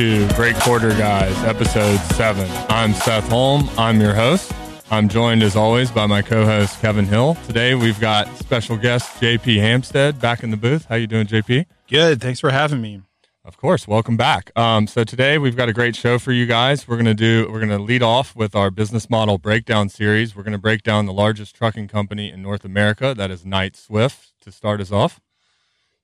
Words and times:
welcome 0.00 0.28
to 0.28 0.34
Great 0.34 0.56
Quarter 0.56 0.90
Guys, 0.90 1.36
episode 1.44 1.98
seven. 2.14 2.48
I'm 2.68 2.94
Seth 2.94 3.28
Holm. 3.28 3.68
I'm 3.76 4.00
your 4.00 4.14
host. 4.14 4.52
I'm 4.90 5.08
joined 5.08 5.42
as 5.42 5.56
always 5.56 5.90
by 5.90 6.06
my 6.06 6.22
co-host 6.22 6.80
Kevin 6.80 7.04
Hill. 7.04 7.36
Today 7.46 7.74
we've 7.74 8.00
got 8.00 8.34
special 8.38 8.76
guest 8.76 9.20
JP 9.20 9.58
Hampstead 9.58 10.20
back 10.20 10.42
in 10.42 10.50
the 10.50 10.56
booth. 10.56 10.86
How 10.86 10.94
you 10.94 11.06
doing, 11.06 11.26
JP? 11.26 11.66
Good. 11.88 12.20
Thanks 12.20 12.40
for 12.40 12.50
having 12.50 12.80
me. 12.80 13.02
Of 13.44 13.56
course, 13.58 13.86
welcome 13.86 14.16
back. 14.16 14.56
Um, 14.56 14.86
so 14.86 15.04
today 15.04 15.38
we've 15.38 15.56
got 15.56 15.68
a 15.68 15.72
great 15.72 15.96
show 15.96 16.18
for 16.18 16.32
you 16.32 16.46
guys. 16.46 16.88
We're 16.88 16.96
gonna 16.96 17.14
do 17.14 17.48
we're 17.50 17.60
gonna 17.60 17.78
lead 17.78 18.02
off 18.02 18.34
with 18.34 18.54
our 18.54 18.70
business 18.70 19.10
model 19.10 19.38
breakdown 19.38 19.88
series. 19.88 20.34
We're 20.34 20.44
gonna 20.44 20.58
break 20.58 20.82
down 20.82 21.06
the 21.06 21.12
largest 21.12 21.54
trucking 21.56 21.88
company 21.88 22.30
in 22.30 22.42
North 22.42 22.64
America, 22.64 23.14
that 23.14 23.30
is 23.30 23.44
Knight 23.44 23.76
Swift, 23.76 24.32
to 24.42 24.52
start 24.52 24.80
us 24.80 24.92
off. 24.92 25.20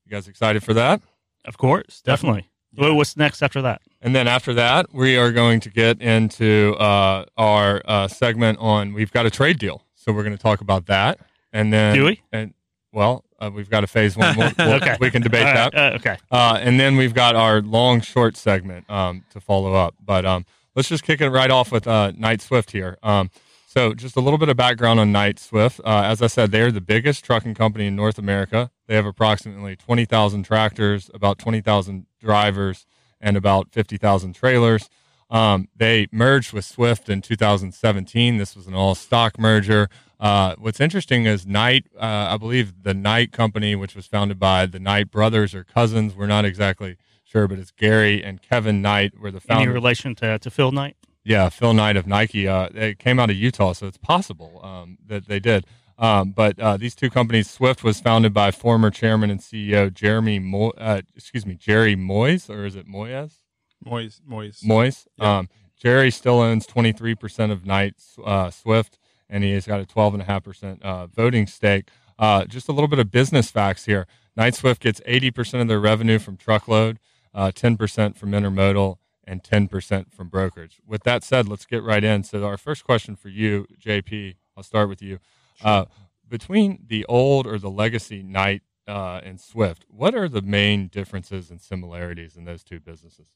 You 0.04 0.10
guys 0.10 0.28
excited 0.28 0.62
for 0.62 0.74
that? 0.74 1.00
Of 1.44 1.56
course, 1.56 2.02
definitely. 2.02 2.50
Yeah. 2.76 2.90
What's 2.90 3.16
next 3.16 3.42
after 3.42 3.62
that? 3.62 3.82
And 4.02 4.14
then 4.14 4.28
after 4.28 4.54
that, 4.54 4.92
we 4.94 5.16
are 5.16 5.32
going 5.32 5.60
to 5.60 5.70
get 5.70 6.00
into 6.00 6.74
uh, 6.78 7.24
our 7.36 7.82
uh, 7.84 8.08
segment 8.08 8.58
on 8.60 8.92
we've 8.92 9.12
got 9.12 9.26
a 9.26 9.30
trade 9.30 9.58
deal. 9.58 9.82
So 9.94 10.12
we're 10.12 10.22
going 10.22 10.36
to 10.36 10.42
talk 10.42 10.60
about 10.60 10.86
that. 10.86 11.18
And 11.52 11.72
then 11.72 11.94
Do 11.96 12.04
we? 12.04 12.22
And 12.32 12.54
well, 12.92 13.24
uh, 13.40 13.50
we've 13.52 13.68
got 13.70 13.82
a 13.84 13.86
phase 13.86 14.16
one. 14.16 14.36
We'll, 14.36 14.52
we'll- 14.58 14.74
Okay. 14.74 14.96
we 15.00 15.10
can 15.10 15.22
debate 15.22 15.44
right, 15.44 15.70
that. 15.72 15.92
uh, 15.92 15.96
okay. 15.96 16.16
Uh, 16.30 16.58
and 16.60 16.78
then 16.78 16.96
we've 16.96 17.14
got 17.14 17.34
our 17.34 17.60
long 17.60 18.00
short 18.00 18.36
segment 18.36 18.88
um, 18.90 19.24
to 19.30 19.40
follow 19.40 19.74
up. 19.74 19.94
But 20.04 20.24
um, 20.24 20.46
let's 20.74 20.88
just 20.88 21.02
kick 21.02 21.20
it 21.20 21.30
right 21.30 21.50
off 21.50 21.72
with 21.72 21.86
uh, 21.86 22.12
Knight 22.16 22.40
Swift 22.42 22.70
here. 22.72 22.98
Um, 23.02 23.30
so 23.66 23.92
just 23.92 24.16
a 24.16 24.20
little 24.20 24.38
bit 24.38 24.48
of 24.48 24.56
background 24.56 25.00
on 25.00 25.12
Knight 25.12 25.38
Swift. 25.38 25.80
Uh, 25.84 26.02
as 26.04 26.22
I 26.22 26.28
said, 26.28 26.50
they 26.50 26.62
are 26.62 26.70
the 26.72 26.80
biggest 26.80 27.24
trucking 27.24 27.54
company 27.54 27.86
in 27.86 27.96
North 27.96 28.18
America. 28.18 28.70
They 28.86 28.94
have 28.94 29.04
approximately 29.04 29.76
20,000 29.76 30.44
tractors, 30.44 31.10
about 31.12 31.38
20,000 31.38 32.06
drivers, 32.26 32.86
and 33.20 33.36
about 33.36 33.72
50,000 33.72 34.34
trailers. 34.34 34.90
Um, 35.30 35.68
they 35.76 36.06
merged 36.12 36.52
with 36.52 36.64
Swift 36.64 37.08
in 37.08 37.22
2017. 37.22 38.36
This 38.38 38.54
was 38.54 38.66
an 38.66 38.74
all 38.74 38.94
stock 38.94 39.38
merger. 39.38 39.88
Uh, 40.20 40.54
what's 40.58 40.80
interesting 40.80 41.26
is 41.26 41.46
Knight, 41.46 41.86
uh, 41.96 42.28
I 42.30 42.36
believe 42.36 42.82
the 42.82 42.94
Knight 42.94 43.32
company, 43.32 43.74
which 43.74 43.94
was 43.94 44.06
founded 44.06 44.38
by 44.38 44.66
the 44.66 44.78
Knight 44.80 45.10
brothers 45.10 45.54
or 45.54 45.62
cousins, 45.64 46.14
we're 46.14 46.26
not 46.26 46.44
exactly 46.44 46.96
sure, 47.24 47.46
but 47.48 47.58
it's 47.58 47.70
Gary 47.70 48.22
and 48.24 48.40
Kevin 48.42 48.80
Knight 48.82 49.18
were 49.18 49.30
the 49.30 49.42
Any 49.48 49.58
founders. 49.60 49.74
relation 49.74 50.14
to, 50.16 50.38
to 50.38 50.50
Phil 50.50 50.72
Knight? 50.72 50.96
Yeah, 51.24 51.48
Phil 51.48 51.74
Knight 51.74 51.96
of 51.96 52.06
Nike. 52.06 52.46
Uh, 52.46 52.68
it 52.74 52.98
came 52.98 53.18
out 53.18 53.30
of 53.30 53.36
Utah, 53.36 53.72
so 53.72 53.86
it's 53.88 53.98
possible 53.98 54.60
um, 54.64 54.98
that 55.06 55.26
they 55.26 55.40
did. 55.40 55.66
Um, 55.98 56.32
but 56.32 56.58
uh, 56.58 56.76
these 56.76 56.94
two 56.94 57.08
companies, 57.08 57.48
Swift 57.48 57.82
was 57.82 58.00
founded 58.00 58.34
by 58.34 58.50
former 58.50 58.90
chairman 58.90 59.30
and 59.30 59.40
CEO 59.40 59.92
Jeremy, 59.92 60.38
Mo- 60.38 60.74
uh, 60.76 61.02
excuse 61.14 61.46
me, 61.46 61.54
Jerry 61.54 61.96
Moyes, 61.96 62.50
or 62.50 62.66
is 62.66 62.76
it 62.76 62.86
Moyes? 62.86 63.36
Moise, 63.84 64.20
Moise. 64.26 64.60
Moyes. 64.60 65.06
Yeah. 65.16 65.38
Um, 65.38 65.48
Jerry 65.76 66.10
still 66.10 66.40
owns 66.40 66.66
23% 66.66 67.50
of 67.50 67.66
Knight 67.66 67.94
uh, 68.24 68.50
Swift, 68.50 68.98
and 69.28 69.44
he 69.44 69.52
has 69.52 69.66
got 69.66 69.80
a 69.80 69.84
12.5% 69.84 70.82
uh, 70.82 71.06
voting 71.06 71.46
stake. 71.46 71.88
Uh, 72.18 72.44
just 72.44 72.68
a 72.68 72.72
little 72.72 72.88
bit 72.88 72.98
of 72.98 73.10
business 73.10 73.50
facts 73.50 73.84
here. 73.84 74.06
Knight 74.36 74.54
Swift 74.54 74.82
gets 74.82 75.00
80% 75.00 75.62
of 75.62 75.68
their 75.68 75.80
revenue 75.80 76.18
from 76.18 76.36
truckload, 76.36 76.98
uh, 77.34 77.50
10% 77.54 78.16
from 78.16 78.30
intermodal, 78.30 78.96
and 79.24 79.42
10% 79.42 80.12
from 80.12 80.28
brokerage. 80.28 80.80
With 80.86 81.02
that 81.04 81.24
said, 81.24 81.48
let's 81.48 81.66
get 81.66 81.82
right 81.82 82.04
in. 82.04 82.22
So, 82.22 82.44
our 82.44 82.56
first 82.56 82.84
question 82.84 83.16
for 83.16 83.28
you, 83.28 83.66
JP, 83.80 84.36
I'll 84.56 84.62
start 84.62 84.88
with 84.88 85.02
you. 85.02 85.18
Uh, 85.62 85.86
between 86.28 86.84
the 86.86 87.04
old 87.06 87.46
or 87.46 87.58
the 87.58 87.70
legacy 87.70 88.22
Knight 88.22 88.62
uh, 88.86 89.20
and 89.22 89.40
Swift, 89.40 89.84
what 89.88 90.14
are 90.14 90.28
the 90.28 90.42
main 90.42 90.88
differences 90.88 91.50
and 91.50 91.60
similarities 91.60 92.36
in 92.36 92.44
those 92.44 92.64
two 92.64 92.80
businesses? 92.80 93.26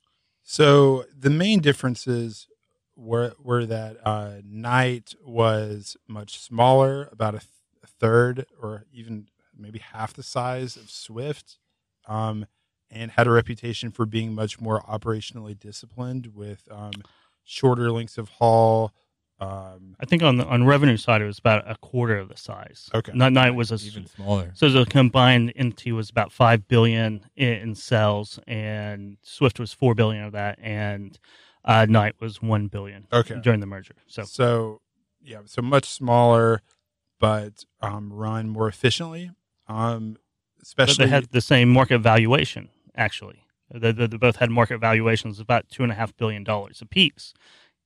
So 0.43 1.05
the 1.17 1.31
main 1.31 1.61
differences 1.61 2.49
were 2.97 3.35
were 3.43 3.67
that 3.67 3.97
uh, 4.05 4.41
Knight 4.45 5.15
was 5.25 5.97
much 6.09 6.39
smaller, 6.39 7.09
about 7.13 7.35
a, 7.35 7.39
th- 7.39 7.51
a 7.83 7.87
third 7.87 8.47
or 8.61 8.85
even 8.93 9.29
maybe 9.57 9.79
half 9.79 10.13
the 10.13 10.23
size 10.23 10.77
of 10.77 10.91
Swift, 10.91 11.59
um, 12.07 12.47
and 12.91 13.13
had 13.13 13.27
a 13.27 13.31
reputation 13.31 13.91
for 13.91 14.07
being 14.07 14.35
much 14.35 14.61
more 14.61 14.83
operationally 14.83 15.59
disciplined 15.59 16.35
with 16.35 16.67
um, 16.71 16.93
shorter 17.45 17.91
lengths 17.91 18.19
of 18.19 18.29
haul. 18.31 18.93
Um, 19.41 19.97
I 19.99 20.05
think 20.05 20.23
on 20.23 20.37
the 20.37 20.45
on 20.47 20.65
revenue 20.65 20.99
side, 20.99 21.23
it 21.23 21.27
was 21.27 21.39
about 21.39 21.69
a 21.71 21.75
quarter 21.77 22.19
of 22.19 22.29
the 22.29 22.37
size. 22.37 22.91
Okay. 22.95 23.13
Knight, 23.15 23.33
Knight 23.33 23.55
was 23.55 23.71
a 23.73 23.77
even 23.87 24.07
smaller. 24.07 24.51
so 24.55 24.69
the 24.69 24.85
combined 24.85 25.53
entity 25.57 25.93
was 25.93 26.11
about 26.11 26.31
five 26.31 26.69
billion 26.69 27.25
in, 27.37 27.49
in 27.55 27.75
sales, 27.75 28.39
and 28.47 29.17
Swift 29.23 29.59
was 29.59 29.73
four 29.73 29.95
billion 29.95 30.25
of 30.25 30.33
that, 30.33 30.59
and 30.61 31.19
uh, 31.65 31.87
Knight 31.89 32.17
was 32.21 32.43
one 32.43 32.67
billion 32.69 33.07
Okay. 33.13 33.41
during 33.43 33.61
the 33.61 33.67
merger. 33.67 33.95
So 34.07 34.25
So, 34.25 34.81
yeah, 35.23 35.39
so 35.47 35.63
much 35.63 35.87
smaller, 35.89 36.61
but 37.19 37.65
um, 37.81 38.13
run 38.13 38.51
more 38.51 38.69
efficiently. 38.69 39.31
Um, 39.69 40.19
but 40.59 40.63
especially 40.67 41.05
they 41.07 41.11
had 41.11 41.31
the 41.31 41.41
same 41.41 41.71
market 41.71 42.01
valuation. 42.01 42.69
Actually, 42.95 43.45
they, 43.73 43.93
they, 43.93 44.07
they 44.07 44.17
both 44.19 44.37
had 44.37 44.51
market 44.51 44.79
valuations 44.79 45.41
about 45.41 45.71
two 45.71 45.83
and 45.83 45.91
a 45.93 45.95
half 45.95 46.15
billion 46.17 46.45
dollars 46.45 46.83
apiece, 46.83 47.33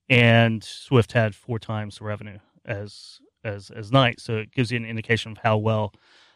and 0.09 0.63
Swift 0.63 1.13
had 1.13 1.35
four 1.35 1.59
times 1.59 1.97
the 1.97 2.05
revenue 2.05 2.39
as 2.65 3.19
as 3.43 3.69
as 3.69 3.91
Knight. 3.91 4.19
So 4.19 4.37
it 4.37 4.51
gives 4.51 4.71
you 4.71 4.77
an 4.77 4.85
indication 4.85 5.31
of 5.31 5.39
how 5.39 5.57
well 5.57 5.93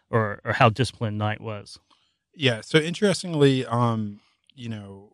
or 0.09 0.41
or 0.43 0.53
how 0.53 0.69
disciplined 0.69 1.17
Knight 1.17 1.41
was. 1.41 1.79
yeah. 2.35 2.61
So 2.61 2.77
interestingly, 2.77 3.65
um, 3.65 4.19
you 4.55 4.69
know, 4.69 5.13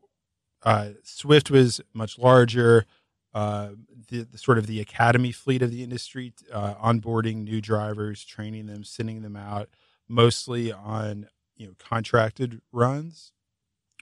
uh, 0.64 0.90
Swift 1.04 1.52
was 1.52 1.82
much 1.94 2.18
larger. 2.18 2.86
Uh, 3.34 3.72
the, 4.10 4.24
the 4.24 4.38
sort 4.38 4.58
of 4.58 4.66
the 4.66 4.80
academy 4.80 5.34
fleet 5.34 5.62
of 5.62 5.70
the 5.70 5.84
industry, 5.84 6.34
uh, 6.54 6.74
onboarding 6.76 7.44
new 7.44 7.60
drivers, 7.60 8.24
training 8.24 8.66
them, 8.68 8.86
sending 8.86 9.24
them 9.24 9.36
out, 9.36 9.68
mostly 10.08 10.72
on 10.72 11.28
you 11.58 11.68
know 11.68 11.74
contracted 11.78 12.62
runs, 12.72 13.34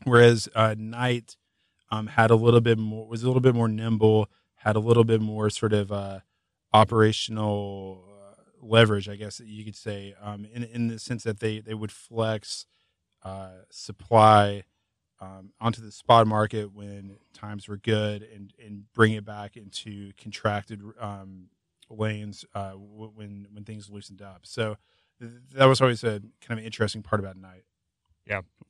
whereas 0.03 0.47
uh, 0.53 0.75
Knight 0.77 1.35
um, 1.89 2.07
had 2.07 2.29
a 2.29 2.35
little 2.35 2.61
bit 2.61 2.77
more 2.77 3.07
was 3.07 3.23
a 3.23 3.27
little 3.27 3.41
bit 3.41 3.55
more 3.55 3.67
nimble, 3.67 4.29
had 4.63 4.75
a 4.75 4.79
little 4.79 5.03
bit 5.03 5.21
more 5.21 5.49
sort 5.49 5.73
of 5.73 5.91
uh, 5.91 6.19
operational 6.73 8.03
uh, 8.09 8.41
leverage, 8.61 9.09
I 9.09 9.15
guess 9.15 9.39
you 9.43 9.63
could 9.65 9.75
say, 9.75 10.15
um, 10.21 10.45
in 10.53 10.63
in 10.63 10.87
the 10.87 10.99
sense 10.99 11.23
that 11.23 11.39
they 11.39 11.59
they 11.59 11.73
would 11.73 11.91
flex 11.91 12.65
uh, 13.23 13.63
supply 13.69 14.63
um, 15.21 15.51
onto 15.59 15.81
the 15.81 15.91
spot 15.91 16.27
market 16.27 16.73
when 16.73 17.17
times 17.33 17.67
were 17.67 17.77
good 17.77 18.23
and 18.33 18.53
and 18.63 18.85
bring 18.93 19.13
it 19.13 19.25
back 19.25 19.55
into 19.57 20.11
contracted 20.21 20.81
um, 20.99 21.47
lanes 21.89 22.45
uh, 22.55 22.71
w- 22.71 23.11
when 23.15 23.47
when 23.51 23.63
things 23.63 23.89
loosened 23.89 24.21
up. 24.21 24.41
So 24.43 24.77
th- 25.19 25.31
that 25.55 25.65
was 25.65 25.81
always 25.81 26.03
a 26.03 26.19
kind 26.41 26.51
of 26.51 26.57
an 26.59 26.65
interesting 26.65 27.03
part 27.03 27.19
about 27.19 27.37
Knight. 27.37 27.63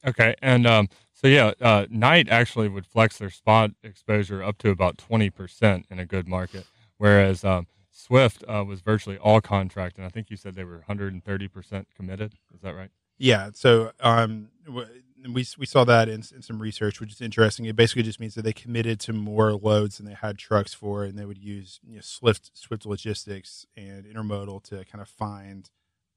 Okay, 0.06 0.36
and 0.42 0.68
um, 0.68 0.90
so 1.14 1.28
yeah, 1.28 1.54
uh, 1.62 1.86
Knight 1.90 2.28
actually 2.30 2.68
would 2.68 2.86
flex 2.86 3.18
their 3.18 3.30
spot 3.30 3.72
exposure 3.84 4.44
up 4.44 4.58
to 4.60 4.70
about 4.70 4.98
twenty 4.98 5.30
percent 5.30 5.86
in 5.90 6.00
a 6.00 6.06
good 6.06 6.28
market, 6.28 6.66
whereas 6.98 7.46
um, 7.46 7.68
Swift 7.90 8.44
uh, 8.48 8.64
was 8.68 8.82
virtually 8.82 9.18
all 9.18 9.40
contract, 9.40 9.98
and 9.98 10.06
I 10.06 10.10
think 10.10 10.30
you 10.30 10.36
said 10.36 10.56
they 10.56 10.66
were 10.66 10.76
one 10.76 10.84
hundred 10.88 11.14
and 11.14 11.24
thirty 11.24 11.48
percent 11.48 11.88
committed. 11.96 12.34
Is 12.54 12.62
that 12.62 12.76
right? 12.76 12.90
Yeah, 13.18 13.52
so 13.54 13.92
um, 14.02 14.50
we 14.68 15.46
we 15.58 15.66
saw 15.66 15.86
that 15.86 16.10
in, 16.10 16.24
in 16.36 16.42
some 16.42 16.62
research, 16.62 17.00
which 17.00 17.14
is 17.14 17.22
interesting. 17.22 17.66
It 17.66 17.78
basically 17.78 18.04
just 18.04 18.20
means 18.20 18.36
that 18.36 18.42
they 18.42 18.52
committed 18.52 19.00
to 19.02 19.14
more 19.14 19.54
loads 19.54 19.98
than 19.98 20.06
they 20.06 20.16
had 20.16 20.38
trucks 20.38 20.74
for, 20.74 21.06
and 21.06 21.18
they 21.18 21.26
would 21.26 21.38
use 21.38 21.80
you 21.88 21.96
know, 21.96 22.02
Swift 22.02 22.52
Swift 22.54 22.86
Logistics 22.86 23.66
and 23.78 24.06
Intermodal 24.06 24.64
to 24.64 24.84
kind 24.84 25.02
of 25.02 25.08
find 25.08 25.70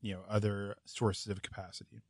you 0.02 0.14
know 0.14 0.22
other 0.28 0.74
sources 0.84 1.28
of 1.28 1.42
capacity. 1.42 2.02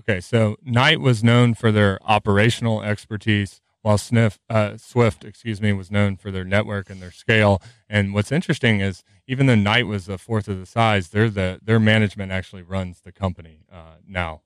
Okay, 0.00 0.20
so 0.20 0.56
Knight 0.64 1.00
was 1.00 1.22
known 1.22 1.52
for 1.52 1.70
their 1.70 1.98
operational 2.02 2.82
expertise, 2.82 3.60
while 3.82 3.98
Sniff, 3.98 4.38
uh, 4.48 4.78
Swift, 4.78 5.24
excuse 5.24 5.60
me, 5.60 5.72
was 5.74 5.90
known 5.90 6.16
for 6.16 6.30
their 6.30 6.44
network 6.44 6.88
and 6.88 7.02
their 7.02 7.10
scale. 7.10 7.62
And 7.88 8.14
what's 8.14 8.32
interesting 8.32 8.80
is, 8.80 9.04
even 9.26 9.46
though 9.46 9.54
Knight 9.54 9.86
was 9.86 10.08
a 10.08 10.16
fourth 10.16 10.48
of 10.48 10.58
the 10.58 10.66
size, 10.66 11.08
they're 11.08 11.28
the 11.28 11.60
their 11.62 11.78
management 11.78 12.32
actually 12.32 12.62
runs 12.62 13.00
the 13.00 13.12
company 13.12 13.60
uh, 13.70 13.96
now. 14.06 14.40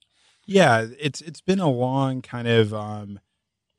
Yeah, 0.44 0.86
it's 0.98 1.20
it's 1.20 1.40
been 1.40 1.60
a 1.60 1.70
long 1.70 2.20
kind 2.20 2.48
of 2.48 2.74
um, 2.74 3.20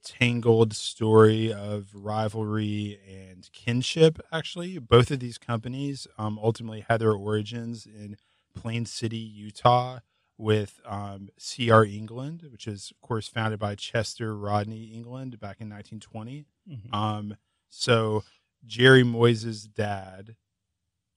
tangled 0.04 0.74
story 0.74 1.52
of 1.52 1.90
rivalry 1.94 3.00
and 3.08 3.50
kinship. 3.52 4.20
Actually, 4.32 4.80
both 4.80 5.12
of 5.12 5.20
these 5.20 5.38
companies 5.38 6.08
um, 6.18 6.40
ultimately 6.42 6.86
had 6.88 7.02
their 7.02 7.14
origins 7.14 7.86
in 7.86 8.16
Plain 8.56 8.86
City, 8.86 9.18
Utah, 9.18 10.00
with 10.38 10.82
um, 10.86 11.30
CR 11.40 11.84
England, 11.84 12.48
which 12.52 12.68
is 12.68 12.92
of 12.92 13.02
course 13.02 13.28
founded 13.28 13.60
by 13.60 13.76
Chester 13.76 14.36
Rodney 14.36 14.86
England 14.94 15.40
back 15.40 15.62
in 15.62 15.70
1920. 15.70 16.46
Mhm. 16.70 16.94
Um, 16.94 17.38
so 17.70 18.24
Jerry 18.66 19.04
Moyes' 19.04 19.72
dad 19.72 20.36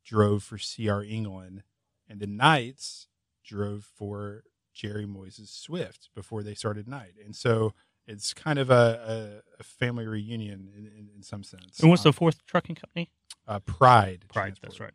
drove 0.04 0.42
for 0.42 0.58
CR 0.58 1.02
England, 1.02 1.62
and 2.08 2.20
the 2.20 2.26
Knights 2.26 3.08
drove 3.44 3.84
for 3.84 4.44
Jerry 4.72 5.06
Moyes' 5.06 5.48
Swift 5.48 6.10
before 6.14 6.42
they 6.42 6.54
started 6.54 6.86
Knight. 6.86 7.14
And 7.24 7.34
so 7.34 7.74
it's 8.06 8.32
kind 8.32 8.58
of 8.58 8.70
a, 8.70 9.42
a, 9.58 9.60
a 9.60 9.62
family 9.62 10.06
reunion 10.06 10.70
in, 10.76 10.86
in, 10.86 11.10
in, 11.16 11.22
some 11.22 11.42
sense. 11.42 11.80
And 11.80 11.90
what's 11.90 12.04
um, 12.06 12.10
the 12.10 12.12
fourth 12.14 12.44
trucking 12.46 12.76
company? 12.76 13.10
Uh, 13.46 13.58
Pride. 13.60 14.24
Pride. 14.32 14.58
That's 14.62 14.80
right. 14.80 14.92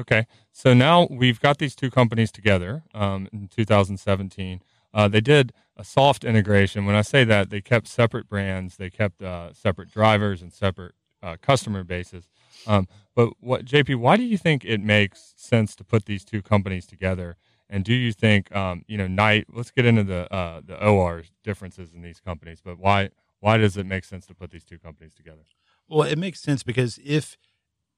Okay, 0.00 0.26
so 0.50 0.72
now 0.72 1.06
we've 1.10 1.40
got 1.40 1.58
these 1.58 1.74
two 1.74 1.90
companies 1.90 2.32
together 2.32 2.84
um, 2.94 3.28
in 3.34 3.48
2017. 3.48 4.62
Uh, 4.94 5.08
they 5.08 5.20
did 5.20 5.52
a 5.76 5.84
soft 5.84 6.24
integration. 6.24 6.86
When 6.86 6.96
I 6.96 7.02
say 7.02 7.22
that, 7.24 7.50
they 7.50 7.60
kept 7.60 7.86
separate 7.86 8.26
brands, 8.26 8.78
they 8.78 8.88
kept 8.88 9.20
uh, 9.22 9.52
separate 9.52 9.90
drivers 9.90 10.40
and 10.40 10.50
separate 10.54 10.94
uh, 11.22 11.36
customer 11.42 11.84
bases. 11.84 12.30
Um, 12.66 12.88
but 13.14 13.34
what 13.40 13.66
JP, 13.66 13.96
why 13.96 14.16
do 14.16 14.22
you 14.22 14.38
think 14.38 14.64
it 14.64 14.80
makes 14.80 15.34
sense 15.36 15.76
to 15.76 15.84
put 15.84 16.06
these 16.06 16.24
two 16.24 16.40
companies 16.40 16.86
together? 16.86 17.36
And 17.68 17.84
do 17.84 17.92
you 17.92 18.12
think, 18.12 18.54
um, 18.56 18.84
you 18.88 18.96
know, 18.96 19.06
Knight? 19.06 19.48
Let's 19.52 19.70
get 19.70 19.84
into 19.84 20.02
the 20.02 20.32
uh, 20.34 20.62
the 20.64 20.82
OR 20.82 21.24
differences 21.44 21.92
in 21.94 22.00
these 22.00 22.20
companies. 22.20 22.60
But 22.64 22.78
why 22.78 23.10
why 23.40 23.58
does 23.58 23.76
it 23.76 23.86
make 23.86 24.04
sense 24.04 24.26
to 24.26 24.34
put 24.34 24.50
these 24.50 24.64
two 24.64 24.78
companies 24.78 25.14
together? 25.14 25.42
Well, 25.88 26.08
it 26.08 26.18
makes 26.18 26.40
sense 26.40 26.62
because 26.62 26.98
if 27.04 27.36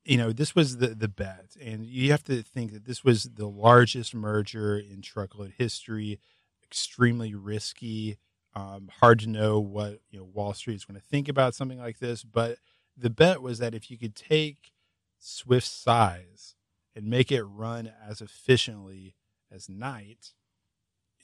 you 0.05 0.17
know 0.17 0.33
this 0.33 0.55
was 0.55 0.79
the 0.79 0.89
the 0.89 1.09
bet, 1.09 1.57
and 1.61 1.87
you 1.87 2.11
have 2.11 2.25
to 2.25 2.43
think 2.43 2.73
that 2.73 2.87
this 2.87 3.05
was 3.05 3.25
the 3.25 3.47
largest 3.47 4.15
merger 4.15 4.79
in 4.79 5.03
truckload 5.03 5.55
history, 5.59 6.19
extremely 6.65 7.35
risky. 7.35 8.19
Um, 8.55 8.91
hard 9.01 9.21
to 9.21 9.29
know 9.29 9.61
what 9.61 10.01
you 10.11 10.19
know 10.19 10.25
Wall 10.25 10.55
Street 10.55 10.75
is 10.75 10.85
going 10.85 11.01
to 11.01 11.07
think 11.07 11.29
about 11.29 11.55
something 11.55 11.79
like 11.79 11.99
this, 11.99 12.25
but 12.25 12.59
the 12.97 13.11
bet 13.11 13.41
was 13.41 13.59
that 13.59 13.75
if 13.75 13.91
you 13.91 13.99
could 13.99 14.15
take 14.15 14.73
Swift's 15.19 15.71
size 15.71 16.57
and 16.95 17.07
make 17.07 17.31
it 17.33 17.45
run 17.45 17.91
as 18.07 18.21
efficiently 18.21 19.15
as 19.51 19.69
Knight 19.69 20.35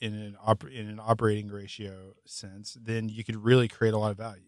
in 0.01 0.13
an 0.13 0.37
op- 0.43 0.63
in 0.69 0.87
an 0.87 0.99
operating 1.01 1.49
ratio 1.49 2.13
sense, 2.25 2.77
then 2.81 3.09
you 3.09 3.23
could 3.23 3.43
really 3.43 3.67
create 3.67 3.93
a 3.93 3.97
lot 3.97 4.11
of 4.11 4.17
value. 4.17 4.43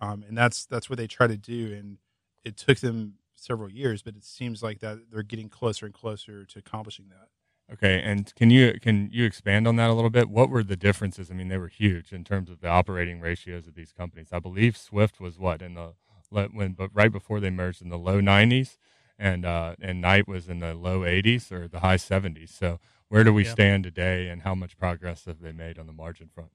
Um, 0.00 0.24
and 0.26 0.36
that's 0.36 0.64
that's 0.64 0.88
what 0.88 0.96
they 0.96 1.06
try 1.06 1.26
to 1.26 1.36
do. 1.36 1.72
And 1.72 1.98
it 2.44 2.56
took 2.56 2.78
them 2.78 3.14
several 3.34 3.70
years, 3.70 4.02
but 4.02 4.16
it 4.16 4.24
seems 4.24 4.62
like 4.62 4.80
that 4.80 5.10
they're 5.12 5.22
getting 5.22 5.48
closer 5.48 5.86
and 5.86 5.94
closer 5.94 6.44
to 6.44 6.58
accomplishing 6.58 7.06
that. 7.08 7.28
Okay, 7.72 8.02
and 8.02 8.34
can 8.34 8.50
you 8.50 8.78
can 8.80 9.08
you 9.10 9.24
expand 9.24 9.66
on 9.66 9.76
that 9.76 9.88
a 9.88 9.94
little 9.94 10.10
bit? 10.10 10.28
What 10.28 10.50
were 10.50 10.62
the 10.62 10.76
differences? 10.76 11.30
I 11.30 11.34
mean, 11.34 11.48
they 11.48 11.56
were 11.56 11.68
huge 11.68 12.12
in 12.12 12.22
terms 12.22 12.50
of 12.50 12.60
the 12.60 12.68
operating 12.68 13.20
ratios 13.20 13.66
of 13.66 13.74
these 13.74 13.90
companies. 13.90 14.28
I 14.32 14.38
believe 14.38 14.76
Swift 14.76 15.18
was 15.18 15.38
what 15.38 15.62
in 15.62 15.74
the 15.74 15.94
when 16.30 16.72
but 16.72 16.90
right 16.92 17.12
before 17.12 17.40
they 17.40 17.50
merged 17.50 17.80
in 17.80 17.88
the 17.88 17.98
low 17.98 18.20
90s, 18.20 18.76
and 19.18 19.46
uh, 19.46 19.76
and 19.80 20.00
Knight 20.00 20.28
was 20.28 20.48
in 20.48 20.60
the 20.60 20.74
low 20.74 21.00
80s 21.00 21.50
or 21.52 21.68
the 21.68 21.80
high 21.80 21.96
70s. 21.96 22.50
So 22.50 22.80
where 23.08 23.24
do 23.24 23.32
we 23.32 23.44
stand 23.44 23.84
today, 23.84 24.28
and 24.28 24.42
how 24.42 24.54
much 24.54 24.76
progress 24.76 25.24
have 25.24 25.40
they 25.40 25.52
made 25.52 25.78
on 25.78 25.86
the 25.86 25.92
margin 25.92 26.28
front? 26.34 26.50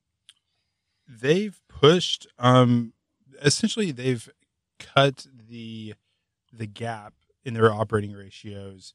They've 1.08 1.60
pushed. 1.68 2.28
Um, 2.38 2.94
essentially, 3.42 3.92
they've 3.92 4.30
cut 4.78 5.26
the 5.34 5.96
the 6.52 6.68
gap 6.68 7.14
in 7.44 7.54
their 7.54 7.72
operating 7.72 8.14
ratios 8.14 8.94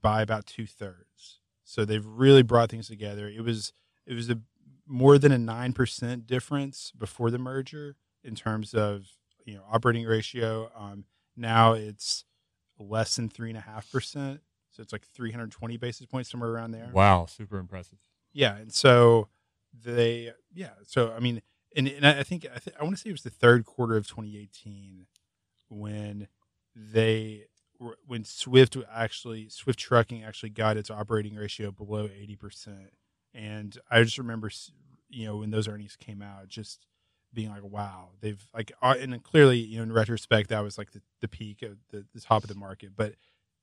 by 0.00 0.22
about 0.22 0.46
two 0.46 0.66
thirds. 0.66 1.40
So 1.64 1.84
they've 1.84 2.04
really 2.04 2.42
brought 2.42 2.70
things 2.70 2.88
together. 2.88 3.28
It 3.28 3.42
was 3.42 3.72
it 4.06 4.14
was 4.14 4.28
a 4.30 4.40
more 4.86 5.18
than 5.18 5.32
a 5.32 5.38
nine 5.38 5.72
percent 5.72 6.26
difference 6.26 6.92
before 6.96 7.30
the 7.30 7.38
merger 7.38 7.96
in 8.24 8.34
terms 8.34 8.74
of 8.74 9.06
you 9.44 9.54
know 9.54 9.62
operating 9.70 10.04
ratio. 10.04 10.70
Um, 10.76 11.04
now 11.36 11.72
it's 11.72 12.24
less 12.78 13.16
than 13.16 13.28
three 13.28 13.50
and 13.50 13.58
a 13.58 13.62
half 13.62 13.90
percent. 13.90 14.40
So 14.70 14.82
it's 14.82 14.92
like 14.92 15.04
320 15.04 15.76
basis 15.76 16.06
points 16.06 16.30
somewhere 16.30 16.50
around 16.50 16.70
there. 16.70 16.90
Wow, 16.92 17.26
super 17.26 17.58
impressive. 17.58 17.98
Yeah, 18.32 18.56
and 18.56 18.72
so 18.72 19.28
they 19.72 20.32
yeah. 20.52 20.70
So 20.84 21.12
I 21.12 21.20
mean, 21.20 21.42
and, 21.76 21.88
and 21.88 22.06
I 22.06 22.22
think 22.22 22.46
I, 22.46 22.58
th- 22.58 22.76
I 22.78 22.84
want 22.84 22.96
to 22.96 23.00
say 23.00 23.10
it 23.10 23.12
was 23.12 23.22
the 23.22 23.30
third 23.30 23.64
quarter 23.64 23.96
of 23.96 24.06
2018 24.06 25.06
when 25.68 26.28
they 26.92 27.44
when 28.06 28.24
Swift 28.24 28.76
actually 28.92 29.48
Swift 29.48 29.78
Trucking 29.78 30.22
actually 30.22 30.50
got 30.50 30.76
its 30.76 30.90
operating 30.90 31.34
ratio 31.34 31.70
below 31.70 32.08
80 32.14 32.36
percent, 32.36 32.92
and 33.34 33.76
I 33.90 34.02
just 34.02 34.18
remember 34.18 34.50
you 35.08 35.26
know 35.26 35.38
when 35.38 35.50
those 35.50 35.68
earnings 35.68 35.96
came 35.96 36.22
out, 36.22 36.48
just 36.48 36.86
being 37.32 37.50
like, 37.50 37.64
wow, 37.64 38.10
they've 38.20 38.44
like, 38.54 38.72
uh, 38.82 38.94
and 38.98 39.22
clearly, 39.22 39.58
you 39.58 39.76
know, 39.76 39.84
in 39.84 39.92
retrospect, 39.92 40.48
that 40.48 40.62
was 40.62 40.78
like 40.78 40.92
the, 40.92 41.00
the 41.20 41.28
peak 41.28 41.62
of 41.62 41.76
the, 41.90 42.04
the 42.14 42.20
top 42.20 42.42
of 42.42 42.48
the 42.48 42.54
market. 42.54 42.90
But 42.96 43.14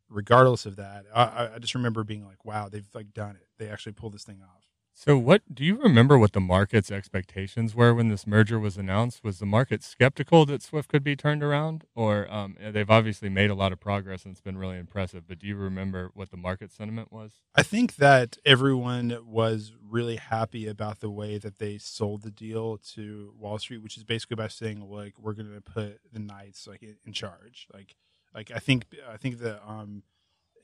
regardless 0.09 0.65
of 0.65 0.77
that, 0.77 1.05
I, 1.13 1.49
I 1.55 1.59
just 1.59 1.75
remember 1.75 2.03
being 2.03 2.25
like, 2.25 2.45
wow, 2.45 2.69
they've 2.69 2.87
like 2.93 3.13
done 3.13 3.35
it. 3.35 3.47
They 3.57 3.69
actually 3.69 3.93
pulled 3.93 4.13
this 4.13 4.23
thing 4.23 4.41
off. 4.41 4.63
So, 4.99 5.15
what 5.15 5.43
do 5.53 5.63
you 5.63 5.75
remember 5.75 6.17
what 6.17 6.33
the 6.33 6.41
market's 6.41 6.89
expectations 6.89 7.75
were 7.75 7.93
when 7.93 8.07
this 8.07 8.25
merger 8.25 8.59
was 8.59 8.77
announced? 8.77 9.23
Was 9.23 9.37
the 9.37 9.45
market 9.45 9.83
skeptical 9.83 10.43
that 10.47 10.63
Swift 10.63 10.89
could 10.89 11.03
be 11.03 11.15
turned 11.15 11.43
around, 11.43 11.83
or 11.93 12.27
um, 12.33 12.57
they've 12.59 12.89
obviously 12.89 13.29
made 13.29 13.51
a 13.51 13.53
lot 13.53 13.71
of 13.71 13.79
progress 13.79 14.25
and 14.25 14.31
it's 14.31 14.41
been 14.41 14.57
really 14.57 14.79
impressive? 14.79 15.27
But 15.27 15.37
do 15.37 15.45
you 15.45 15.55
remember 15.55 16.09
what 16.15 16.31
the 16.31 16.35
market 16.35 16.71
sentiment 16.71 17.11
was? 17.11 17.33
I 17.53 17.61
think 17.61 17.97
that 17.97 18.37
everyone 18.43 19.15
was 19.23 19.71
really 19.87 20.15
happy 20.15 20.65
about 20.65 20.99
the 20.99 21.11
way 21.11 21.37
that 21.37 21.59
they 21.59 21.77
sold 21.77 22.23
the 22.23 22.31
deal 22.31 22.79
to 22.95 23.35
Wall 23.37 23.59
Street, 23.59 23.83
which 23.83 23.97
is 23.97 24.03
basically 24.03 24.37
by 24.37 24.47
saying 24.47 24.81
like 24.81 25.13
we're 25.19 25.33
going 25.33 25.53
to 25.53 25.61
put 25.61 25.99
the 26.11 26.19
Knights 26.19 26.65
like 26.65 26.81
in 26.81 27.13
charge. 27.13 27.67
Like, 27.71 27.93
like 28.33 28.49
I 28.49 28.57
think 28.57 28.87
I 29.07 29.17
think 29.17 29.37
the 29.37 29.59
um, 29.63 30.01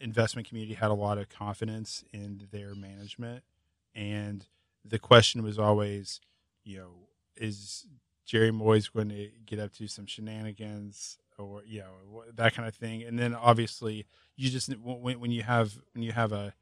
investment 0.02 0.48
community 0.48 0.74
had 0.74 0.90
a 0.90 0.96
lot 0.96 1.20
of 1.20 1.30
confidence 1.30 2.04
in 2.12 2.48
their 2.52 2.74
management 2.74 3.44
and 3.96 4.46
the 4.86 5.00
question 5.00 5.44
was 5.44 5.58
always, 5.58 6.20
you 6.64 6.78
know, 6.78 6.92
is 7.36 7.86
Jerry 8.26 8.52
Moyes 8.52 8.92
going 8.92 9.10
to 9.10 9.30
get 9.46 9.60
up 9.60 9.74
to 9.74 9.88
some 9.88 10.06
shenanigans 10.06 11.18
or 11.38 11.62
you 11.66 11.80
know 11.80 12.24
that 12.34 12.54
kind 12.54 12.68
of 12.68 12.76
thing? 12.76 13.04
And 13.04 13.18
then 13.18 13.34
obviously 13.34 14.06
you 14.36 14.50
just 14.50 14.70
when, 14.78 15.20
when 15.20 15.32
you 15.32 15.44
have 15.44 15.78
when 15.94 16.04
you 16.04 16.12
have 16.12 16.32
a 16.32 16.54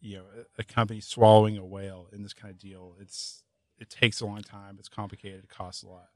you 0.00 0.18
know 0.18 0.24
a 0.58 0.64
company 0.64 1.00
swallowing 1.00 1.58
a 1.58 1.64
whale 1.64 2.08
in 2.12 2.22
this 2.22 2.34
kind 2.34 2.50
of 2.52 2.58
deal, 2.58 2.94
it's 3.00 3.42
it 3.78 3.88
takes 3.88 4.20
a 4.20 4.26
long 4.26 4.42
time. 4.42 4.76
It's 4.78 4.88
complicated. 4.88 5.44
It 5.44 5.50
costs 5.50 5.82
a 5.82 5.88
lot. 5.88 6.08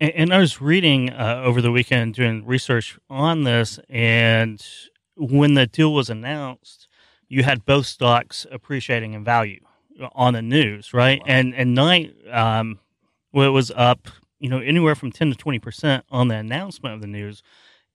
And, 0.00 0.10
and, 0.12 0.34
I 0.34 0.38
was 0.38 0.60
reading 0.60 1.10
uh, 1.10 1.42
over 1.44 1.60
the 1.60 1.70
weekend 1.70 2.14
doing 2.14 2.44
research 2.44 2.98
on 3.08 3.44
this, 3.44 3.78
and 3.88 4.64
when 5.16 5.54
the 5.54 5.66
deal 5.66 5.94
was 5.94 6.10
announced, 6.10 6.88
you 7.28 7.44
had 7.44 7.64
both 7.64 7.86
stocks 7.86 8.44
appreciating 8.50 9.12
in 9.12 9.22
value 9.22 9.60
on 10.14 10.34
the 10.34 10.42
news, 10.42 10.92
right? 10.92 11.20
Wow. 11.20 11.26
And 11.28 11.54
and 11.54 11.74
Knight, 11.74 12.14
um, 12.30 12.78
well, 13.32 13.46
it 13.46 13.52
was 13.52 13.70
up, 13.74 14.08
you 14.38 14.48
know, 14.48 14.58
anywhere 14.58 14.94
from 14.94 15.12
ten 15.12 15.30
to 15.30 15.36
twenty 15.36 15.58
percent 15.58 16.04
on 16.10 16.28
the 16.28 16.36
announcement 16.36 16.94
of 16.94 17.00
the 17.00 17.06
news. 17.06 17.42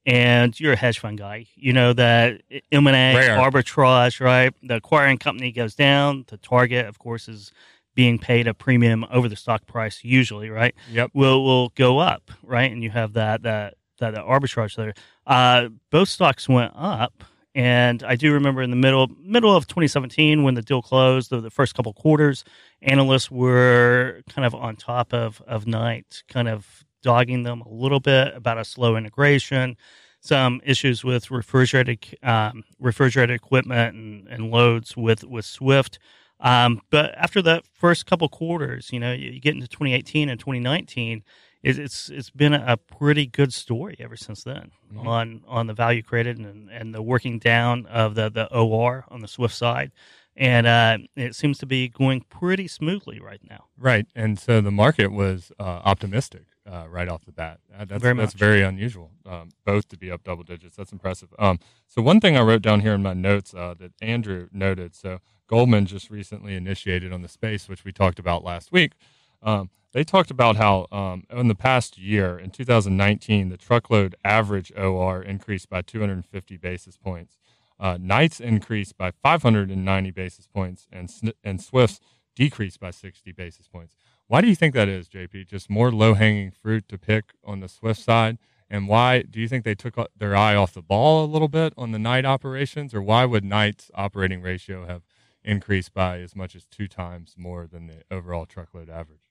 And 0.06 0.58
you're 0.58 0.72
a 0.72 0.76
hedge 0.76 1.00
fund 1.00 1.18
guy, 1.18 1.46
you 1.54 1.74
know 1.74 1.92
that 1.92 2.40
M 2.72 2.86
and 2.86 2.96
A 2.96 3.20
arbitrage, 3.36 4.20
right? 4.20 4.54
The 4.62 4.76
acquiring 4.76 5.18
company 5.18 5.52
goes 5.52 5.74
down. 5.74 6.24
The 6.28 6.38
target, 6.38 6.86
of 6.86 6.98
course, 6.98 7.28
is 7.28 7.52
being 7.94 8.18
paid 8.18 8.46
a 8.46 8.54
premium 8.54 9.04
over 9.10 9.28
the 9.28 9.36
stock 9.36 9.66
price, 9.66 10.00
usually, 10.02 10.48
right? 10.48 10.74
Yep. 10.90 11.10
Will 11.12 11.44
will 11.44 11.70
go 11.70 11.98
up, 11.98 12.30
right? 12.42 12.70
And 12.72 12.82
you 12.82 12.90
have 12.90 13.12
that 13.14 13.42
that 13.42 13.74
that, 13.98 14.14
that 14.14 14.24
arbitrage 14.24 14.76
there. 14.76 14.94
Uh, 15.26 15.68
both 15.90 16.08
stocks 16.08 16.48
went 16.48 16.72
up 16.74 17.24
and 17.58 18.04
I 18.04 18.14
do 18.14 18.32
remember 18.32 18.62
in 18.62 18.70
the 18.70 18.76
middle 18.76 19.08
middle 19.20 19.54
of 19.54 19.66
2017 19.66 20.44
when 20.44 20.54
the 20.54 20.62
deal 20.62 20.80
closed, 20.80 21.30
the, 21.30 21.40
the 21.40 21.50
first 21.50 21.74
couple 21.74 21.92
quarters, 21.92 22.44
analysts 22.82 23.32
were 23.32 24.22
kind 24.30 24.46
of 24.46 24.54
on 24.54 24.76
top 24.76 25.12
of 25.12 25.42
of 25.44 25.66
Knight, 25.66 26.22
kind 26.28 26.48
of 26.48 26.84
dogging 27.02 27.42
them 27.42 27.60
a 27.62 27.68
little 27.68 27.98
bit 27.98 28.32
about 28.36 28.58
a 28.58 28.64
slow 28.64 28.94
integration, 28.94 29.76
some 30.20 30.60
issues 30.64 31.02
with 31.02 31.32
refrigerated 31.32 32.16
um, 32.22 32.62
refrigerated 32.78 33.34
equipment 33.34 33.96
and, 33.96 34.28
and 34.28 34.52
loads 34.52 34.96
with 34.96 35.24
with 35.24 35.44
Swift. 35.44 35.98
Um, 36.38 36.80
but 36.90 37.12
after 37.18 37.42
that 37.42 37.64
first 37.66 38.06
couple 38.06 38.28
quarters, 38.28 38.92
you 38.92 39.00
know, 39.00 39.12
you, 39.12 39.32
you 39.32 39.40
get 39.40 39.56
into 39.56 39.66
2018 39.66 40.28
and 40.28 40.38
2019 40.38 41.24
it's 41.76 42.08
it's 42.08 42.30
been 42.30 42.54
a 42.54 42.76
pretty 42.76 43.26
good 43.26 43.52
story 43.52 43.96
ever 43.98 44.16
since 44.16 44.44
then 44.44 44.70
mm-hmm. 44.90 45.06
on 45.06 45.42
on 45.46 45.66
the 45.66 45.74
value 45.74 46.02
created 46.02 46.38
and, 46.38 46.70
and 46.70 46.94
the 46.94 47.02
working 47.02 47.38
down 47.38 47.84
of 47.86 48.14
the 48.14 48.30
the 48.30 48.46
OR 48.54 49.04
on 49.08 49.20
the 49.20 49.28
Swift 49.28 49.54
side, 49.54 49.90
and 50.36 50.66
uh, 50.66 50.98
it 51.16 51.34
seems 51.34 51.58
to 51.58 51.66
be 51.66 51.88
going 51.88 52.20
pretty 52.30 52.68
smoothly 52.68 53.20
right 53.20 53.40
now. 53.48 53.64
Right, 53.76 54.06
and 54.14 54.38
so 54.38 54.60
the 54.60 54.70
market 54.70 55.12
was 55.12 55.50
uh, 55.58 55.82
optimistic 55.84 56.44
uh, 56.70 56.86
right 56.88 57.08
off 57.08 57.24
the 57.24 57.32
bat. 57.32 57.60
Uh, 57.76 57.84
that's 57.84 58.02
very 58.02 58.16
that's 58.16 58.34
very 58.34 58.62
unusual. 58.62 59.10
Um, 59.26 59.50
both 59.64 59.88
to 59.88 59.96
be 59.96 60.10
up 60.10 60.22
double 60.24 60.44
digits. 60.44 60.76
That's 60.76 60.92
impressive. 60.92 61.28
Um, 61.38 61.58
so 61.86 62.02
one 62.02 62.20
thing 62.20 62.36
I 62.36 62.42
wrote 62.42 62.62
down 62.62 62.80
here 62.80 62.94
in 62.94 63.02
my 63.02 63.14
notes 63.14 63.54
uh, 63.54 63.74
that 63.78 63.92
Andrew 64.00 64.48
noted. 64.52 64.94
So 64.94 65.18
Goldman 65.48 65.86
just 65.86 66.10
recently 66.10 66.54
initiated 66.54 67.12
on 67.12 67.22
the 67.22 67.28
space, 67.28 67.68
which 67.68 67.84
we 67.84 67.92
talked 67.92 68.18
about 68.18 68.44
last 68.44 68.70
week. 68.70 68.92
Um, 69.42 69.70
they 69.92 70.04
talked 70.04 70.30
about 70.30 70.56
how 70.56 70.86
um, 70.92 71.24
in 71.30 71.48
the 71.48 71.54
past 71.54 71.98
year, 71.98 72.38
in 72.38 72.50
2019, 72.50 73.48
the 73.48 73.56
truckload 73.56 74.14
average 74.24 74.72
OR 74.76 75.22
increased 75.22 75.68
by 75.68 75.82
250 75.82 76.56
basis 76.58 76.96
points. 76.96 77.38
Uh, 77.80 77.96
Knight's 78.00 78.40
increased 78.40 78.98
by 78.98 79.10
590 79.10 80.10
basis 80.10 80.46
points, 80.46 80.88
and 80.92 81.10
and 81.44 81.62
Swift's 81.62 82.00
decreased 82.34 82.80
by 82.80 82.90
60 82.90 83.32
basis 83.32 83.68
points. 83.68 83.94
Why 84.26 84.40
do 84.40 84.48
you 84.48 84.54
think 84.54 84.74
that 84.74 84.88
is, 84.88 85.08
JP? 85.08 85.46
Just 85.48 85.70
more 85.70 85.90
low 85.90 86.14
hanging 86.14 86.50
fruit 86.50 86.88
to 86.88 86.98
pick 86.98 87.32
on 87.44 87.60
the 87.60 87.68
Swift 87.68 88.00
side? 88.00 88.38
And 88.70 88.86
why 88.86 89.22
do 89.22 89.40
you 89.40 89.48
think 89.48 89.64
they 89.64 89.74
took 89.74 89.96
their 90.16 90.36
eye 90.36 90.54
off 90.54 90.74
the 90.74 90.82
ball 90.82 91.24
a 91.24 91.26
little 91.26 91.48
bit 91.48 91.72
on 91.78 91.92
the 91.92 91.98
Knight 91.98 92.26
operations, 92.26 92.92
or 92.92 93.00
why 93.00 93.24
would 93.24 93.44
Knight's 93.44 93.90
operating 93.94 94.42
ratio 94.42 94.86
have 94.86 95.02
increased 95.42 95.94
by 95.94 96.20
as 96.20 96.36
much 96.36 96.54
as 96.54 96.66
two 96.66 96.88
times 96.88 97.34
more 97.38 97.66
than 97.66 97.86
the 97.86 98.02
overall 98.10 98.44
truckload 98.44 98.90
average? 98.90 99.27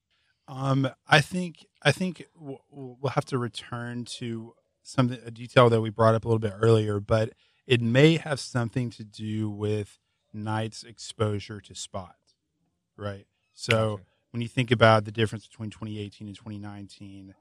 Um, 0.47 0.89
I 1.07 1.21
think 1.21 1.65
I 1.83 1.91
think 1.91 2.25
we'll 2.39 3.11
have 3.11 3.25
to 3.25 3.37
return 3.37 4.05
to 4.05 4.53
something 4.83 5.19
a 5.25 5.31
detail 5.31 5.69
that 5.69 5.81
we 5.81 5.89
brought 5.89 6.15
up 6.15 6.25
a 6.25 6.27
little 6.27 6.39
bit 6.39 6.53
earlier, 6.61 6.99
but 6.99 7.33
it 7.65 7.81
may 7.81 8.17
have 8.17 8.39
something 8.39 8.89
to 8.91 9.03
do 9.03 9.49
with 9.49 9.99
Knight's 10.33 10.83
exposure 10.83 11.59
to 11.61 11.75
spot, 11.75 12.15
right? 12.95 13.25
So 13.53 13.97
gotcha. 13.97 14.03
when 14.31 14.41
you 14.41 14.47
think 14.47 14.71
about 14.71 15.05
the 15.05 15.11
difference 15.11 15.47
between 15.47 15.69
2018 15.69 16.27
and 16.27 16.35
2019, 16.35 17.33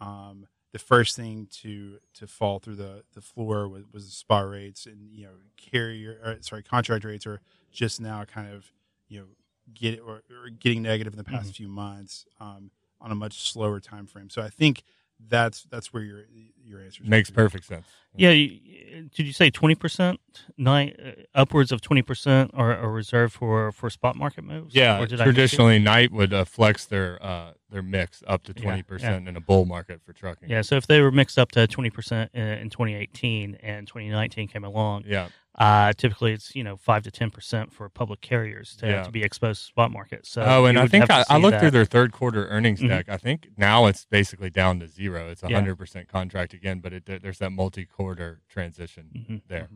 um, 0.00 0.46
the 0.72 0.78
first 0.78 1.16
thing 1.16 1.48
to 1.62 1.98
to 2.14 2.26
fall 2.26 2.58
through 2.58 2.76
the, 2.76 3.02
the 3.14 3.20
floor 3.20 3.68
was, 3.68 3.84
was 3.92 4.06
the 4.06 4.12
spot 4.12 4.48
rates, 4.48 4.86
and 4.86 5.10
you 5.10 5.24
know 5.24 5.32
carrier 5.56 6.18
or, 6.24 6.36
sorry 6.40 6.62
contract 6.62 7.04
rates 7.04 7.26
are 7.26 7.40
just 7.70 8.00
now 8.00 8.24
kind 8.24 8.52
of 8.52 8.72
you 9.08 9.20
know 9.20 9.26
get 9.72 10.00
or, 10.00 10.22
or 10.30 10.50
getting 10.50 10.82
negative 10.82 11.12
in 11.12 11.18
the 11.18 11.24
past 11.24 11.44
mm-hmm. 11.44 11.52
few 11.52 11.68
months 11.68 12.26
um, 12.40 12.70
on 13.00 13.10
a 13.10 13.14
much 13.14 13.50
slower 13.50 13.80
time 13.80 14.06
frame. 14.06 14.30
So 14.30 14.42
I 14.42 14.48
think 14.48 14.82
that's 15.28 15.64
that's 15.70 15.92
where 15.92 16.02
your 16.02 16.24
your 16.64 16.80
answer 16.80 17.02
makes 17.04 17.30
perfect 17.30 17.64
sense. 17.64 17.86
Yeah, 18.14 18.30
did 18.30 19.26
you 19.26 19.32
say 19.32 19.50
twenty 19.50 19.74
percent, 19.74 20.20
nine 20.58 20.94
uh, 21.02 21.10
upwards 21.34 21.72
of 21.72 21.80
twenty 21.80 22.02
percent 22.02 22.50
are, 22.54 22.76
are 22.76 22.90
reserved 22.90 23.32
for 23.32 23.72
for 23.72 23.88
spot 23.88 24.16
market 24.16 24.42
moves? 24.42 24.74
Yeah, 24.74 25.04
traditionally, 25.06 25.78
Knight 25.78 26.12
would 26.12 26.32
uh, 26.32 26.44
flex 26.44 26.84
their 26.86 27.24
uh, 27.24 27.52
their 27.70 27.82
mix 27.82 28.22
up 28.26 28.42
to 28.44 28.54
twenty 28.54 28.78
yeah, 28.78 28.82
percent 28.82 29.24
yeah. 29.24 29.30
in 29.30 29.36
a 29.36 29.40
bull 29.40 29.64
market 29.64 30.02
for 30.04 30.12
trucking. 30.12 30.50
Yeah, 30.50 30.62
so 30.62 30.76
if 30.76 30.86
they 30.86 31.00
were 31.00 31.12
mixed 31.12 31.38
up 31.38 31.52
to 31.52 31.66
twenty 31.66 31.90
percent 31.90 32.32
in 32.34 32.68
twenty 32.70 32.94
eighteen 32.94 33.56
and 33.62 33.86
twenty 33.86 34.10
nineteen 34.10 34.48
came 34.48 34.64
along, 34.64 35.04
yeah, 35.06 35.28
uh, 35.56 35.92
typically, 35.92 36.32
it's 36.32 36.54
you 36.54 36.64
know 36.64 36.76
five 36.76 37.02
to 37.02 37.10
ten 37.10 37.30
percent 37.30 37.72
for 37.72 37.88
public 37.88 38.22
carriers 38.22 38.74
to, 38.76 38.86
yeah. 38.86 39.02
to 39.02 39.10
be 39.10 39.22
exposed 39.22 39.60
to 39.60 39.66
spot 39.66 39.90
market. 39.90 40.26
So 40.26 40.42
oh, 40.42 40.64
and 40.64 40.78
I 40.78 40.86
think 40.86 41.10
I, 41.10 41.24
I, 41.28 41.36
looked 41.36 41.52
that. 41.52 41.60
through 41.60 41.72
their 41.72 41.84
third 41.84 42.12
quarter 42.12 42.46
earnings 42.48 42.80
mm-hmm. 42.80 42.88
deck. 42.88 43.08
I 43.10 43.18
think 43.18 43.48
now 43.58 43.86
it's 43.86 44.06
basically 44.06 44.48
down 44.48 44.80
to 44.80 44.88
zero. 44.88 45.28
It's 45.28 45.42
a 45.42 45.50
hundred 45.50 45.76
percent 45.76 46.08
contract 46.08 46.54
again, 46.54 46.80
but 46.80 46.94
it, 46.94 47.22
there's 47.22 47.38
that 47.38 47.50
multi 47.50 47.84
quarter 47.84 48.40
transition 48.48 49.10
mm-hmm. 49.14 49.36
there. 49.48 49.68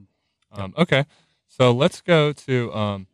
Mm-hmm. 0.53 0.63
Um, 0.63 0.75
okay, 0.79 1.05
so 1.47 1.73
let's 1.73 2.01
go 2.01 2.33
to 2.33 2.73
um, 2.73 3.07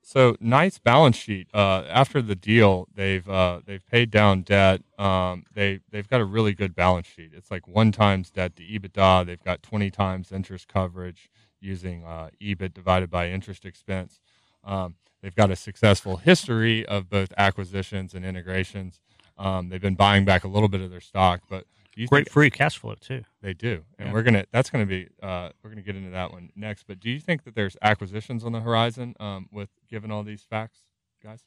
so 0.00 0.36
Knight's 0.40 0.78
balance 0.78 1.16
sheet. 1.16 1.48
Uh, 1.52 1.84
after 1.88 2.22
the 2.22 2.34
deal, 2.34 2.88
they've 2.94 3.28
uh, 3.28 3.60
they've 3.64 3.86
paid 3.86 4.10
down 4.10 4.40
debt. 4.40 4.80
Um, 4.98 5.44
they 5.54 5.80
they've 5.90 6.08
got 6.08 6.22
a 6.22 6.24
really 6.24 6.54
good 6.54 6.74
balance 6.74 7.06
sheet. 7.06 7.32
It's 7.34 7.50
like 7.50 7.68
one 7.68 7.92
times 7.92 8.30
debt 8.30 8.56
to 8.56 8.62
EBITDA. 8.62 9.26
They've 9.26 9.42
got 9.42 9.62
twenty 9.62 9.90
times 9.90 10.32
interest 10.32 10.68
coverage 10.68 11.30
using 11.64 12.04
uh, 12.04 12.30
EBIT 12.40 12.74
divided 12.74 13.10
by 13.10 13.28
interest 13.28 13.64
expense. 13.64 14.20
Um, 14.62 14.96
they've 15.22 15.34
got 15.34 15.50
a 15.50 15.56
successful 15.56 16.18
history 16.18 16.86
of 16.86 17.08
both 17.08 17.32
acquisitions 17.36 18.14
and 18.14 18.24
integrations. 18.24 19.00
Um, 19.36 19.68
they've 19.68 19.80
been 19.80 19.96
buying 19.96 20.24
back 20.24 20.44
a 20.44 20.48
little 20.48 20.68
bit 20.68 20.80
of 20.80 20.90
their 20.90 21.00
stock, 21.00 21.42
but 21.48 21.64
great 22.08 22.30
free 22.30 22.50
cash 22.50 22.78
flow 22.78 22.94
too. 22.94 23.22
They 23.42 23.52
do, 23.52 23.84
and 23.98 24.08
yeah. 24.08 24.12
we're 24.12 24.22
gonna. 24.22 24.44
That's 24.52 24.70
gonna 24.70 24.86
be. 24.86 25.08
Uh, 25.22 25.50
we're 25.62 25.70
gonna 25.70 25.82
get 25.82 25.96
into 25.96 26.10
that 26.10 26.32
one 26.32 26.50
next. 26.54 26.84
But 26.86 27.00
do 27.00 27.10
you 27.10 27.20
think 27.20 27.44
that 27.44 27.54
there's 27.54 27.76
acquisitions 27.82 28.44
on 28.44 28.52
the 28.52 28.60
horizon 28.60 29.14
um, 29.20 29.48
with 29.52 29.70
given 29.88 30.10
all 30.10 30.22
these 30.22 30.42
facts, 30.42 30.80
guys? 31.22 31.44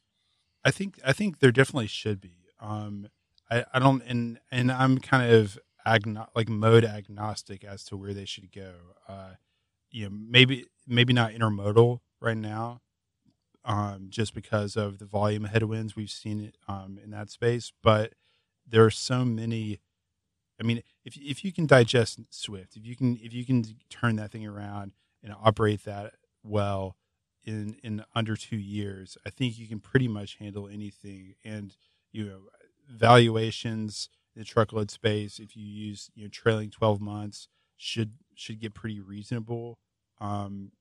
I 0.66 0.72
think. 0.72 1.00
I 1.06 1.14
think 1.14 1.40
there 1.40 1.52
definitely 1.52 1.88
should 1.88 2.20
be. 2.20 2.36
Um, 2.60 3.10
I, 3.50 3.66
I 3.74 3.80
don't, 3.80 4.04
and 4.04 4.40
and 4.52 4.72
I'm 4.72 5.00
kind 5.00 5.32
of 5.32 5.58
agno- 5.86 6.28
like 6.36 6.50
mode 6.50 6.86
agnostic 6.86 7.64
as 7.64 7.84
to 7.86 7.98
where 7.98 8.14
they 8.14 8.26
should 8.26 8.52
go. 8.52 8.74
Uh, 9.08 9.32
you 9.92 10.06
know 10.06 10.16
maybe 10.16 10.66
maybe 10.88 11.14
not 11.14 11.32
intermodal 11.32 12.00
right 12.20 12.38
now, 12.38 12.82
um, 13.66 14.08
just 14.10 14.34
because 14.34 14.76
of 14.76 15.00
the 15.00 15.06
volume 15.06 15.46
headwinds 15.46 15.96
we've 15.96 16.10
seen 16.12 16.52
um, 16.68 17.00
in 17.04 17.12
that 17.12 17.30
space. 17.30 17.72
But 17.84 18.14
there 18.68 18.84
are 18.84 18.92
so 18.92 19.26
many. 19.26 19.80
I 20.60 20.64
mean, 20.64 20.82
if 21.06 21.18
if 21.18 21.46
you 21.46 21.52
can 21.52 21.68
digest 21.68 22.20
Swift, 22.32 22.76
if 22.76 22.86
you 22.86 22.96
can 22.96 23.18
if 23.22 23.34
you 23.34 23.46
can 23.46 23.64
turn 23.90 24.16
that 24.18 24.32
thing 24.32 24.46
around 24.46 24.94
and 25.24 25.34
operate 25.44 25.84
that 25.86 26.14
well 26.44 26.96
in 27.44 27.78
in 27.84 28.04
under 28.16 28.36
two 28.36 28.58
years, 28.58 29.18
I 29.26 29.30
think 29.30 29.58
you 29.58 29.68
can 29.68 29.80
pretty 29.80 30.08
much 30.08 30.38
handle 30.38 30.68
anything. 30.68 31.36
And 31.44 31.76
you 32.12 32.26
know, 32.26 32.40
valuations 32.90 34.10
in 34.36 34.42
the 34.42 34.46
truckload 34.46 34.92
space, 34.92 35.40
if 35.40 35.56
you 35.56 35.64
use 35.64 36.10
you 36.16 36.24
know 36.24 36.30
trailing 36.30 36.70
twelve 36.70 37.00
months, 37.00 37.48
should 37.78 38.14
should 38.38 38.60
get 38.60 38.74
pretty 38.74 39.00
reasonable. 39.00 39.80
Um, 40.20 40.72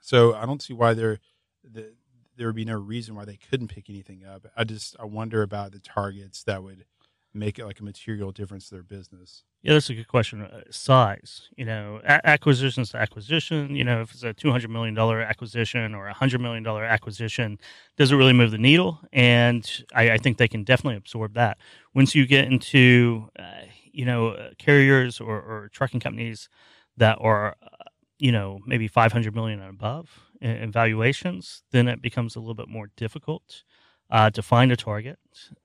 so 0.00 0.34
I 0.34 0.46
don't 0.46 0.62
see 0.62 0.74
why 0.74 0.94
there 0.94 1.18
the, 1.62 1.92
there 2.36 2.46
would 2.46 2.56
be 2.56 2.64
no 2.64 2.78
reason 2.78 3.14
why 3.14 3.24
they 3.24 3.36
couldn't 3.36 3.68
pick 3.68 3.88
anything 3.88 4.24
up. 4.24 4.46
I 4.56 4.64
just 4.64 4.96
I 4.98 5.04
wonder 5.04 5.42
about 5.42 5.72
the 5.72 5.78
targets 5.78 6.42
that 6.44 6.62
would 6.62 6.84
make 7.32 7.58
it 7.58 7.66
like 7.66 7.80
a 7.80 7.84
material 7.84 8.30
difference 8.30 8.68
to 8.68 8.76
their 8.76 8.82
business. 8.82 9.42
Yeah, 9.62 9.72
that's 9.72 9.90
a 9.90 9.94
good 9.94 10.08
question. 10.08 10.42
Uh, 10.42 10.60
size, 10.70 11.48
you 11.56 11.64
know, 11.64 12.00
a- 12.04 12.26
acquisitions 12.26 12.90
to 12.90 12.98
acquisition. 12.98 13.74
You 13.74 13.82
know, 13.82 14.02
if 14.02 14.12
it's 14.12 14.22
a 14.22 14.32
two 14.32 14.50
hundred 14.50 14.70
million 14.70 14.94
dollar 14.94 15.20
acquisition 15.20 15.94
or 15.94 16.06
a 16.06 16.12
hundred 16.12 16.40
million 16.40 16.62
dollar 16.62 16.84
acquisition, 16.84 17.58
doesn't 17.96 18.16
really 18.16 18.32
move 18.32 18.50
the 18.50 18.58
needle, 18.58 19.00
and 19.12 19.68
I, 19.94 20.12
I, 20.12 20.18
think 20.18 20.36
they 20.36 20.48
can 20.48 20.64
definitely 20.64 20.98
absorb 20.98 21.34
that. 21.34 21.58
Once 21.94 22.14
you 22.14 22.26
get 22.26 22.44
into, 22.44 23.30
uh, 23.38 23.62
you 23.94 24.04
know, 24.04 24.28
uh, 24.30 24.50
carriers 24.58 25.20
or, 25.20 25.36
or, 25.36 25.70
trucking 25.72 26.00
companies 26.00 26.48
that 26.96 27.16
are, 27.20 27.56
uh, 27.62 27.84
you 28.18 28.32
know, 28.32 28.58
maybe 28.66 28.88
500 28.88 29.34
million 29.34 29.60
and 29.60 29.70
above 29.70 30.20
in, 30.40 30.50
in, 30.50 30.72
valuations, 30.72 31.62
then 31.70 31.88
it 31.88 32.02
becomes 32.02 32.34
a 32.34 32.40
little 32.40 32.54
bit 32.54 32.68
more 32.68 32.90
difficult 32.96 33.62
uh, 34.10 34.30
to 34.30 34.42
find 34.42 34.72
a 34.72 34.76
target, 34.76 35.18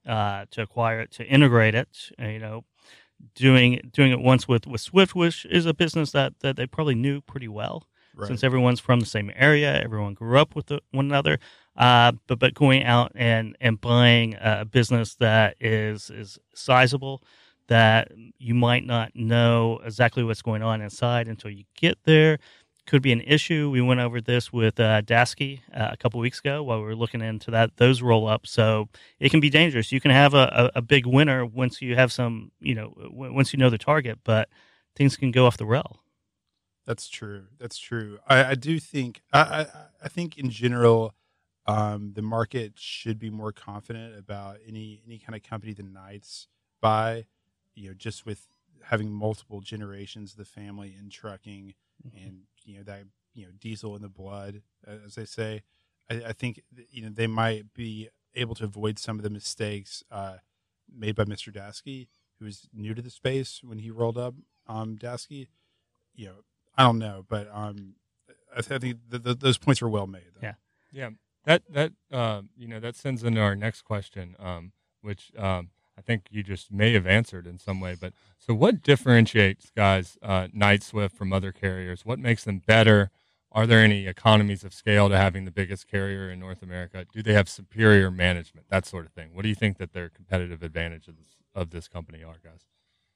uh, 0.08 0.46
to 0.52 0.62
acquire 0.62 1.02
it, 1.02 1.12
to 1.12 1.26
integrate 1.26 1.76
it. 1.76 2.12
Uh, 2.22 2.28
you 2.28 2.40
know, 2.40 2.64
doing 3.36 3.82
doing 3.92 4.12
it 4.12 4.20
once 4.20 4.48
with 4.48 4.68
with 4.68 4.82
Swift, 4.82 5.16
which 5.16 5.46
is 5.46 5.66
a 5.66 5.74
business 5.74 6.12
that 6.12 6.40
that 6.40 6.56
they 6.56 6.68
probably 6.68 6.96
knew 6.96 7.22
pretty 7.22 7.48
well. 7.48 7.88
Right. 8.16 8.28
Since 8.28 8.44
everyone's 8.44 8.80
from 8.80 9.00
the 9.00 9.06
same 9.06 9.32
area, 9.36 9.80
everyone 9.82 10.14
grew 10.14 10.40
up 10.40 10.56
with 10.56 10.66
the, 10.68 10.82
one 10.92 11.06
another. 11.06 11.40
Uh, 11.78 12.12
but 12.28 12.40
but 12.40 12.54
going 12.54 12.84
out 12.84 13.12
and, 13.16 13.56
and 13.62 13.80
buying 13.80 14.36
a 14.42 14.66
business 14.66 15.16
that 15.16 15.56
is 15.60 16.10
is 16.10 16.38
sizable, 16.54 17.24
that 17.70 18.12
you 18.38 18.54
might 18.54 18.86
not 18.86 19.16
know 19.16 19.80
exactly 19.84 20.24
what's 20.24 20.42
going 20.42 20.62
on 20.62 20.82
inside 20.82 21.28
until 21.28 21.52
you 21.52 21.64
get 21.76 21.98
there. 22.04 22.40
Could 22.88 23.04
be 23.04 23.12
an 23.12 23.22
issue. 23.22 23.70
We 23.70 23.82
went 23.82 24.00
over 24.00 24.20
this 24.20 24.52
with 24.52 24.80
uh, 24.80 25.04
Daseke 25.04 25.60
uh, 25.74 25.90
a 25.92 25.98
couple 25.98 26.20
weeks 26.20 26.40
ago 26.40 26.64
while 26.64 26.80
we 26.80 26.86
were 26.86 26.96
looking 26.96 27.22
into 27.22 27.52
that 27.52 27.78
those 27.78 28.02
roll 28.02 28.28
ups. 28.28 28.50
So 28.50 28.90
it 29.20 29.30
can 29.30 29.40
be 29.40 29.52
dangerous. 29.52 29.92
You 29.92 30.02
can 30.02 30.10
have 30.10 30.34
a, 30.34 30.72
a, 30.74 30.80
a, 30.80 30.82
big 30.82 31.06
winner 31.06 31.46
once 31.46 31.84
you 31.84 31.96
have 31.96 32.12
some, 32.12 32.52
you 32.60 32.74
know, 32.74 32.92
once 33.12 33.54
you 33.54 33.60
know 33.60 33.70
the 33.70 33.78
target, 33.78 34.20
but 34.24 34.50
things 34.96 35.16
can 35.16 35.30
go 35.30 35.46
off 35.46 35.58
the 35.58 35.68
rail. 35.68 36.00
That's 36.88 37.08
true. 37.08 37.44
That's 37.60 37.78
true. 37.78 38.18
I, 38.28 38.44
I 38.44 38.56
do 38.56 38.80
think 38.80 39.22
I, 39.32 39.40
I, 39.40 39.66
I 40.06 40.08
think 40.08 40.40
in 40.40 40.50
general, 40.50 41.14
um, 41.68 42.14
the 42.16 42.24
market 42.24 42.74
should 42.78 43.20
be 43.20 43.30
more 43.30 43.52
confident 43.52 44.18
about 44.18 44.58
any 44.68 45.04
any 45.06 45.20
kind 45.20 45.36
of 45.36 45.44
company 45.44 45.74
the 45.74 45.84
Knights 45.84 46.48
buy 46.82 47.26
you 47.76 47.90
know, 47.90 47.94
just 47.94 48.26
with 48.26 48.48
having 48.84 49.12
multiple 49.12 49.62
generations 49.62 50.32
of 50.32 50.38
the 50.38 50.46
family 50.46 50.96
in 50.98 51.10
trucking 51.10 51.74
mm-hmm. 52.06 52.26
and, 52.26 52.42
you 52.64 52.78
know, 52.78 52.84
that, 52.84 53.04
you 53.34 53.46
know, 53.46 53.52
diesel 53.60 53.96
in 53.96 54.02
the 54.02 54.10
blood, 54.10 54.62
as 54.88 55.16
they 55.16 55.26
say, 55.26 55.64
I, 56.10 56.22
I, 56.28 56.34
think, 56.34 56.62
you 56.90 57.04
know, 57.04 57.10
they 57.10 57.28
might 57.28 57.74
be 57.74 58.10
able 58.36 58.56
to 58.56 58.64
avoid 58.64 59.00
some 59.00 59.18
of 59.18 59.24
the 59.24 59.30
mistakes 59.30 60.04
uh, 60.12 60.38
made 60.92 61.16
by 61.16 61.26
Mr. 61.26 61.54
Daseke 61.54 62.08
who 62.40 62.46
was 62.46 62.68
new 62.74 62.94
to 62.94 63.02
the 63.02 63.10
space 63.10 63.62
when 63.64 63.80
he 63.80 63.92
rolled 63.92 64.18
up 64.18 64.34
um, 64.68 64.98
Daseke. 64.98 65.48
You 66.16 66.28
know, 66.28 66.34
I 66.78 66.84
don't 66.84 67.00
know, 67.00 67.26
but 67.28 67.50
um, 67.54 67.96
I, 68.56 68.62
think 68.62 68.98
the, 69.10 69.20
the, 69.20 69.36
those 69.36 69.58
points 69.58 69.82
were 69.82 69.90
well 69.90 70.08
made. 70.08 70.24
Though. 70.34 70.48
Yeah. 70.48 70.54
Yeah. 70.92 71.10
That, 71.46 71.64
that, 71.70 71.92
uh, 72.12 72.42
you 72.58 72.68
know, 72.68 72.80
that 72.80 72.96
sends 72.96 73.24
into 73.24 73.42
our 73.42 73.56
next 73.56 73.84
question, 73.84 74.36
um, 74.40 74.72
which, 75.02 75.32
um, 75.38 75.70
I 76.00 76.02
think 76.02 76.28
you 76.32 76.44
just 76.44 76.72
may 76.72 76.94
have 76.94 77.06
answered 77.06 77.46
in 77.46 77.60
some 77.60 77.82
way. 77.82 77.94
But 78.00 78.14
so, 78.38 78.54
what 78.54 78.82
differentiates 78.82 79.70
guys 79.76 80.18
uh, 80.24 80.48
Knight 80.54 80.82
Swift 80.82 81.16
from 81.16 81.34
other 81.34 81.52
carriers? 81.52 82.06
What 82.06 82.20
makes 82.20 82.46
them 82.46 82.62
better? 82.66 83.12
Are 83.52 83.68
there 83.68 83.80
any 83.80 84.08
economies 84.08 84.64
of 84.64 84.74
scale 84.74 85.10
to 85.10 85.18
having 85.18 85.44
the 85.44 85.52
biggest 85.52 85.88
carrier 85.88 86.32
in 86.32 86.40
North 86.40 86.64
America? 86.64 87.06
Do 87.12 87.22
they 87.22 87.34
have 87.34 87.50
superior 87.50 88.10
management? 88.10 88.68
That 88.70 88.86
sort 88.86 89.08
of 89.08 89.12
thing. 89.12 89.32
What 89.34 89.42
do 89.42 89.50
you 89.50 89.56
think 89.56 89.78
that 89.80 89.92
their 89.92 90.08
competitive 90.08 90.64
advantages 90.64 91.16
of 91.54 91.72
this 91.72 91.90
company 91.90 92.24
are, 92.24 92.38
guys? 92.42 92.62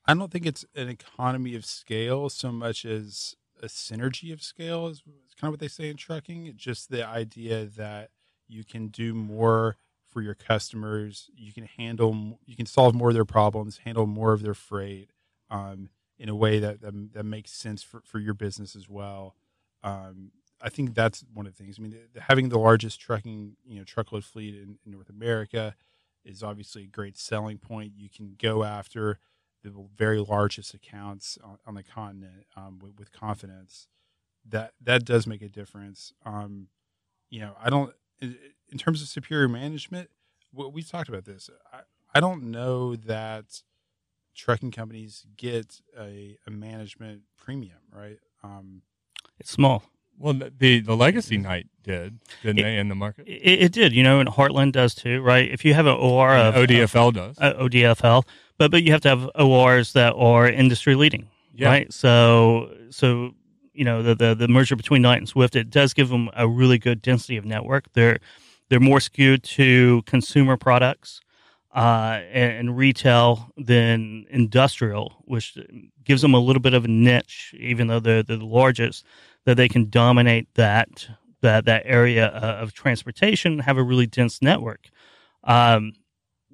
I 0.05 0.13
don't 0.13 0.31
think 0.31 0.45
it's 0.45 0.65
an 0.75 0.89
economy 0.89 1.55
of 1.55 1.65
scale 1.65 2.27
so 2.29 2.51
much 2.51 2.83
as 2.83 3.35
a 3.61 3.67
synergy 3.67 4.33
of 4.33 4.43
scale 4.43 4.87
is 4.87 5.01
kind 5.39 5.47
of 5.47 5.53
what 5.53 5.59
they 5.61 5.69
say 5.69 5.89
in 5.89 5.95
trucking. 5.95 6.53
Just 6.57 6.89
the 6.89 7.07
idea 7.07 7.65
that 7.65 8.09
you 8.49 8.65
can 8.65 8.87
do 8.87 9.13
more 9.13 9.77
for 10.13 10.21
your 10.21 10.35
customers. 10.35 11.29
You 11.35 11.51
can 11.51 11.65
handle, 11.65 12.39
you 12.45 12.55
can 12.55 12.65
solve 12.65 12.93
more 12.93 13.09
of 13.09 13.15
their 13.15 13.25
problems, 13.25 13.79
handle 13.79 14.05
more 14.05 14.33
of 14.33 14.41
their 14.41 14.53
freight 14.53 15.09
um, 15.49 15.89
in 16.17 16.29
a 16.29 16.35
way 16.35 16.59
that, 16.59 16.81
that, 16.81 17.13
that 17.13 17.23
makes 17.23 17.51
sense 17.51 17.83
for, 17.83 18.01
for 18.05 18.19
your 18.19 18.33
business 18.33 18.75
as 18.75 18.87
well. 18.87 19.35
Um, 19.83 20.31
I 20.61 20.69
think 20.69 20.95
that's 20.95 21.25
one 21.33 21.45
of 21.45 21.55
the 21.55 21.63
things. 21.63 21.77
I 21.77 21.81
mean, 21.81 21.97
having 22.17 22.49
the 22.49 22.59
largest 22.59 23.01
trucking, 23.01 23.57
you 23.65 23.77
know, 23.77 23.83
truckload 23.83 24.23
fleet 24.23 24.55
in, 24.55 24.77
in 24.85 24.91
North 24.91 25.09
America 25.09 25.75
is 26.23 26.41
obviously 26.41 26.83
a 26.83 26.87
great 26.87 27.17
selling 27.17 27.57
point. 27.57 27.93
You 27.97 28.09
can 28.09 28.35
go 28.39 28.63
after 28.63 29.19
the 29.63 29.73
very 29.95 30.19
largest 30.19 30.73
accounts 30.73 31.37
on, 31.43 31.57
on 31.65 31.75
the 31.75 31.83
continent 31.83 32.45
um, 32.55 32.79
with, 32.79 32.97
with, 32.97 33.11
confidence. 33.11 33.87
That 34.45 34.73
that 34.81 35.05
does 35.05 35.25
make 35.25 35.41
a 35.41 35.47
difference. 35.47 36.13
Um, 36.25 36.67
you 37.29 37.39
know, 37.39 37.55
I 37.61 37.69
don't 37.69 37.93
in 38.23 38.77
terms 38.77 39.01
of 39.01 39.07
superior 39.07 39.47
management. 39.47 40.09
We 40.53 40.83
talked 40.83 41.09
about 41.09 41.25
this. 41.25 41.49
I, 41.71 41.79
I 42.13 42.19
don't 42.19 42.51
know 42.51 42.95
that 42.95 43.63
trucking 44.35 44.71
companies 44.71 45.25
get 45.35 45.81
a, 45.99 46.37
a 46.45 46.51
management 46.51 47.21
premium, 47.37 47.79
right? 47.91 48.19
Um, 48.43 48.83
it's 49.39 49.51
small. 49.51 49.83
Well, 50.19 50.33
the 50.33 50.79
the 50.79 50.95
legacy 50.95 51.37
Knight 51.37 51.67
did, 51.83 52.19
didn't 52.43 52.59
it, 52.59 52.63
they, 52.63 52.77
in 52.77 52.87
the 52.87 52.95
market? 52.95 53.27
It, 53.27 53.63
it, 53.63 53.71
did, 53.71 53.93
you 53.93 54.03
know, 54.03 54.19
and 54.19 54.29
Heartland 54.29 54.71
does 54.71 54.93
too, 54.93 55.21
right? 55.21 55.49
If 55.49 55.65
you 55.65 55.73
have 55.73 55.87
an 55.87 55.95
OR 55.95 56.35
of 56.35 56.53
ODFL 56.53 57.13
does, 57.13 57.37
uh, 57.39 57.53
ODFL, 57.55 58.23
but 58.57 58.69
but 58.69 58.83
you 58.83 58.91
have 58.91 59.01
to 59.01 59.09
have 59.09 59.29
ORs 59.35 59.93
that 59.93 60.13
are 60.13 60.47
industry 60.47 60.93
leading, 60.93 61.29
yeah. 61.53 61.67
right? 61.67 61.91
So 61.91 62.75
so 62.91 63.33
you 63.73 63.85
know 63.85 64.03
the, 64.03 64.15
the 64.15 64.35
the 64.35 64.47
merger 64.47 64.75
between 64.75 65.01
Knight 65.01 65.17
and 65.17 65.27
Swift, 65.27 65.55
it 65.55 65.69
does 65.69 65.93
give 65.93 66.09
them 66.09 66.29
a 66.35 66.47
really 66.47 66.77
good 66.77 67.01
density 67.01 67.37
of 67.37 67.45
network. 67.45 67.91
They're 67.93 68.19
they're 68.69 68.79
more 68.79 68.99
skewed 68.99 69.43
to 69.43 70.01
consumer 70.05 70.57
products 70.57 71.21
uh, 71.75 72.21
and, 72.31 72.51
and, 72.53 72.77
retail 72.77 73.49
than 73.57 74.25
industrial, 74.29 75.15
which 75.25 75.57
gives 76.03 76.21
them 76.21 76.35
a 76.35 76.39
little 76.39 76.61
bit 76.61 76.75
of 76.75 76.85
a 76.85 76.87
niche, 76.87 77.53
even 77.57 77.87
though 77.87 77.99
they're, 77.99 78.21
they're 78.21 78.37
the 78.37 78.45
largest 78.45 79.03
that 79.45 79.57
they 79.57 79.67
can 79.67 79.89
dominate 79.89 80.47
that 80.53 81.07
that 81.41 81.65
that 81.65 81.81
area 81.85 82.27
of 82.27 82.73
transportation, 82.73 83.59
have 83.59 83.77
a 83.77 83.83
really 83.83 84.05
dense 84.05 84.41
network. 84.41 84.89
Um, 85.43 85.93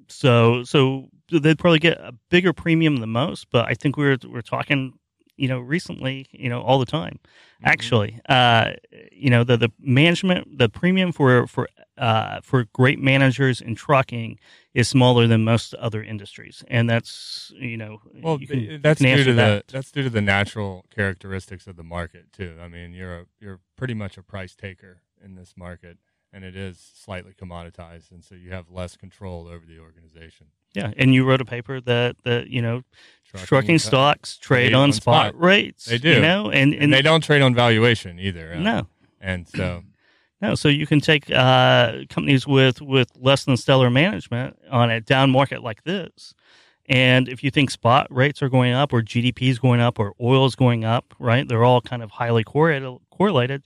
so 0.08 0.64
so 0.64 1.08
they'd 1.30 1.58
probably 1.58 1.78
get 1.78 1.98
a 1.98 2.12
bigger 2.30 2.52
premium 2.52 2.96
than 2.96 3.10
most, 3.10 3.46
but 3.50 3.66
I 3.66 3.74
think 3.74 3.96
we're 3.96 4.16
we're 4.28 4.40
talking, 4.40 4.94
you 5.40 5.48
know, 5.48 5.58
recently, 5.58 6.26
you 6.32 6.50
know, 6.50 6.60
all 6.60 6.78
the 6.78 6.84
time. 6.84 7.18
Mm-hmm. 7.18 7.66
Actually, 7.66 8.20
uh, 8.28 8.72
you 9.10 9.30
know, 9.30 9.42
the 9.42 9.56
the 9.56 9.70
management, 9.80 10.58
the 10.58 10.68
premium 10.68 11.12
for 11.12 11.46
for 11.46 11.66
uh, 11.96 12.40
for 12.42 12.64
great 12.74 12.98
managers 12.98 13.62
in 13.62 13.74
trucking 13.74 14.38
is 14.74 14.86
smaller 14.86 15.26
than 15.26 15.42
most 15.42 15.72
other 15.74 16.02
industries, 16.02 16.62
and 16.68 16.90
that's 16.90 17.52
you 17.56 17.78
know 17.78 18.02
well 18.22 18.38
can, 18.38 18.80
that's 18.82 19.00
due 19.00 19.24
to 19.24 19.32
that. 19.32 19.66
the 19.66 19.72
that's 19.72 19.90
due 19.90 20.02
to 20.02 20.10
the 20.10 20.20
natural 20.20 20.84
characteristics 20.94 21.66
of 21.66 21.76
the 21.76 21.82
market 21.82 22.30
too. 22.32 22.56
I 22.60 22.68
mean, 22.68 22.92
you're 22.92 23.20
a, 23.20 23.24
you're 23.40 23.60
pretty 23.76 23.94
much 23.94 24.18
a 24.18 24.22
price 24.22 24.54
taker 24.54 25.00
in 25.24 25.36
this 25.36 25.54
market, 25.56 25.96
and 26.34 26.44
it 26.44 26.54
is 26.54 26.78
slightly 26.94 27.32
commoditized, 27.32 28.10
and 28.10 28.22
so 28.22 28.34
you 28.34 28.50
have 28.50 28.70
less 28.70 28.94
control 28.94 29.48
over 29.48 29.64
the 29.66 29.78
organization. 29.78 30.48
Yeah, 30.74 30.92
and 30.96 31.14
you 31.14 31.24
wrote 31.24 31.40
a 31.40 31.44
paper 31.44 31.80
that 31.80 32.16
that 32.24 32.48
you 32.48 32.62
know 32.62 32.82
trucking, 33.30 33.46
trucking 33.46 33.78
stocks 33.78 34.36
trade 34.36 34.72
on, 34.72 34.84
on 34.84 34.92
spot, 34.92 35.30
spot, 35.30 35.40
rates. 35.40 35.86
They 35.86 35.98
do, 35.98 36.10
you 36.10 36.20
know, 36.20 36.50
and, 36.50 36.72
and, 36.74 36.84
and 36.84 36.92
they 36.92 37.02
don't 37.02 37.22
trade 37.22 37.42
on 37.42 37.54
valuation 37.54 38.18
either. 38.18 38.54
No, 38.56 38.86
and 39.20 39.48
so 39.48 39.82
no, 40.40 40.54
so 40.54 40.68
you 40.68 40.86
can 40.86 41.00
take 41.00 41.30
uh, 41.30 42.04
companies 42.08 42.46
with 42.46 42.80
with 42.80 43.10
less 43.16 43.44
than 43.44 43.56
stellar 43.56 43.90
management 43.90 44.58
on 44.70 44.90
a 44.90 45.00
down 45.00 45.30
market 45.30 45.62
like 45.62 45.82
this, 45.84 46.34
and 46.88 47.28
if 47.28 47.42
you 47.42 47.50
think 47.50 47.70
spot 47.70 48.06
rates 48.10 48.42
are 48.42 48.48
going 48.48 48.72
up, 48.72 48.92
or 48.92 49.02
GDP 49.02 49.48
is 49.50 49.58
going 49.58 49.80
up, 49.80 49.98
or 49.98 50.14
oil 50.20 50.46
is 50.46 50.54
going 50.54 50.84
up, 50.84 51.14
right? 51.18 51.46
They're 51.46 51.64
all 51.64 51.80
kind 51.80 52.02
of 52.02 52.12
highly 52.12 52.44
correlated. 52.44 52.98
correlated 53.10 53.64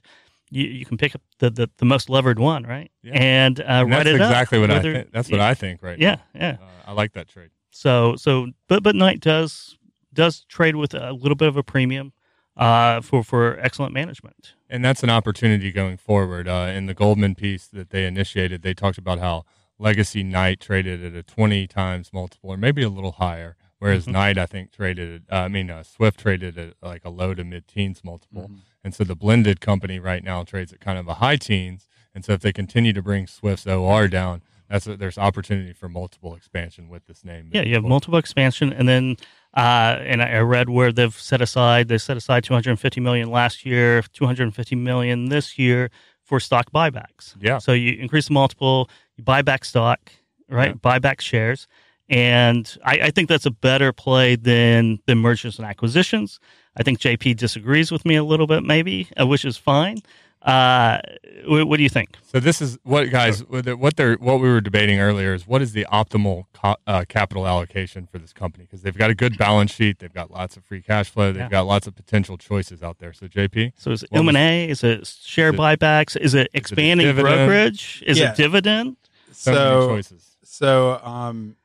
you, 0.55 0.67
you 0.67 0.85
can 0.85 0.97
pick 0.97 1.13
up 1.15 1.21
the, 1.39 1.49
the, 1.49 1.69
the 1.77 1.85
most 1.85 2.09
levered 2.09 2.39
one, 2.39 2.63
right? 2.63 2.91
Yeah. 3.03 3.13
And, 3.13 3.59
uh, 3.59 3.63
and 3.67 3.91
that's 3.91 4.07
it 4.07 4.15
exactly 4.15 4.57
up, 4.57 4.61
what 4.61 4.69
whether, 4.69 4.89
I 4.89 4.93
think. 4.93 5.11
That's 5.11 5.29
what 5.29 5.39
I 5.39 5.53
think, 5.53 5.83
right? 5.83 5.99
Yeah, 5.99 6.15
now. 6.33 6.39
yeah. 6.41 6.57
Uh, 6.61 6.89
I 6.89 6.91
like 6.93 7.13
that 7.13 7.27
trade. 7.27 7.49
So 7.71 8.15
so, 8.15 8.47
but 8.69 8.83
but 8.83 8.95
Knight 8.95 9.19
does 9.19 9.77
does 10.13 10.45
trade 10.47 10.77
with 10.77 10.93
a 10.93 11.11
little 11.11 11.35
bit 11.35 11.49
of 11.49 11.57
a 11.57 11.63
premium 11.63 12.13
uh, 12.55 13.01
for 13.01 13.23
for 13.23 13.59
excellent 13.59 13.93
management. 13.93 14.53
And 14.69 14.83
that's 14.83 15.03
an 15.03 15.09
opportunity 15.09 15.71
going 15.71 15.97
forward. 15.97 16.47
Uh, 16.47 16.71
in 16.73 16.85
the 16.85 16.93
Goldman 16.93 17.35
piece 17.35 17.67
that 17.67 17.89
they 17.89 18.05
initiated, 18.05 18.61
they 18.61 18.73
talked 18.73 18.97
about 18.97 19.19
how 19.19 19.43
Legacy 19.77 20.23
Knight 20.23 20.59
traded 20.59 21.03
at 21.03 21.13
a 21.13 21.23
20 21.23 21.67
times 21.67 22.11
multiple, 22.13 22.51
or 22.51 22.57
maybe 22.57 22.81
a 22.81 22.89
little 22.89 23.13
higher, 23.13 23.57
whereas 23.79 24.03
mm-hmm. 24.03 24.13
Knight 24.13 24.37
I 24.37 24.45
think 24.45 24.71
traded. 24.71 25.23
At, 25.29 25.35
uh, 25.35 25.41
I 25.41 25.47
mean, 25.49 25.69
uh, 25.69 25.83
Swift 25.83 26.19
traded 26.19 26.57
at 26.57 26.75
like 26.81 27.03
a 27.03 27.09
low 27.09 27.33
to 27.33 27.43
mid 27.43 27.67
teens 27.67 28.01
multiple, 28.03 28.43
mm-hmm. 28.43 28.55
And 28.85 28.93
so 28.93 29.03
the 29.03 29.15
blended 29.15 29.59
company 29.59 29.99
right 29.99 30.23
now 30.23 30.43
trades 30.43 30.71
at 30.71 30.79
kind 30.79 30.99
of 30.99 31.07
a 31.07 31.15
high 31.15 31.37
teens. 31.37 31.87
And 32.13 32.23
so 32.23 32.33
if 32.33 32.41
they 32.41 32.53
continue 32.53 32.93
to 32.93 33.01
bring 33.01 33.25
Swift's 33.25 33.65
OR 33.65 34.07
down, 34.07 34.43
that's 34.69 34.85
a, 34.85 34.95
there's 34.95 35.17
opportunity 35.17 35.73
for 35.73 35.89
multiple 35.89 36.35
expansion 36.35 36.87
with 36.87 37.07
this 37.07 37.25
name. 37.25 37.49
Yeah, 37.51 37.63
you 37.63 37.73
have 37.73 37.83
multiple 37.83 38.19
expansion, 38.19 38.71
and 38.71 38.87
then 38.87 39.17
uh, 39.57 39.97
and 40.01 40.21
I 40.21 40.37
read 40.37 40.69
where 40.69 40.91
they've 40.91 41.13
set 41.13 41.41
aside 41.41 41.87
they 41.87 41.97
set 41.97 42.15
aside 42.15 42.43
250 42.43 43.01
million 43.01 43.31
last 43.31 43.65
year, 43.65 44.03
250 44.13 44.75
million 44.75 45.29
this 45.29 45.57
year 45.57 45.89
for 46.23 46.39
stock 46.39 46.71
buybacks. 46.71 47.35
Yeah. 47.39 47.57
So 47.57 47.73
you 47.73 47.93
increase 47.93 48.27
the 48.27 48.33
multiple, 48.33 48.89
you 49.17 49.23
buy 49.23 49.41
back 49.41 49.65
stock, 49.65 50.11
right? 50.47 50.69
Yeah. 50.69 50.73
Buy 50.75 50.99
back 50.99 51.21
shares, 51.21 51.67
and 52.09 52.77
I, 52.83 52.99
I 53.03 53.11
think 53.11 53.29
that's 53.29 53.45
a 53.45 53.51
better 53.51 53.91
play 53.91 54.35
than 54.35 54.99
than 55.05 55.19
mergers 55.19 55.57
and 55.57 55.67
acquisitions. 55.67 56.39
I 56.77 56.83
think 56.83 56.99
JP 56.99 57.37
disagrees 57.37 57.91
with 57.91 58.05
me 58.05 58.15
a 58.15 58.23
little 58.23 58.47
bit, 58.47 58.63
maybe, 58.63 59.07
uh, 59.19 59.25
which 59.25 59.45
is 59.45 59.57
fine. 59.57 60.01
Uh, 60.45 60.99
what, 61.47 61.67
what, 61.67 61.77
do 61.77 61.83
you 61.83 61.89
think? 61.89 62.17
So 62.21 62.39
this 62.39 62.61
is 62.61 62.77
what 62.83 63.09
guys 63.09 63.39
what 63.47 63.95
they're 63.95 64.13
what 64.15 64.39
we 64.39 64.47
were 64.47 64.61
debating 64.61 64.99
earlier 64.99 65.33
is 65.33 65.47
what 65.47 65.63
is 65.63 65.71
the 65.71 65.87
optimal 65.91 66.43
co- 66.53 66.75
uh, 66.85 67.03
capital 67.09 67.47
allocation 67.47 68.05
for 68.05 68.19
this 68.19 68.31
company 68.31 68.65
because 68.65 68.83
they've 68.83 68.95
got 68.95 69.09
a 69.09 69.15
good 69.15 69.39
balance 69.39 69.71
sheet, 69.73 69.97
they've 69.97 70.13
got 70.13 70.29
lots 70.29 70.55
of 70.55 70.63
free 70.63 70.83
cash 70.83 71.09
flow, 71.09 71.31
they've 71.31 71.41
yeah. 71.41 71.49
got 71.49 71.65
lots 71.65 71.87
of 71.87 71.95
potential 71.95 72.37
choices 72.37 72.83
out 72.83 72.99
there. 72.99 73.11
So 73.11 73.27
JP, 73.27 73.73
so 73.75 73.89
is 73.89 74.03
it 74.03 74.09
M 74.11 74.27
and 74.27 74.37
A? 74.37 74.69
Is 74.69 74.83
it 74.83 75.07
share 75.07 75.49
is 75.49 75.59
buybacks? 75.59 76.15
Is 76.15 76.35
it 76.35 76.51
expanding 76.53 77.07
is 77.07 77.17
it 77.17 77.21
brokerage? 77.21 78.03
Is 78.05 78.19
yeah. 78.19 78.29
it 78.29 78.37
dividend? 78.37 78.97
So, 79.31 79.51
so 79.51 79.87
choices. 79.87 80.37
So 80.43 80.99
um, 81.03 81.55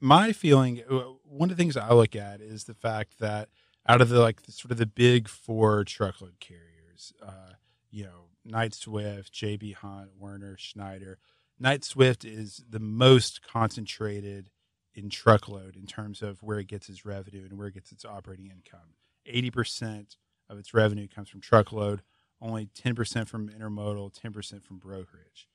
my 0.00 0.32
feeling, 0.32 0.82
uh, 0.90 1.00
one 1.24 1.50
of 1.50 1.56
the 1.56 1.62
things 1.62 1.76
I 1.76 1.92
look 1.92 2.16
at 2.16 2.40
is 2.40 2.64
the 2.64 2.74
fact 2.74 3.18
that 3.20 3.48
out 3.86 4.00
of 4.00 4.08
the 4.08 4.20
like 4.20 4.42
the, 4.42 4.52
sort 4.52 4.72
of 4.72 4.78
the 4.78 4.86
big 4.86 5.28
four 5.28 5.84
truckload 5.84 6.40
carriers, 6.40 7.12
uh, 7.22 7.54
you 7.90 8.04
know 8.04 8.28
Knight 8.44 8.74
Swift, 8.74 9.32
JB 9.32 9.74
Hunt, 9.74 10.10
Werner, 10.18 10.56
Schneider. 10.58 11.18
Knight 11.58 11.84
Swift 11.84 12.24
is 12.24 12.64
the 12.68 12.80
most 12.80 13.42
concentrated 13.42 14.50
in 14.94 15.10
truckload 15.10 15.76
in 15.76 15.86
terms 15.86 16.22
of 16.22 16.42
where 16.42 16.58
it 16.58 16.66
gets 16.66 16.88
its 16.88 17.04
revenue 17.04 17.44
and 17.44 17.58
where 17.58 17.68
it 17.68 17.74
gets 17.74 17.92
its 17.92 18.04
operating 18.04 18.46
income. 18.46 18.94
80% 19.30 20.16
of 20.48 20.58
its 20.58 20.74
revenue 20.74 21.06
comes 21.06 21.28
from 21.28 21.40
truckload, 21.40 22.02
only 22.40 22.66
10% 22.66 23.28
from 23.28 23.48
intermodal, 23.48 24.12
10% 24.18 24.64
from 24.64 24.78
brokerage. 24.78 25.48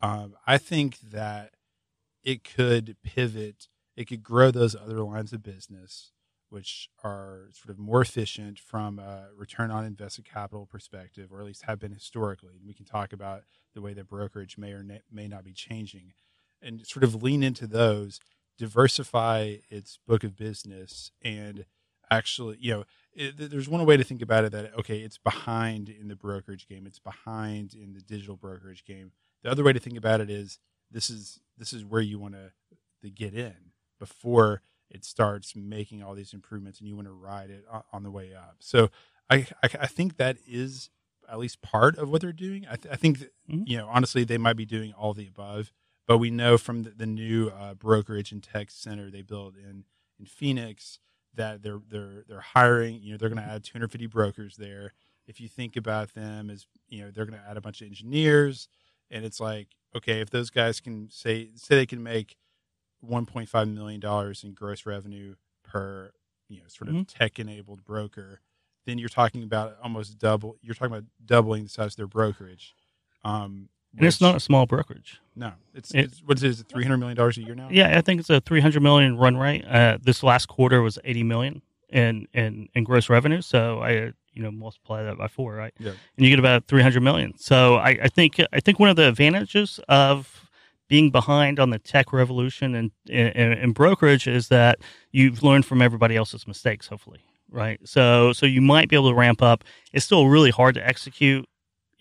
Um, 0.00 0.34
I 0.46 0.58
think 0.58 0.98
that 1.00 1.54
it 2.22 2.44
could 2.44 2.96
pivot, 3.02 3.68
it 3.96 4.06
could 4.06 4.22
grow 4.22 4.50
those 4.50 4.74
other 4.74 5.02
lines 5.02 5.32
of 5.32 5.42
business 5.42 6.12
which 6.52 6.90
are 7.02 7.48
sort 7.54 7.70
of 7.70 7.78
more 7.78 8.02
efficient 8.02 8.58
from 8.58 8.98
a 8.98 9.28
return 9.34 9.70
on 9.70 9.86
invested 9.86 10.26
capital 10.26 10.66
perspective, 10.66 11.32
or 11.32 11.40
at 11.40 11.46
least 11.46 11.62
have 11.62 11.78
been 11.78 11.92
historically. 11.92 12.56
And 12.58 12.66
we 12.66 12.74
can 12.74 12.84
talk 12.84 13.14
about 13.14 13.44
the 13.74 13.80
way 13.80 13.94
that 13.94 14.06
brokerage 14.06 14.58
may 14.58 14.72
or 14.72 14.84
may 15.10 15.28
not 15.28 15.44
be 15.44 15.54
changing, 15.54 16.12
and 16.60 16.86
sort 16.86 17.04
of 17.04 17.22
lean 17.22 17.42
into 17.42 17.66
those, 17.66 18.20
diversify 18.58 19.56
its 19.70 19.98
book 20.06 20.24
of 20.24 20.36
business, 20.36 21.10
and 21.22 21.64
actually, 22.10 22.58
you 22.60 22.70
know, 22.74 22.84
it, 23.14 23.50
there's 23.50 23.68
one 23.70 23.86
way 23.86 23.96
to 23.96 24.04
think 24.04 24.20
about 24.20 24.44
it 24.44 24.52
that 24.52 24.78
okay, 24.78 24.98
it's 24.98 25.16
behind 25.16 25.88
in 25.88 26.08
the 26.08 26.16
brokerage 26.16 26.68
game, 26.68 26.86
it's 26.86 26.98
behind 26.98 27.72
in 27.72 27.94
the 27.94 28.02
digital 28.02 28.36
brokerage 28.36 28.84
game. 28.84 29.12
The 29.42 29.50
other 29.50 29.64
way 29.64 29.72
to 29.72 29.80
think 29.80 29.96
about 29.96 30.20
it 30.20 30.28
is 30.28 30.58
this 30.90 31.08
is 31.08 31.40
this 31.56 31.72
is 31.72 31.82
where 31.82 32.02
you 32.02 32.18
want 32.18 32.34
to 32.34 32.52
to 33.00 33.10
get 33.10 33.32
in 33.32 33.71
before 34.02 34.62
it 34.90 35.04
starts 35.04 35.54
making 35.54 36.02
all 36.02 36.12
these 36.12 36.32
improvements 36.32 36.80
and 36.80 36.88
you 36.88 36.96
want 36.96 37.06
to 37.06 37.12
ride 37.12 37.50
it 37.50 37.64
on 37.92 38.02
the 38.02 38.10
way 38.10 38.34
up. 38.34 38.56
So 38.58 38.90
I, 39.30 39.46
I, 39.62 39.68
I 39.82 39.86
think 39.86 40.16
that 40.16 40.38
is 40.44 40.90
at 41.30 41.38
least 41.38 41.62
part 41.62 41.96
of 41.98 42.10
what 42.10 42.20
they're 42.20 42.32
doing. 42.32 42.66
I, 42.68 42.74
th- 42.74 42.92
I 42.92 42.96
think, 42.96 43.20
that, 43.20 43.32
mm-hmm. 43.48 43.62
you 43.64 43.76
know, 43.76 43.88
honestly, 43.88 44.24
they 44.24 44.38
might 44.38 44.56
be 44.56 44.66
doing 44.66 44.92
all 44.92 45.14
the 45.14 45.28
above, 45.28 45.70
but 46.08 46.18
we 46.18 46.32
know 46.32 46.58
from 46.58 46.82
the, 46.82 46.90
the 46.90 47.06
new 47.06 47.50
uh, 47.50 47.74
brokerage 47.74 48.32
and 48.32 48.42
tech 48.42 48.72
center 48.72 49.08
they 49.08 49.22
built 49.22 49.54
in, 49.56 49.84
in 50.18 50.26
Phoenix 50.26 50.98
that 51.34 51.62
they're, 51.62 51.80
they're, 51.88 52.24
they're 52.28 52.40
hiring, 52.40 53.00
you 53.00 53.12
know, 53.12 53.18
they're 53.18 53.30
going 53.30 53.40
to 53.40 53.48
add 53.48 53.62
250 53.62 54.08
brokers 54.08 54.56
there. 54.56 54.92
If 55.28 55.40
you 55.40 55.46
think 55.46 55.76
about 55.76 56.12
them 56.14 56.50
as, 56.50 56.66
you 56.88 57.04
know, 57.04 57.12
they're 57.12 57.24
going 57.24 57.38
to 57.38 57.48
add 57.48 57.56
a 57.56 57.60
bunch 57.62 57.80
of 57.80 57.86
engineers 57.86 58.66
and 59.12 59.24
it's 59.24 59.38
like, 59.38 59.68
okay, 59.94 60.20
if 60.20 60.30
those 60.30 60.50
guys 60.50 60.80
can 60.80 61.08
say 61.10 61.50
say 61.54 61.76
they 61.76 61.86
can 61.86 62.02
make 62.02 62.36
1.5 63.08 63.72
million 63.74 64.00
dollars 64.00 64.44
in 64.44 64.52
gross 64.52 64.86
revenue 64.86 65.34
per 65.64 66.12
you 66.48 66.58
know 66.58 66.64
sort 66.68 66.88
of 66.88 66.94
Mhm. 66.94 67.06
tech 67.08 67.38
enabled 67.38 67.84
broker, 67.84 68.40
then 68.86 68.98
you're 68.98 69.08
talking 69.08 69.42
about 69.42 69.76
almost 69.82 70.18
double. 70.18 70.56
You're 70.62 70.74
talking 70.74 70.92
about 70.92 71.04
doubling 71.24 71.64
the 71.64 71.68
size 71.68 71.92
of 71.92 71.96
their 71.96 72.06
brokerage. 72.06 72.74
Um, 73.24 73.68
and 73.96 74.06
it's 74.06 74.20
not 74.20 74.34
a 74.36 74.40
small 74.40 74.66
brokerage. 74.66 75.20
no, 75.36 75.52
it's, 75.74 75.90
it- 75.94 76.00
it's 76.04 76.22
what 76.24 76.38
is 76.38 76.44
it? 76.44 76.48
Is 76.48 76.60
it 76.60 76.68
300 76.68 76.96
million 76.98 77.16
dollars 77.16 77.38
a 77.38 77.42
year 77.42 77.54
now? 77.54 77.68
Yeah, 77.70 77.96
I 77.96 78.00
think 78.00 78.20
it's 78.20 78.30
a 78.30 78.40
300 78.40 78.82
million 78.82 79.16
run 79.16 79.36
rate. 79.36 79.64
Uh, 79.66 79.98
this 80.02 80.22
last 80.22 80.46
quarter 80.48 80.80
was 80.82 80.98
80 81.04 81.22
million 81.24 81.62
in 81.90 82.26
in, 82.32 82.68
in 82.74 82.84
gross 82.84 83.08
revenue. 83.10 83.40
So 83.42 83.80
I 83.82 84.12
you 84.34 84.42
know 84.42 84.50
multiply 84.50 85.02
that 85.02 85.18
by 85.18 85.28
four, 85.28 85.54
right? 85.54 85.74
Yeah. 85.78 85.90
And 85.90 86.24
you 86.26 86.30
get 86.30 86.38
about 86.38 86.66
300 86.66 87.00
million. 87.02 87.36
So 87.38 87.76
I, 87.76 87.90
I 88.04 88.08
think 88.08 88.40
I 88.52 88.60
think 88.60 88.78
one 88.78 88.88
of 88.88 88.96
the 88.96 89.08
advantages 89.08 89.78
of 89.88 90.41
being 90.92 91.10
behind 91.10 91.58
on 91.58 91.70
the 91.70 91.78
tech 91.78 92.12
revolution 92.12 92.74
and, 92.74 92.90
and, 93.08 93.54
and 93.54 93.74
brokerage 93.74 94.26
is 94.26 94.48
that 94.48 94.78
you've 95.10 95.42
learned 95.42 95.64
from 95.64 95.80
everybody 95.80 96.16
else's 96.16 96.46
mistakes, 96.46 96.86
hopefully, 96.86 97.20
right? 97.48 97.80
So 97.82 98.34
so 98.34 98.44
you 98.44 98.60
might 98.60 98.90
be 98.90 98.96
able 98.96 99.08
to 99.08 99.14
ramp 99.14 99.40
up. 99.40 99.64
It's 99.94 100.04
still 100.04 100.28
really 100.28 100.50
hard 100.50 100.74
to 100.74 100.86
execute 100.86 101.48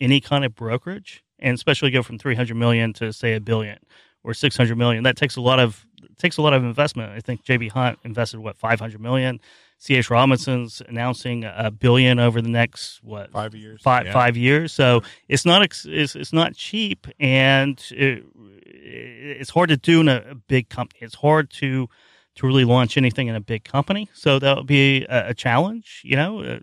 any 0.01 0.19
kind 0.19 0.43
of 0.43 0.56
brokerage, 0.56 1.23
and 1.39 1.56
especially 1.56 1.89
go 1.89 2.04
from 2.04 2.17
300 2.17 2.54
million 2.54 2.91
to 2.95 3.13
say 3.13 3.34
a 3.34 3.39
billion 3.39 3.77
or 4.25 4.34
600 4.34 4.77
million. 4.77 5.04
That 5.04 5.15
takes 5.15 5.38
a 5.38 5.41
lot 5.41 5.60
of 5.60 5.86
takes 6.17 6.36
a 6.36 6.41
lot 6.41 6.51
of 6.51 6.62
investment. 6.62 7.13
I 7.13 7.21
think 7.21 7.45
JB 7.45 7.71
Hunt 7.71 7.97
invested 8.04 8.41
what 8.41 8.58
500 8.58 8.99
million. 8.99 9.39
CH 9.84 10.10
Robinson's 10.12 10.82
announcing 10.88 11.44
a 11.44 11.72
billion 11.72 12.20
over 12.20 12.41
the 12.41 12.50
next 12.50 13.04
what 13.04 13.32
five 13.32 13.56
years. 13.56 13.82
five 13.82 14.06
Yeah. 14.06 14.13
five 14.13 14.38
years. 14.38 14.72
So 14.74 15.02
it's 15.28 15.46
not 15.46 15.62
it's, 15.63 16.15
it's 16.15 16.32
not 16.34 16.56
cheap, 16.56 17.08
and 17.20 17.82
it, 17.91 18.24
it's 18.65 19.50
hard 19.50 19.70
to 19.70 19.78
do 19.78 20.02
in 20.02 20.08
a, 20.08 20.24
a 20.32 20.36
big 20.36 20.70
company. 20.70 21.00
It's 21.02 21.15
hard 21.15 21.50
to 21.52 21.89
to 22.36 22.48
really 22.48 22.63
launch 22.63 22.96
anything 22.96 23.28
in 23.28 23.36
a 23.36 23.41
big 23.41 23.63
company. 23.63 24.08
So 24.13 24.39
that 24.39 24.56
would 24.58 24.67
be 24.67 25.04
a, 25.10 25.30
a 25.30 25.34
challenge, 25.34 26.02
you 26.06 26.15
know. 26.15 26.41
Uh, 26.41 26.60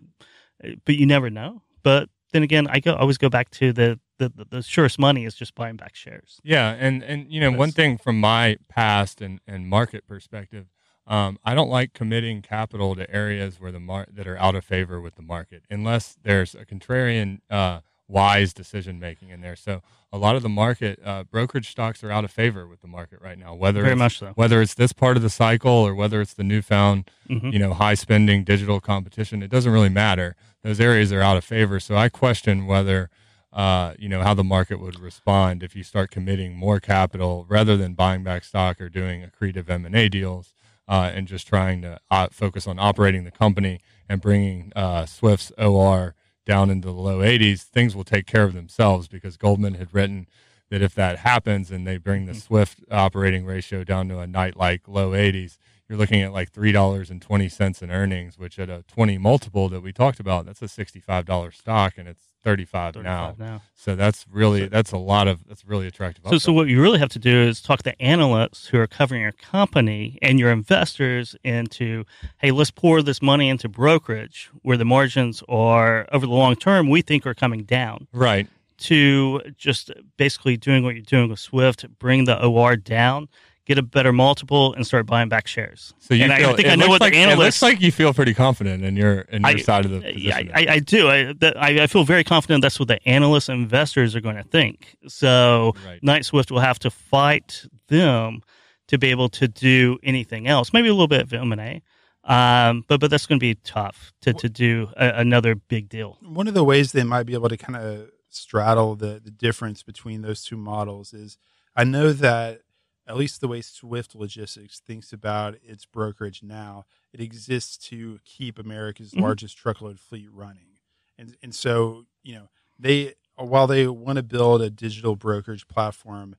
but 0.85 0.95
you 0.95 1.05
never 1.05 1.29
know. 1.29 1.61
But 1.83 2.09
then 2.31 2.43
again, 2.43 2.67
I 2.69 2.79
go 2.79 2.93
I 2.93 2.99
always 2.99 3.17
go 3.17 3.29
back 3.29 3.49
to 3.51 3.73
the 3.73 3.99
the, 4.17 4.29
the, 4.35 4.45
the 4.49 4.61
surest 4.63 4.99
money 4.99 5.25
is 5.25 5.33
just 5.35 5.55
buying 5.55 5.77
back 5.77 5.95
shares. 5.95 6.39
Yeah, 6.43 6.75
and 6.77 7.03
and 7.03 7.31
you 7.31 7.39
know 7.41 7.51
one 7.51 7.71
thing 7.71 7.97
from 7.97 8.19
my 8.19 8.57
past 8.69 9.21
and 9.21 9.39
and 9.47 9.67
market 9.67 10.07
perspective, 10.07 10.67
um, 11.09 11.37
I 11.43 11.55
don't 11.55 11.69
like 11.69 11.93
committing 11.93 12.41
capital 12.41 12.95
to 12.95 13.09
areas 13.13 13.59
where 13.59 13.71
the 13.73 13.79
mar- 13.79 14.07
that 14.13 14.27
are 14.27 14.37
out 14.37 14.55
of 14.55 14.63
favor 14.63 15.01
with 15.01 15.15
the 15.15 15.21
market, 15.23 15.63
unless 15.69 16.17
there's 16.23 16.55
a 16.55 16.63
contrarian, 16.65 17.39
uh, 17.49 17.79
wise 18.07 18.53
decision 18.53 18.99
making 18.99 19.29
in 19.29 19.41
there. 19.41 19.55
So 19.55 19.81
a 20.11 20.17
lot 20.17 20.35
of 20.35 20.41
the 20.41 20.49
market 20.49 20.99
uh, 21.05 21.23
brokerage 21.25 21.69
stocks 21.69 22.03
are 22.03 22.09
out 22.11 22.23
of 22.25 22.31
favor 22.31 22.65
with 22.67 22.81
the 22.81 22.87
market 22.87 23.21
right 23.21 23.37
now, 23.37 23.53
whether 23.53 23.81
Very 23.81 23.93
it's, 23.93 23.99
much 23.99 24.17
so. 24.19 24.31
whether 24.35 24.61
it's 24.63 24.73
this 24.73 24.93
part 24.93 25.15
of 25.17 25.21
the 25.21 25.29
cycle 25.29 25.71
or 25.71 25.93
whether 25.93 26.19
it's 26.21 26.33
the 26.33 26.43
newfound 26.43 27.09
Mhm. 27.29 27.53
you 27.53 27.59
know 27.59 27.73
high 27.75 27.93
spending 27.93 28.43
digital 28.43 28.79
competition. 28.79 29.43
It 29.43 29.51
doesn't 29.51 29.71
really 29.71 29.89
matter. 29.89 30.35
Those 30.63 30.79
areas 30.79 31.11
are 31.13 31.21
out 31.21 31.37
of 31.37 31.43
favor. 31.45 31.79
So 31.79 31.95
I 31.95 32.09
question 32.09 32.65
whether 32.65 33.09
uh, 33.53 33.93
you 33.99 34.09
know 34.09 34.21
how 34.23 34.33
the 34.35 34.43
market 34.43 34.79
would 34.79 34.99
respond 34.99 35.61
if 35.63 35.75
you 35.75 35.83
start 35.83 36.09
committing 36.11 36.55
more 36.55 36.79
capital 36.79 37.45
rather 37.49 37.75
than 37.77 37.93
buying 37.93 38.23
back 38.23 38.43
stock 38.43 38.79
or 38.81 38.89
doing 38.89 39.23
accretive 39.23 39.69
M 39.69 39.85
and 39.85 39.95
A 39.95 40.07
deals, 40.09 40.53
uh, 40.89 41.11
and 41.13 41.27
just 41.27 41.47
trying 41.47 41.81
to 41.83 41.99
uh, 42.09 42.27
focus 42.31 42.67
on 42.67 42.79
operating 42.79 43.23
the 43.23 43.31
company 43.31 43.79
and 44.09 44.19
bringing 44.19 44.73
uh, 44.75 45.05
Swift's 45.05 45.51
OR 45.57 46.15
down 46.45 46.71
into 46.71 46.87
the 46.87 46.93
low 46.93 47.19
80s. 47.19 47.61
Things 47.61 47.95
will 47.95 48.03
take 48.03 48.25
care 48.25 48.43
of 48.43 48.53
themselves 48.53 49.07
because 49.07 49.37
Goldman 49.37 49.75
had 49.75 49.93
written 49.93 50.27
that 50.71 50.81
if 50.81 50.95
that 50.95 51.19
happens 51.19 51.69
and 51.69 51.85
they 51.85 51.97
bring 51.97 52.25
the 52.25 52.33
Swift 52.33 52.79
operating 52.91 53.45
ratio 53.45 53.83
down 53.83 54.09
to 54.09 54.19
a 54.19 54.27
Knight 54.27 54.57
like 54.57 54.87
low 54.87 55.11
80s, 55.11 55.57
you're 55.87 55.97
looking 55.97 56.21
at 56.21 56.33
like 56.33 56.51
three 56.51 56.71
dollars 56.71 57.09
and 57.09 57.21
twenty 57.21 57.49
cents 57.49 57.81
in 57.81 57.91
earnings, 57.91 58.37
which 58.37 58.57
at 58.59 58.69
a 58.69 58.83
20 58.87 59.17
multiple 59.19 59.69
that 59.69 59.81
we 59.81 59.93
talked 59.93 60.19
about, 60.19 60.45
that's 60.45 60.61
a 60.61 60.65
$65 60.65 61.53
stock 61.53 61.93
and 61.97 62.07
it's 62.07 62.28
35, 62.43 62.95
now. 62.95 63.27
35 63.27 63.39
now. 63.39 63.61
So 63.75 63.95
that's 63.95 64.25
really 64.31 64.67
that's 64.67 64.91
a 64.91 64.97
lot 64.97 65.27
of 65.27 65.47
that's 65.47 65.65
really 65.65 65.87
attractive. 65.87 66.25
So, 66.29 66.37
so 66.37 66.53
what 66.53 66.67
you 66.67 66.81
really 66.81 66.99
have 66.99 67.09
to 67.09 67.19
do 67.19 67.35
is 67.35 67.61
talk 67.61 67.83
to 67.83 68.01
analysts 68.01 68.67
who 68.67 68.79
are 68.79 68.87
covering 68.87 69.21
your 69.21 69.31
company 69.31 70.17
and 70.21 70.39
your 70.39 70.51
investors 70.51 71.35
into, 71.43 72.05
hey, 72.39 72.51
let's 72.51 72.71
pour 72.71 73.01
this 73.01 73.21
money 73.21 73.49
into 73.49 73.67
brokerage 73.69 74.49
where 74.61 74.77
the 74.77 74.85
margins 74.85 75.43
are 75.49 76.07
over 76.11 76.25
the 76.25 76.31
long 76.33 76.55
term 76.55 76.89
we 76.89 77.01
think 77.01 77.25
are 77.25 77.33
coming 77.33 77.63
down. 77.63 78.07
right. 78.13 78.47
To 78.83 79.41
just 79.57 79.91
basically 80.15 80.55
doing 80.55 80.85
what 80.85 80.95
you're 80.95 81.03
doing 81.03 81.29
with 81.29 81.39
Swift, 81.39 81.85
bring 81.99 82.23
the 82.23 82.41
OR 82.41 82.77
down, 82.77 83.27
get 83.69 83.77
a 83.77 83.83
better 83.83 84.11
multiple, 84.11 84.73
and 84.73 84.85
start 84.85 85.05
buying 85.05 85.29
back 85.29 85.47
shares. 85.47 85.93
So 85.99 86.13
you 86.15 86.23
and 86.25 86.33
feel, 86.33 86.49
I 86.49 86.55
think 86.55 86.67
it 86.67 86.71
I 86.71 86.75
know 86.75 86.87
looks 86.87 86.89
what 86.89 87.01
like, 87.01 87.13
the 87.13 87.19
It 87.19 87.25
looks 87.27 87.37
analysts. 87.39 87.61
like 87.61 87.81
you 87.81 87.91
feel 87.91 88.13
pretty 88.13 88.33
confident 88.33 88.83
in 88.83 88.97
your 88.97 89.19
in 89.21 89.43
your 89.43 89.51
I- 89.51 89.61
side 89.61 89.85
of 89.85 89.91
the 89.91 89.99
Yeah, 90.19 90.37
position. 90.39 90.51
I, 90.55 90.65
I 90.73 90.79
do. 90.79 91.07
I, 91.07 91.33
that, 91.39 91.55
I, 91.61 91.83
I 91.83 91.87
feel 91.87 92.03
very 92.03 92.23
confident 92.23 92.61
that's 92.63 92.79
what 92.79 92.87
the 92.89 92.99
analysts 93.07 93.47
and 93.47 93.61
investors 93.61 94.15
are 94.15 94.21
going 94.21 94.35
to 94.37 94.43
think. 94.43 94.97
So 95.07 95.73
Right. 95.85 96.03
Knight 96.03 96.25
Swift 96.25 96.51
will 96.51 96.59
have 96.59 96.79
to 96.79 96.89
fight 96.89 97.63
them 97.87 98.41
to 98.87 98.97
be 98.97 99.07
able 99.11 99.29
to 99.29 99.47
do 99.47 99.99
anything 100.03 100.47
else. 100.47 100.73
Maybe 100.73 100.87
a 100.89 100.93
little 100.93 101.07
bit 101.07 101.21
of 101.21 101.31
M 101.31 101.51
and 101.51 101.61
A, 101.61 101.81
um, 102.23 102.83
but 102.87 102.99
but 102.99 103.11
that's 103.11 103.27
going 103.27 103.39
to 103.39 103.43
be 103.43 103.53
tough 103.63 104.11
to 104.21 104.33
to 104.33 104.49
do 104.49 104.89
a, 104.97 105.09
another 105.19 105.53
big 105.55 105.89
deal. 105.89 106.17
one 106.21 106.47
of 106.47 106.55
the 106.55 106.63
ways 106.63 106.91
they 106.91 107.03
might 107.03 107.23
be 107.27 107.33
able 107.33 107.49
to 107.49 107.57
kind 107.57 107.75
of 107.77 108.09
straddle 108.29 108.95
the, 108.95 109.19
the 109.23 109.31
difference 109.31 109.83
between 109.83 110.21
those 110.21 110.43
two 110.43 110.57
models 110.57 111.13
is 111.13 111.37
I 111.75 111.83
know 111.83 112.13
that 112.13 112.61
at 113.09 113.17
least 113.17 113.41
the 113.41 113.47
way 113.47 113.59
Swift 113.61 114.13
Logistics 114.15 114.79
thinks 114.79 115.11
about 115.11 115.55
its 115.63 115.85
brokerage 115.85 116.43
now, 116.43 116.85
it 117.11 117.19
exists 117.19 117.75
to 117.89 118.19
keep 118.23 118.59
America's 118.59 119.13
Mhm. 119.13 119.21
largest 119.21 119.57
truckload 119.57 119.99
fleet 119.99 120.31
running. 120.31 120.77
And 121.17 121.35
and 121.41 121.53
so, 121.53 122.05
you 122.23 122.35
know, 122.35 122.49
they 122.77 123.15
while 123.35 123.67
they 123.67 123.87
want 123.87 124.17
to 124.17 124.23
build 124.23 124.61
a 124.61 124.69
digital 124.69 125.15
brokerage 125.15 125.67
platform, 125.67 126.35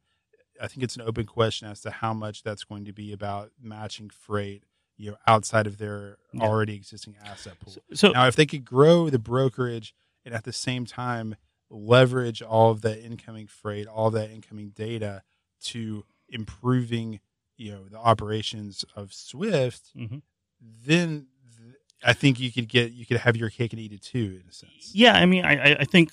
I 0.61 0.69
think 0.69 0.83
it's 0.83 0.95
an 0.97 1.03
open 1.03 1.27
question 1.27 1.67
as 1.69 1.81
to 1.83 1.91
how 1.91 2.13
much 2.15 2.43
that's 2.43 2.65
going 2.65 2.85
to 2.85 2.93
be 2.93 3.13
about 3.13 3.53
matching 3.61 4.11
freight, 4.11 4.65
you 4.97 5.11
know, 5.11 5.17
outside 5.27 5.67
of 5.67 5.79
their 5.79 6.19
Yeah. 6.33 6.43
already 6.43 6.75
existing 6.77 7.17
asset 7.17 7.59
pool. 7.59 7.83
So 7.95 8.13
Now, 8.13 8.27
if 8.29 8.37
they 8.37 8.47
could 8.47 8.65
grow 8.65 9.11
the 9.11 9.19
brokerage 9.19 9.95
and 10.25 10.35
at 10.35 10.45
the 10.45 10.53
same 10.53 10.85
time 10.87 11.37
leverage 11.71 12.43
all 12.43 12.71
of 12.71 12.83
that 12.83 12.99
incoming 13.01 13.47
freight, 13.47 13.87
all 13.87 14.09
of 14.09 14.13
that 14.15 14.31
incoming 14.31 14.71
data 14.71 15.23
to 15.63 16.05
improving, 16.31 17.21
you 17.57 17.73
know, 17.73 17.85
the 17.89 17.99
operations 17.99 18.85
of 18.97 19.13
Swift, 19.13 19.91
Mhm. 19.97 20.23
then 20.61 21.27
th- 21.59 21.75
I 22.03 22.13
think 22.13 22.41
you 22.41 22.51
could 22.53 22.69
get 22.69 22.93
you 22.93 23.05
could 23.07 23.19
have 23.19 23.37
your 23.37 23.51
cake 23.51 23.73
and 23.73 23.81
eat 23.81 23.93
it 23.93 24.03
too, 24.03 24.41
in 24.43 24.49
a 24.49 24.53
sense. 24.53 24.93
yeah, 24.95 25.15
I 25.15 25.27
mean, 25.27 25.45
I 25.45 25.81
I- 25.81 25.85
think 25.85 26.11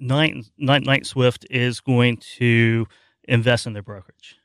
Knight 0.00 0.46
Knight 0.58 0.82
Knight 0.84 1.06
Swift 1.06 1.46
is 1.50 1.80
going 1.80 2.16
to 2.38 2.86
invest 3.28 3.66
in 3.66 3.72
their 3.72 3.82
brokerage. 3.82 4.36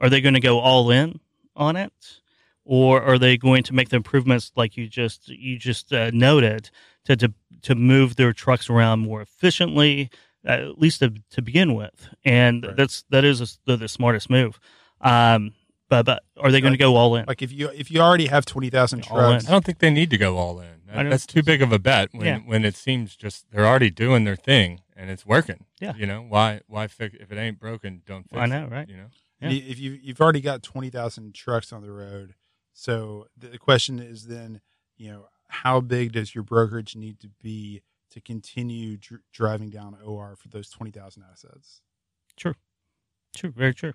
Are 0.00 0.08
they 0.08 0.20
going 0.20 0.34
to 0.34 0.40
go 0.40 0.58
all 0.60 0.90
in 0.90 1.20
on 1.54 1.76
it, 1.76 2.20
or 2.64 3.02
are 3.02 3.18
they 3.18 3.36
going 3.36 3.62
to 3.64 3.74
make 3.74 3.88
the 3.88 3.96
improvements 3.96 4.52
like 4.56 4.76
you 4.76 4.88
just 4.88 5.28
you 5.28 5.58
just 5.58 5.92
uh, 5.92 6.10
noted 6.12 6.70
to, 7.04 7.16
to 7.16 7.32
to 7.62 7.74
move 7.74 8.16
their 8.16 8.32
trucks 8.32 8.70
around 8.70 9.00
more 9.00 9.20
efficiently, 9.22 10.10
at 10.46 10.78
least 10.78 11.00
to, 11.00 11.12
to 11.30 11.42
begin 11.42 11.74
with? 11.74 12.08
And 12.24 12.64
Right. 12.64 12.76
that's 12.76 13.04
that 13.10 13.24
is 13.24 13.40
a, 13.40 13.46
the, 13.66 13.76
the 13.76 13.88
smartest 13.88 14.30
move. 14.30 14.58
Um, 15.00 15.52
but 15.88 16.04
but 16.06 16.24
are 16.38 16.50
they 16.50 16.60
going 16.60 16.72
to 16.72 16.78
go 16.78 16.96
all 16.96 17.14
in? 17.16 17.26
Like 17.26 17.42
if 17.42 17.52
you 17.52 17.68
if 17.68 17.90
you 17.90 18.00
already 18.00 18.26
have 18.26 18.44
twenty 18.46 18.70
thousand 18.70 19.06
All 19.08 19.16
trucks, 19.18 19.46
I 19.48 19.52
don't 19.52 19.64
think 19.64 19.78
they 19.78 19.90
need 19.90 20.10
to 20.10 20.18
go 20.18 20.36
all 20.38 20.60
in. 20.60 20.68
I 20.92 21.02
That's 21.02 21.26
too 21.26 21.42
big 21.42 21.60
of 21.62 21.72
a 21.72 21.78
bet 21.78 22.08
when, 22.12 22.26
Yeah. 22.26 22.38
when 22.38 22.64
it 22.64 22.74
seems 22.76 23.16
just 23.16 23.44
they're 23.50 23.66
already 23.66 23.90
doing 23.90 24.24
their 24.24 24.36
thing 24.36 24.80
and 24.96 25.10
it's 25.10 25.26
working. 25.26 25.64
Yeah. 25.80 25.94
You 25.96 26.06
know, 26.06 26.22
why 26.26 26.60
why 26.66 26.86
fix 26.86 27.16
if 27.20 27.30
it 27.30 27.36
ain't 27.38 27.58
broken, 27.60 28.02
don't 28.06 28.22
fix 28.28 28.40
I 28.40 28.46
know, 28.46 28.64
it. 28.64 28.70
right? 28.70 28.88
You 28.88 28.96
know? 28.96 29.06
Yeah. 29.40 29.50
if 29.50 29.78
you 29.78 29.92
you've 30.02 30.20
already 30.20 30.40
got 30.40 30.62
twenty 30.62 30.90
thousand 30.90 31.34
trucks 31.34 31.72
on 31.72 31.82
the 31.82 31.90
road, 31.92 32.34
so 32.72 33.26
the 33.36 33.58
question 33.58 33.98
is 34.00 34.26
then, 34.26 34.60
you 34.96 35.10
know, 35.10 35.26
how 35.48 35.80
big 35.80 36.12
does 36.12 36.34
your 36.34 36.42
brokerage 36.44 36.96
need 36.96 37.20
to 37.20 37.28
be 37.42 37.82
to 38.16 38.20
continue 38.22 38.96
dr- 38.96 39.20
driving 39.32 39.70
down 39.70 39.96
OR 40.04 40.36
for 40.36 40.48
those 40.48 40.70
twenty 40.70 40.90
thousand 40.90 41.24
assets? 41.30 41.82
True, 42.36 42.54
True. 43.36 43.52
very 43.54 43.74
true. 43.74 43.92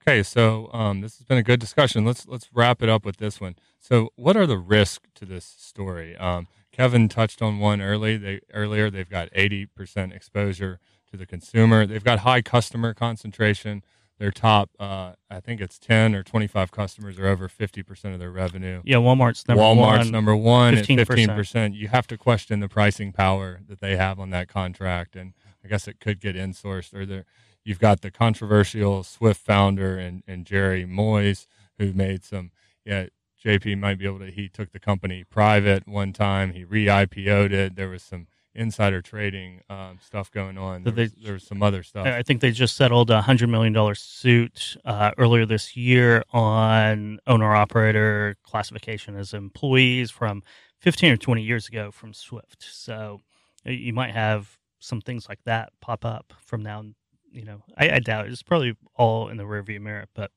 Okay, 0.00 0.22
so 0.24 0.68
um, 0.72 1.00
this 1.00 1.18
has 1.18 1.26
been 1.26 1.38
a 1.38 1.42
good 1.44 1.60
discussion. 1.60 2.04
Let's 2.04 2.26
let's 2.26 2.48
wrap 2.52 2.82
it 2.82 2.88
up 2.88 3.04
with 3.04 3.18
this 3.18 3.40
one. 3.40 3.54
So, 3.78 4.08
what 4.16 4.36
are 4.36 4.46
the 4.46 4.58
risks 4.58 5.08
to 5.16 5.24
this 5.24 5.44
story? 5.44 6.16
Um, 6.16 6.48
Kevin 6.72 7.08
touched 7.08 7.40
on 7.40 7.58
one 7.60 7.80
early. 7.80 8.16
They 8.16 8.40
earlier 8.52 8.90
they've 8.90 9.08
got 9.08 9.28
eighty 9.32 9.66
percent 9.66 10.12
exposure 10.12 10.80
to 11.10 11.16
the 11.16 11.26
consumer. 11.26 11.86
They've 11.86 12.02
got 12.02 12.20
high 12.20 12.42
customer 12.42 12.94
concentration. 12.94 13.84
Their 14.22 14.30
top, 14.30 14.70
uh, 14.78 15.14
I 15.28 15.40
think 15.40 15.60
it's 15.60 15.80
ten 15.80 16.14
or 16.14 16.22
twenty-five 16.22 16.70
customers 16.70 17.18
are 17.18 17.26
over 17.26 17.48
fifty 17.48 17.82
percent 17.82 18.14
of 18.14 18.20
their 18.20 18.30
revenue. 18.30 18.80
Yeah, 18.84 18.98
Walmart's 18.98 19.48
number 19.48 19.64
Walmart's 19.64 20.04
one. 20.04 20.10
number 20.12 20.36
one 20.36 20.74
15%. 20.74 20.96
fifteen 20.96 21.28
percent. 21.30 21.74
You 21.74 21.88
have 21.88 22.06
to 22.06 22.16
question 22.16 22.60
the 22.60 22.68
pricing 22.68 23.10
power 23.10 23.62
that 23.66 23.80
they 23.80 23.96
have 23.96 24.20
on 24.20 24.30
that 24.30 24.46
contract, 24.46 25.16
and 25.16 25.32
I 25.64 25.66
guess 25.66 25.88
it 25.88 25.98
could 25.98 26.20
get 26.20 26.36
insourced, 26.36 26.94
or 26.94 27.04
there, 27.04 27.24
you've 27.64 27.80
got 27.80 28.02
the 28.02 28.12
controversial 28.12 29.02
Swift 29.02 29.40
founder 29.40 29.98
and, 29.98 30.22
and 30.28 30.46
Jerry 30.46 30.86
Moyes, 30.86 31.48
who 31.80 31.92
made 31.92 32.22
some, 32.22 32.52
yeah, 32.84 33.06
JP 33.44 33.80
might 33.80 33.98
be 33.98 34.06
able 34.06 34.20
to, 34.20 34.30
he 34.30 34.48
took 34.48 34.70
the 34.70 34.78
company 34.78 35.24
private 35.24 35.88
one 35.88 36.12
time, 36.12 36.52
he 36.52 36.62
re 36.62 36.86
IPO'd 36.86 37.52
it. 37.52 37.74
There 37.74 37.88
was 37.88 38.04
some 38.04 38.28
insider 38.54 39.00
trading 39.00 39.60
um, 39.70 39.98
stuff 40.04 40.30
going 40.30 40.58
on. 40.58 40.82
There, 40.82 40.92
They- 40.92 41.02
was, 41.04 41.12
there 41.24 41.32
was 41.34 41.42
some 41.46 41.62
other 41.62 41.82
stuff. 41.82 42.06
I 42.06 42.22
think 42.22 42.40
they 42.40 42.50
just 42.50 42.76
settled 42.76 43.10
a 43.10 43.22
hundred 43.22 43.48
million 43.48 43.72
dollar 43.72 43.94
suit 43.94 44.76
uh, 44.84 45.12
earlier 45.18 45.46
this 45.46 45.76
year 45.76 46.22
on 46.32 47.18
owner 47.26 47.54
operator 47.54 48.36
classification 48.42 49.16
as 49.16 49.32
employees 49.34 50.10
from 50.10 50.42
fifteen 50.78 51.12
or 51.12 51.16
twenty 51.16 51.42
years 51.42 51.68
ago 51.68 51.90
from 51.90 52.12
Swift. 52.12 52.62
So 52.70 53.22
you 53.64 53.92
might 53.92 54.10
have 54.12 54.58
some 54.80 55.00
things 55.00 55.28
like 55.28 55.38
that 55.44 55.70
pop 55.80 56.04
up 56.04 56.32
from 56.44 56.62
now. 56.62 56.84
You 57.30 57.44
know, 57.44 57.62
I, 57.78 57.92
I 57.92 57.98
doubt 58.00 58.26
it. 58.26 58.32
it's 58.32 58.42
probably 58.42 58.76
all 58.96 59.28
in 59.28 59.38
the 59.38 59.44
rearview 59.44 59.80
mirror, 59.80 60.04
but 60.14 60.30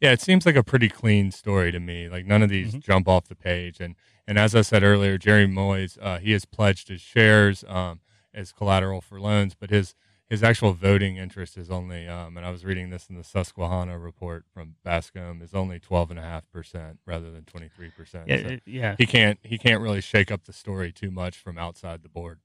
Yeah, 0.00 0.12
it 0.12 0.20
seems 0.20 0.46
like 0.46 0.54
a 0.56 0.62
pretty 0.62 0.88
clean 0.88 1.32
story 1.32 1.72
to 1.72 1.80
me. 1.80 2.08
Like 2.08 2.26
none 2.26 2.42
of 2.42 2.50
these 2.50 2.74
Mhm. 2.74 2.82
jump 2.84 3.08
off 3.08 3.26
the 3.28 3.34
page. 3.34 3.80
And 3.80 3.96
and 4.26 4.38
as 4.38 4.54
I 4.54 4.62
said 4.62 4.82
earlier, 4.82 5.18
Jerry 5.18 5.46
Moyes, 5.46 5.98
uh, 6.00 6.18
he 6.18 6.32
has 6.32 6.44
pledged 6.44 6.88
his 6.88 7.00
shares 7.00 7.64
um, 7.68 8.00
as 8.34 8.52
collateral 8.52 9.00
for 9.00 9.20
loans, 9.20 9.54
but 9.58 9.70
his 9.70 9.94
his 10.30 10.42
actual 10.42 10.72
voting 10.72 11.18
interest 11.18 11.58
is 11.58 11.70
only, 11.70 12.08
um, 12.08 12.38
and 12.38 12.46
I 12.46 12.50
was 12.50 12.64
reading 12.64 12.88
this 12.88 13.10
in 13.10 13.16
the 13.16 13.22
Susquehanna 13.24 13.98
report 13.98 14.46
from 14.54 14.76
Bascome, 14.86 15.42
is 15.42 15.52
only 15.52 15.78
twelve 15.78 16.10
and 16.10 16.18
a 16.18 16.22
half 16.22 16.50
percent 16.50 17.00
rather 17.06 17.30
than 17.30 17.44
twenty 17.44 17.68
three 17.68 17.90
percent. 17.90 18.28
yeah, 18.28 18.56
yeah, 18.64 18.94
He 18.96 19.04
can't 19.06 19.38
he 19.42 19.58
can't 19.58 19.82
really 19.82 20.00
shake 20.00 20.30
up 20.30 20.44
the 20.44 20.52
story 20.54 20.90
too 20.92 21.10
much 21.10 21.36
from 21.36 21.58
outside 21.58 22.02
the 22.02 22.08
board. 22.08 22.38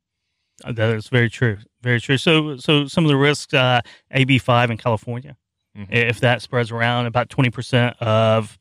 Uh, 0.65 0.71
that 0.73 0.89
is 0.95 1.07
very 1.07 1.29
true. 1.29 1.59
Very 1.81 2.01
true. 2.01 2.17
So, 2.17 2.57
so 2.57 2.87
some 2.87 3.05
of 3.05 3.09
the 3.09 3.15
risks, 3.15 3.53
uh, 3.53 3.79
AB 4.11 4.39
five 4.39 4.69
in 4.71 4.77
California, 4.77 5.37
Mhm. 5.77 5.87
if 5.93 6.19
that 6.21 6.41
spreads 6.41 6.71
around, 6.71 7.05
about 7.05 7.29
twenty 7.29 7.51
percent 7.51 7.95
of 8.01 8.57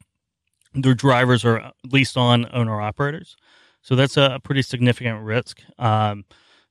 their 0.77 0.95
drivers 0.95 1.45
are 1.45 1.73
leased 1.85 2.17
on 2.17 2.47
owner 2.53 2.81
operators. 2.81 3.37
So 3.83 3.95
that's 3.95 4.17
a 4.17 4.41
pretty 4.43 4.63
significant 4.63 5.23
risk, 5.23 5.61
um, 5.79 6.25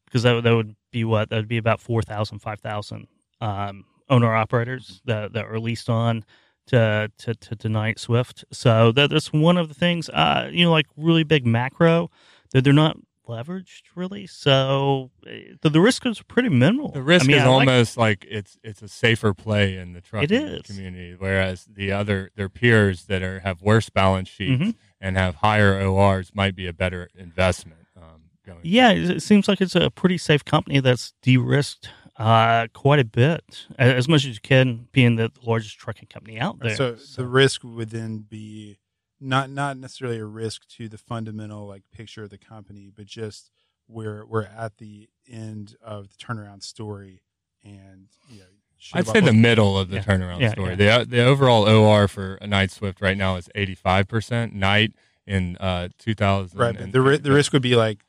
because 0.05 0.23
that 0.23 0.43
that 0.43 0.55
would 0.55 0.75
be 0.91 1.03
what 1.03 1.29
that 1.29 1.37
would 1.37 1.47
be 1.47 1.57
about 1.57 1.79
4,000, 1.79 2.39
5,000 2.39 3.07
um, 3.41 3.85
owner 4.09 4.33
operators 4.35 5.01
that 5.05 5.33
that 5.33 5.45
are 5.45 5.59
leased 5.59 5.89
on 5.89 6.25
to 6.67 7.11
to 7.19 7.35
to, 7.35 7.69
Knight 7.69 7.99
Swift. 7.99 8.43
So 8.51 8.91
that, 8.91 9.09
that's 9.11 9.31
one 9.31 9.57
of 9.57 9.69
the 9.69 9.73
things. 9.73 10.09
Uh, 10.09 10.49
you 10.51 10.65
know, 10.65 10.71
like 10.71 10.87
really 10.97 11.23
big 11.23 11.45
macro 11.45 12.09
that 12.51 12.63
they're 12.63 12.73
not 12.73 12.97
leveraged 13.27 13.83
really. 13.95 14.27
So 14.27 15.11
uh, 15.25 15.31
the, 15.61 15.69
the 15.69 15.81
risk 15.81 16.05
is 16.05 16.21
pretty 16.21 16.49
minimal. 16.49 16.91
The 16.91 17.01
risk 17.01 17.25
I 17.25 17.27
mean, 17.27 17.37
is 17.37 17.43
I 17.43 17.47
almost 17.47 17.97
like 17.97 18.25
it's 18.29 18.57
it's 18.63 18.81
a 18.81 18.87
safer 18.87 19.33
play 19.33 19.77
in 19.77 19.93
the 19.93 20.01
trucking 20.01 20.61
community, 20.63 21.15
whereas 21.17 21.65
the 21.65 21.91
other 21.91 22.31
their 22.35 22.49
peers 22.49 23.05
that 23.05 23.21
are 23.21 23.39
have 23.39 23.61
worse 23.61 23.89
balance 23.89 24.29
sheets 24.29 24.61
Mhm. 24.63 24.75
and 25.01 25.17
have 25.17 25.35
higher 25.35 25.79
ORs 25.81 26.31
might 26.33 26.55
be 26.55 26.67
a 26.67 26.73
better 26.73 27.09
investment. 27.17 27.81
Um, 27.97 28.21
going 28.45 28.59
Yeah, 28.63 28.91
it 28.91 29.09
it 29.09 29.21
seems 29.21 29.47
like 29.47 29.61
it's 29.61 29.75
a 29.75 29.89
pretty 29.89 30.17
safe 30.17 30.43
company 30.45 30.79
that's 30.79 31.13
de-risked 31.21 31.89
uh, 32.17 32.67
quite 32.73 32.99
a 32.99 33.03
bit, 33.03 33.67
as 33.77 34.07
much 34.07 34.25
as 34.25 34.35
you 34.35 34.41
can, 34.41 34.87
being 34.93 35.17
the 35.17 35.29
largest 35.43 35.77
trucking 35.77 36.07
company 36.07 36.39
out 36.39 36.59
there. 36.59 36.73
So, 36.75 36.93
the 36.93 37.27
risk 37.27 37.61
would 37.65 37.89
then 37.89 38.19
be 38.19 38.77
not 39.19 39.49
not 39.49 39.77
necessarily 39.77 40.17
a 40.19 40.25
risk 40.25 40.67
to 40.77 40.87
the 40.89 40.97
fundamental 40.97 41.67
like 41.67 41.83
picture 41.91 42.23
of 42.23 42.29
the 42.29 42.37
company, 42.37 42.91
but 42.95 43.05
just 43.05 43.51
we're 43.87 44.25
we're 44.25 44.43
at 44.45 44.77
the 44.77 45.07
end 45.29 45.75
of 45.81 46.09
the 46.09 46.15
turnaround 46.23 46.63
story, 46.63 47.21
and 47.63 48.07
you 48.29 48.39
know, 48.39 48.45
I'd 48.93 49.07
say 49.07 49.19
the 49.21 49.33
middle 49.33 49.77
of 49.77 49.89
the 49.89 49.97
Yeah. 49.97 50.03
turnaround 50.03 50.39
Yeah, 50.41 50.51
story. 50.51 50.75
The 50.75 51.05
the 51.07 51.23
overall 51.23 51.67
OR 51.67 52.07
for 52.07 52.35
a 52.35 52.47
Knight 52.47 52.71
Swift 52.71 53.01
right 53.01 53.17
now 53.17 53.35
is 53.37 53.49
eighty 53.55 53.75
five 53.75 54.07
percent. 54.07 54.53
Knight 54.53 54.93
in 55.25 55.57
uh, 55.57 55.89
two 55.97 56.13
thousand. 56.13 56.59
right. 56.59 56.77
But 56.77 56.91
the 56.91 57.01
ri- 57.01 57.17
the 57.17 57.31
risk 57.31 57.53
would 57.53 57.61
be 57.61 57.75
like 57.75 57.99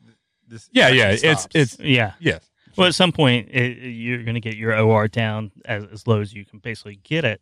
this. 0.48 0.68
Yeah, 0.72 0.88
yeah. 0.88 1.10
It's 1.10 1.22
stops. 1.42 1.46
it's 1.54 1.78
yeah. 1.78 2.12
yes. 2.20 2.50
Well, 2.76 2.88
at 2.88 2.94
some 2.94 3.10
point, 3.10 3.48
it, 3.50 3.78
you're 3.78 4.22
going 4.22 4.34
to 4.34 4.40
get 4.40 4.54
your 4.56 4.78
OR 4.78 5.08
down 5.08 5.50
as, 5.64 5.84
as 5.86 6.06
low 6.06 6.20
as 6.20 6.34
you 6.34 6.44
can 6.44 6.58
basically 6.58 6.96
get 7.02 7.24
it. 7.24 7.40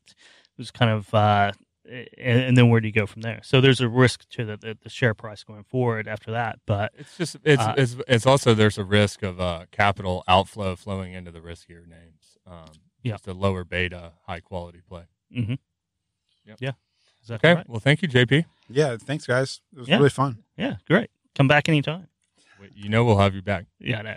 It's 0.59 0.71
kind 0.71 0.93
of, 0.93 1.13
uh, 1.13 1.51
and, 1.87 2.41
and 2.41 2.57
then 2.57 2.71
where 2.71 2.81
do 2.81 2.87
you 2.89 2.93
go 2.93 3.07
from 3.07 3.23
there? 3.23 3.41
So 3.43 3.61
there's 3.61 3.81
a 3.81 3.89
risk 3.89 4.29
to 4.31 4.45
the, 4.45 4.57
the, 4.57 4.79
the 4.83 4.89
share 4.89 5.15
price 5.15 5.45
going 5.45 5.65
forward 5.65 6.09
after 6.09 6.31
that. 6.33 6.59
But 6.67 6.93
It's 6.97 7.17
just 7.17 7.37
it's 7.45 7.61
Uh, 7.63 7.75
it's 7.77 7.97
it's 8.09 8.27
also 8.27 8.55
there's 8.55 8.79
a 8.79 8.85
risk 8.85 9.23
of 9.23 9.41
uh, 9.41 9.67
capital 9.71 10.25
outflow 10.29 10.77
flowing 10.77 11.13
into 11.13 11.31
the 11.31 11.41
riskier 11.41 11.87
names. 11.87 12.39
Um, 12.47 12.71
Yeah. 13.03 13.13
Just 13.15 13.27
a 13.29 13.35
lower 13.35 13.65
beta, 13.65 14.13
high 14.27 14.41
quality 14.41 14.81
play. 14.87 15.05
mm-hmm. 15.37 15.55
Yep. 16.47 16.57
yeah, 16.61 16.73
is 17.23 17.29
that 17.29 17.37
Okay. 17.37 17.55
right? 17.55 17.69
Well, 17.69 17.81
thank 17.81 18.03
you, 18.03 18.09
JP. 18.09 18.45
yeah. 18.69 18.97
Thanks, 18.99 19.27
guys. 19.27 19.61
It 19.73 19.79
was 19.79 19.89
Yeah. 19.89 19.97
really 19.97 20.11
fun. 20.11 20.45
Yeah, 20.57 20.77
great. 20.87 21.11
Come 21.35 21.49
back 21.49 21.69
anytime. 21.69 22.09
You 22.75 22.89
know 22.89 23.05
we'll 23.05 23.19
have 23.19 23.35
you 23.35 23.43
back. 23.43 23.67
Yeah, 23.79 23.99
I 23.99 24.03
know. 24.03 24.17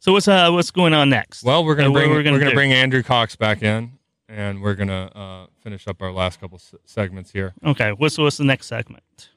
So 0.00 0.12
what's 0.12 0.28
uh 0.28 0.50
what's 0.50 0.70
going 0.70 0.94
on 0.94 1.10
next? 1.10 1.42
Well, 1.42 1.64
we're 1.64 1.74
gonna 1.74 1.90
what 1.90 1.98
bring 2.00 2.10
we're 2.10 2.16
we're 2.18 2.22
gonna 2.22 2.38
gonna, 2.38 2.54
bring 2.54 2.72
Andrew 2.72 3.02
Cox 3.02 3.34
back 3.36 3.62
in, 3.62 3.97
and 4.28 4.60
we're 4.62 4.74
gonna 4.74 5.10
uh, 5.14 5.46
finish 5.62 5.86
up 5.88 6.02
our 6.02 6.12
last 6.12 6.40
couple 6.40 6.56
s- 6.56 6.74
segments 6.84 7.30
here. 7.32 7.54
okay. 7.64 7.92
What's 7.92 8.18
what's 8.18 8.36
the 8.36 8.44
next 8.44 8.66
segment? 8.66 9.30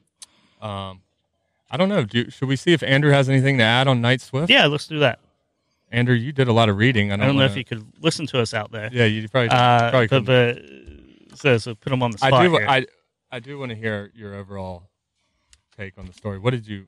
Um, 0.60 1.00
I 1.70 1.76
don't 1.76 1.88
know. 1.88 2.04
Do, 2.04 2.30
should 2.30 2.48
we 2.48 2.56
see 2.56 2.72
if 2.72 2.82
Andrew 2.82 3.10
has 3.12 3.28
anything 3.28 3.58
to 3.58 3.64
add 3.64 3.88
on 3.88 4.00
Knight 4.00 4.20
Swift? 4.20 4.50
Yeah, 4.50 4.66
let's 4.66 4.86
do 4.86 4.98
that. 5.00 5.18
Andrew, 5.90 6.14
you 6.14 6.32
did 6.32 6.48
a 6.48 6.52
lot 6.52 6.68
of 6.68 6.76
reading. 6.76 7.10
I 7.10 7.14
I 7.14 7.16
don't, 7.16 7.26
don't 7.28 7.36
know 7.36 7.42
wanna- 7.42 7.50
if 7.52 7.56
you 7.56 7.64
could 7.64 7.84
listen 8.00 8.26
to 8.28 8.40
us 8.40 8.54
out 8.54 8.70
there. 8.72 8.88
Yeah, 8.92 9.04
you 9.06 9.28
probably, 9.28 9.50
Uh, 9.50 9.90
probably 9.90 10.06
but, 10.08 10.24
but 10.24 11.38
so, 11.38 11.58
so 11.58 11.74
put 11.74 11.90
them 11.90 12.02
on 12.02 12.10
the 12.12 12.18
spot. 12.18 12.32
I 12.34 12.44
do. 12.46 12.52
here. 12.52 12.66
I 12.68 12.86
I 13.30 13.40
do 13.40 13.58
want 13.58 13.70
to 13.70 13.76
hear 13.76 14.10
your 14.14 14.34
overall 14.34 14.90
take 15.76 15.96
on 15.98 16.06
the 16.06 16.12
story. 16.12 16.38
What 16.38 16.50
did 16.50 16.66
you? 16.66 16.86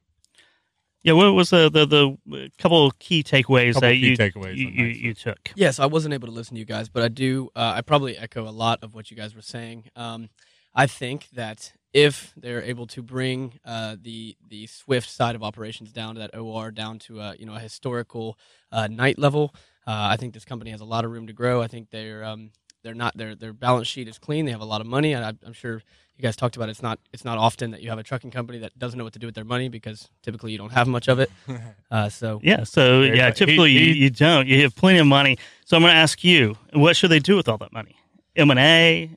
Yeah, 1.05 1.12
what 1.12 1.35
was 1.35 1.51
the 1.51 1.69
the, 1.71 1.87
the 1.87 2.51
couple 2.59 2.87
of 2.87 2.99
key 2.99 3.23
takeaways 3.23 3.75
Couple 3.75 3.88
that 3.88 3.95
key 3.95 4.11
you 4.11 4.17
takeaways 4.17 4.57
you, 4.57 4.69
you, 4.69 4.87
you 4.87 5.14
took? 5.14 5.53
Yes, 5.55 5.79
I 5.79 5.85
wasn't 5.85 6.14
able 6.14 6.29
to 6.29 6.35
listen 6.35 6.55
to 6.55 6.59
you 6.59 6.64
guys, 6.64 6.88
but 6.88 7.03
I 7.03 7.09
do. 7.09 7.51
Uh, 7.55 7.75
I 7.77 7.83
probably 7.83 8.17
echo 8.17 8.49
a 8.49 8.51
lot 8.51 8.83
of 8.83 8.95
what 8.95 9.11
you 9.11 9.17
guys 9.17 9.35
were 9.35 9.43
saying. 9.43 9.90
Um, 9.95 10.31
I 10.75 10.87
think 10.87 11.29
that 11.35 11.75
if 11.93 12.33
they're 12.38 12.62
able 12.62 12.87
to 12.88 13.03
bring 13.03 13.61
uh, 13.67 13.97
the 14.01 14.35
the 14.49 14.67
Swift 14.67 15.11
side 15.11 15.35
of 15.35 15.43
operations 15.43 15.93
down 15.93 16.14
to 16.14 16.21
that 16.21 16.37
OR 16.37 16.71
down 16.71 16.99
to 17.01 17.21
a 17.21 17.37
you 17.38 17.45
know 17.45 17.55
a 17.55 17.61
historical 17.61 18.38
uh, 18.73 18.87
Knight 18.87 19.19
level, 19.19 19.55
uh, 19.87 20.09
I 20.11 20.17
think 20.17 20.33
this 20.33 20.47
company 20.47 20.71
has 20.71 20.81
a 20.81 20.87
lot 20.87 21.05
of 21.05 21.11
room 21.11 21.27
to 21.27 21.35
grow. 21.35 21.61
I 21.61 21.69
think 21.69 21.90
they're 21.90 22.25
um, 22.25 22.51
they're 22.85 22.94
not 22.94 23.16
their 23.16 23.35
their 23.35 23.53
balance 23.53 23.88
sheet 23.88 24.07
is 24.07 24.18
clean. 24.18 24.44
They 24.44 24.53
have 24.53 24.61
a 24.61 24.64
lot 24.66 24.81
of 24.81 24.87
money, 24.87 25.16
I, 25.16 25.31
I'm 25.44 25.53
sure 25.53 25.83
you 26.16 26.23
guys 26.23 26.37
talked 26.37 26.55
about 26.55 26.68
it. 26.68 26.73
it's 26.73 26.83
not 26.83 27.01
it's 27.12 27.25
not 27.25 27.38
often 27.38 27.73
that 27.73 27.83
you 27.83 27.88
have 27.90 27.99
a 27.99 28.05
trucking 28.05 28.31
company 28.31 28.59
that 28.59 28.79
doesn't 28.79 28.97
know 28.97 29.03
what 29.03 29.14
to 29.14 29.18
do 29.18 29.27
with 29.27 29.35
their 29.35 29.44
money 29.44 29.68
because 29.68 30.09
typically 30.23 30.53
you 30.53 30.59
don't 30.59 30.70
have 30.70 30.87
much 30.87 31.09
of 31.09 31.18
it. 31.18 31.31
Uh, 31.90 32.09
so 32.09 32.40
Yeah, 32.42 32.64
so 32.64 33.03
Yeah, 33.03 33.14
yeah, 33.14 33.31
typically 33.31 33.70
he- 33.73 33.79
you, 33.88 33.94
he- 33.94 34.01
you 34.05 34.11
don't. 34.11 34.47
You 34.47 34.62
have 34.62 34.75
plenty 34.77 34.99
of 35.01 35.07
money. 35.07 35.38
So 35.64 35.77
I'm 35.77 35.83
going 35.83 35.92
to 35.92 35.99
ask 35.99 36.23
you, 36.25 36.57
what 36.73 36.97
should 36.97 37.11
they 37.11 37.18
do 37.20 37.37
with 37.37 37.49
all 37.49 37.59
that 37.59 37.73
money? 37.73 37.94
M 38.37 38.51
and 38.51 38.59
A. 38.61 39.11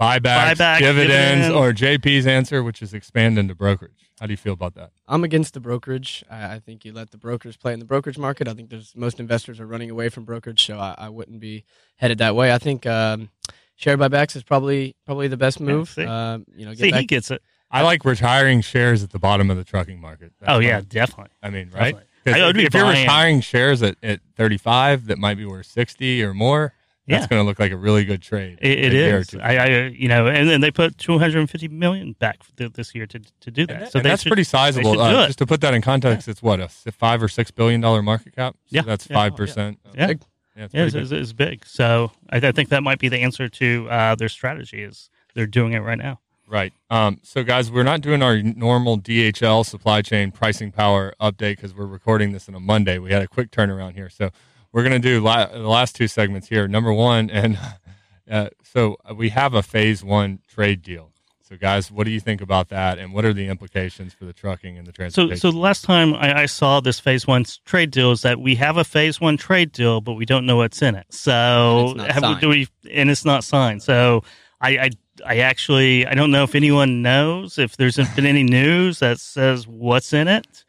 buybacks, 0.00 0.54
Buyback, 0.56 0.78
dividends, 0.80 1.48
dividends. 1.48 1.50
or 1.54 1.72
JP's 1.72 2.26
answer, 2.26 2.62
which 2.62 2.80
is 2.82 2.94
expand 2.94 3.38
into 3.38 3.54
brokerage. 3.54 4.03
How 4.24 4.26
do 4.26 4.32
you 4.32 4.38
feel 4.38 4.54
about 4.54 4.74
that? 4.76 4.90
I'm 5.06 5.22
against 5.22 5.52
the 5.52 5.60
brokerage. 5.60 6.24
I, 6.30 6.54
I 6.54 6.58
think 6.58 6.86
you 6.86 6.94
let 6.94 7.10
the 7.10 7.18
brokers 7.18 7.58
play 7.58 7.74
in 7.74 7.78
the 7.78 7.84
brokerage 7.84 8.16
market. 8.16 8.48
I 8.48 8.54
think 8.54 8.70
there's 8.70 8.96
most 8.96 9.20
investors 9.20 9.60
are 9.60 9.66
running 9.66 9.90
away 9.90 10.08
from 10.08 10.24
brokerage, 10.24 10.64
so 10.64 10.78
I, 10.78 10.94
I 10.96 11.08
wouldn't 11.10 11.40
be 11.40 11.66
headed 11.96 12.16
that 12.18 12.34
way. 12.34 12.50
I 12.50 12.56
think 12.56 12.86
um, 12.86 13.28
share 13.76 13.98
buybacks 13.98 14.34
is 14.34 14.42
probably 14.42 14.96
probably 15.04 15.28
the 15.28 15.36
best 15.36 15.60
move. 15.60 15.90
see. 15.90 16.06
um, 16.06 16.46
you 16.56 16.64
know, 16.64 16.70
get 16.70 16.78
See, 16.78 16.90
back. 16.90 17.00
he 17.00 17.06
gets 17.06 17.30
it. 17.30 17.42
I 17.70 17.82
like 17.82 18.02
retiring 18.06 18.62
shares 18.62 19.02
at 19.02 19.10
the 19.10 19.18
bottom 19.18 19.50
of 19.50 19.58
the 19.58 19.64
trucking 19.64 20.00
market. 20.00 20.32
That's 20.40 20.52
oh 20.52 20.58
yeah, 20.58 20.80
definitely. 20.88 21.32
I 21.42 21.50
mean, 21.50 21.68
right? 21.74 21.94
Definitely. 21.94 22.04
'Cause 22.24 22.34
I 22.40 22.46
would 22.46 22.56
if, 22.56 22.60
be 22.62 22.64
if 22.64 22.72
you're 22.74 22.88
retiring 22.88 23.42
shares 23.42 23.82
at, 23.82 23.96
at 24.02 24.20
35 24.38 25.08
that 25.08 25.18
might 25.18 25.34
be 25.36 25.44
worth 25.44 25.66
60 25.66 26.22
or 26.24 26.32
more, 26.32 26.72
that's 27.06 27.22
Yeah. 27.24 27.28
going 27.28 27.42
to 27.42 27.46
look 27.46 27.58
like 27.58 27.72
a 27.72 27.76
really 27.76 28.04
good 28.04 28.22
trade. 28.22 28.58
It, 28.62 28.78
it 28.86 28.92
a 28.92 28.96
year 28.96 29.16
or 29.16 29.20
is. 29.20 29.26
two. 29.28 29.40
I, 29.40 29.56
I, 29.56 29.66
you 29.88 30.08
know, 30.08 30.26
and 30.26 30.48
then 30.48 30.60
they 30.60 30.70
put 30.70 30.96
250 30.98 31.68
million 31.68 32.12
back 32.18 32.38
th- 32.56 32.72
this 32.72 32.94
year 32.94 33.06
to 33.06 33.20
to 33.40 33.50
do 33.50 33.66
that. 33.66 33.82
And, 33.82 33.90
so 33.90 33.98
and 33.98 34.06
that's 34.06 34.22
should- 34.22 34.30
pretty 34.30 34.44
sizable. 34.44 35.00
Uh, 35.00 35.26
just 35.26 35.38
to 35.38 35.46
put 35.46 35.60
that 35.60 35.74
in 35.74 35.82
context, 35.82 36.28
it's 36.28 36.42
what 36.42 36.60
a 36.60 36.64
s- 36.64 36.84
five 36.92 37.22
or 37.22 37.28
six 37.28 37.50
billion 37.50 37.80
dollar 37.80 38.02
market 38.02 38.34
cap. 38.34 38.54
So 38.66 38.76
Yeah. 38.76 38.82
that's 38.82 39.08
Yeah. 39.08 39.14
five 39.16 39.36
percent. 39.36 39.78
Yeah. 39.94 40.06
Big. 40.08 40.20
yeah, 40.56 40.64
it's 40.64 40.74
Yeah, 40.74 40.84
it's, 40.84 40.94
big. 40.94 41.02
it's, 41.02 41.12
it's 41.12 41.32
big. 41.32 41.66
So 41.66 42.12
I, 42.30 42.36
I 42.38 42.52
think 42.52 42.68
that 42.70 42.82
might 42.82 42.98
be 42.98 43.08
the 43.08 43.18
answer 43.18 43.48
to 43.48 43.88
uh, 43.90 44.14
their 44.14 44.28
strategy. 44.28 44.82
Is 44.82 45.10
they're 45.34 45.46
doing 45.46 45.72
it 45.72 45.80
right 45.80 45.98
now. 45.98 46.20
Right. 46.46 46.74
Um, 46.90 47.20
so, 47.22 47.42
guys, 47.42 47.70
we're 47.72 47.84
not 47.84 48.02
doing 48.02 48.22
our 48.22 48.40
normal 48.42 48.98
DHL 48.98 49.64
supply 49.64 50.02
chain 50.02 50.30
pricing 50.30 50.70
power 50.72 51.14
update 51.18 51.56
because 51.56 51.74
we're 51.74 51.86
recording 51.86 52.32
this 52.32 52.50
on 52.50 52.54
a 52.54 52.60
Monday. 52.60 52.98
We 52.98 53.12
had 53.12 53.22
a 53.22 53.26
quick 53.26 53.50
turnaround 53.50 53.94
here. 53.94 54.10
So, 54.10 54.28
we're 54.74 54.82
going 54.82 55.00
to 55.00 55.08
do 55.08 55.20
la- 55.20 55.46
the 55.46 55.60
last 55.60 55.94
two 55.94 56.08
segments 56.08 56.48
here. 56.48 56.66
Number 56.66 56.92
one, 56.92 57.30
and 57.30 57.56
uh, 58.30 58.48
so 58.64 58.96
we 59.14 59.28
have 59.30 59.54
a 59.54 59.62
phase 59.62 60.02
one 60.04 60.40
trade 60.48 60.82
deal. 60.82 61.12
So, 61.42 61.56
guys, 61.56 61.92
what 61.92 62.04
do 62.04 62.10
you 62.10 62.20
think 62.20 62.40
about 62.40 62.70
that, 62.70 62.98
and 62.98 63.12
what 63.12 63.24
are 63.24 63.32
the 63.32 63.46
implications 63.48 64.12
for 64.12 64.24
the 64.24 64.32
trucking 64.32 64.76
and 64.76 64.86
the 64.86 64.92
transportation? 64.92 65.36
so 65.36 65.52
the 65.52 65.58
last 65.58 65.84
time 65.84 66.14
I, 66.14 66.42
I 66.42 66.46
saw 66.46 66.80
this 66.80 66.98
phase 66.98 67.26
one 67.26 67.44
trade 67.64 67.92
deal 67.92 68.10
is 68.10 68.22
that 68.22 68.40
we 68.40 68.56
have 68.56 68.76
a 68.76 68.82
phase 68.84 69.20
one 69.20 69.36
trade 69.36 69.70
deal, 69.70 70.00
but 70.00 70.14
we 70.14 70.24
don't 70.24 70.44
know 70.46 70.56
what's 70.56 70.82
in 70.82 70.96
it. 70.96 71.06
So, 71.10 71.94
it's 71.98 72.12
have 72.14 72.22
we- 72.22 72.40
do 72.40 72.48
we? 72.48 72.68
And 72.90 73.10
it's 73.10 73.24
not 73.24 73.44
signed. 73.44 73.82
So, 73.82 74.24
I, 74.60 74.70
I, 74.78 74.90
I 75.24 75.38
actually, 75.40 76.06
I 76.06 76.14
don't 76.14 76.32
know 76.32 76.42
if 76.42 76.56
anyone 76.56 77.02
knows 77.02 77.58
if 77.58 77.76
there's 77.76 77.96
been 78.16 78.26
any 78.26 78.42
news 78.42 78.98
that 78.98 79.20
says 79.20 79.68
what's 79.68 80.12
in 80.12 80.26
it. 80.26 80.63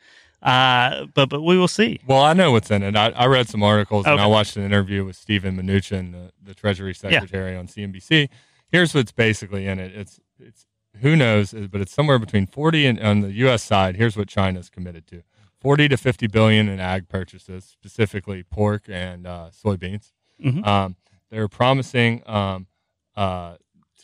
Uh, 0.46 1.08
but 1.16 1.28
but 1.30 1.42
we 1.42 1.58
will 1.58 1.68
see. 1.68 2.00
Well, 2.08 2.22
I 2.22 2.34
know 2.34 2.52
what's 2.52 2.70
in 2.70 2.84
it. 2.84 2.96
I, 2.96 3.10
I 3.10 3.26
read 3.26 3.50
some 3.50 3.64
articles 3.64 4.06
and 4.06 4.20
I 4.22 4.28
watched 4.28 4.56
an 4.58 4.64
interview 4.64 5.04
with 5.04 5.16
Steven 5.16 5.58
Mnuchin, 5.58 6.12
the, 6.12 6.32
the 6.42 6.54
Treasury 6.54 6.94
Secretary 6.94 7.56
on 7.58 7.68
CNBC. 7.68 8.30
Here's 8.72 8.94
what's 8.94 9.12
basically 9.12 9.66
in 9.66 9.80
it. 9.80 9.96
It's 9.96 10.20
it's 10.40 10.68
who 11.02 11.16
knows, 11.16 11.54
but 11.54 11.82
it's 11.82 11.92
somewhere 11.92 12.20
between 12.20 12.46
40 12.48 12.86
and 12.86 13.00
on 13.02 13.22
the 13.22 13.32
U.S. 13.34 13.64
side. 13.64 13.96
Here's 13.96 14.16
what 14.16 14.28
China's 14.28 14.70
committed 14.70 15.08
to: 15.08 15.24
40 15.62 15.90
to 15.90 15.98
50 15.98 16.28
billion 16.28 16.70
in 16.70 16.80
ag 16.80 17.10
purchases, 17.10 17.66
specifically 17.66 18.44
pork 18.44 18.84
and 18.88 19.26
uh, 19.26 19.50
soybeans. 19.52 20.12
Mhm. 20.44 20.66
Um, 20.66 20.96
they're 21.32 21.48
promising 21.48 22.22
um, 22.28 22.68
uh, 23.16 23.56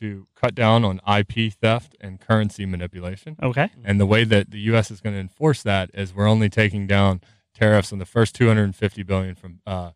to 0.02 0.28
cut 0.36 0.54
down 0.56 0.84
on 0.84 1.00
IP 1.08 1.54
theft 1.54 1.96
and 2.02 2.20
currency 2.20 2.66
manipulation. 2.66 3.36
Okay. 3.42 3.70
And 3.84 4.00
the 4.00 4.06
way 4.06 4.24
that 4.26 4.52
the 4.52 4.60
U.S. 4.72 4.92
is 4.92 5.00
going 5.02 5.16
to 5.16 5.20
enforce 5.22 5.64
that 5.64 5.90
is 5.94 6.14
we're 6.14 6.28
only 6.28 6.50
taking 6.50 6.86
down 6.88 7.22
tariffs 7.54 7.94
on 7.94 8.00
the 8.00 8.06
first 8.06 8.36
250 8.36 9.04
billion 9.04 9.36
from 9.36 9.60
uh, 9.66 9.92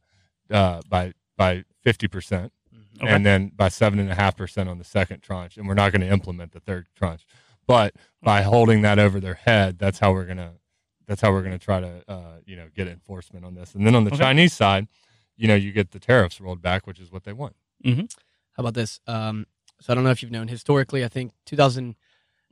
uh, 0.51 0.81
by 0.87 1.13
by 1.37 1.63
50 1.83 2.07
percent, 2.07 2.53
Okay. 3.01 3.11
and 3.11 3.25
then 3.25 3.51
by 3.55 3.67
seven 3.67 3.99
and 3.99 4.09
a 4.09 4.15
half 4.15 4.37
percent 4.37 4.69
on 4.69 4.77
the 4.77 4.83
second 4.85 5.21
tranche. 5.21 5.57
And 5.57 5.67
we're 5.67 5.73
not 5.73 5.91
going 5.91 6.01
to 6.01 6.07
implement 6.07 6.53
the 6.53 6.59
third 6.61 6.87
tranche, 6.95 7.25
but 7.67 7.93
by 8.21 8.41
holding 8.43 8.81
that 8.83 8.99
over 8.99 9.19
their 9.19 9.33
head, 9.33 9.77
that's 9.79 9.99
how 9.99 10.13
we're 10.13 10.25
gonna 10.25 10.53
that's 11.07 11.21
how 11.21 11.31
we're 11.31 11.43
gonna 11.43 11.59
try 11.59 11.79
to 11.81 12.03
uh, 12.07 12.37
you 12.45 12.55
know 12.55 12.67
get 12.75 12.87
enforcement 12.87 13.43
on 13.45 13.53
this. 13.55 13.75
And 13.75 13.85
then 13.85 13.95
on 13.95 14.03
the 14.05 14.11
Okay. 14.11 14.19
Chinese 14.23 14.53
side, 14.53 14.87
you 15.35 15.47
know, 15.47 15.55
you 15.55 15.71
get 15.73 15.91
the 15.91 15.99
tariffs 15.99 16.39
rolled 16.39 16.61
back, 16.61 16.87
which 16.87 16.99
is 16.99 17.11
what 17.11 17.23
they 17.25 17.33
want. 17.33 17.55
How 17.85 18.61
about 18.61 18.73
this? 18.75 18.99
Um, 19.05 19.45
so 19.81 19.91
I 19.91 19.95
don't 19.95 20.03
know 20.03 20.11
if 20.11 20.21
you've 20.21 20.31
known 20.31 20.47
historically. 20.47 21.03
I 21.03 21.07
think 21.07 21.31
2000, 21.45 21.95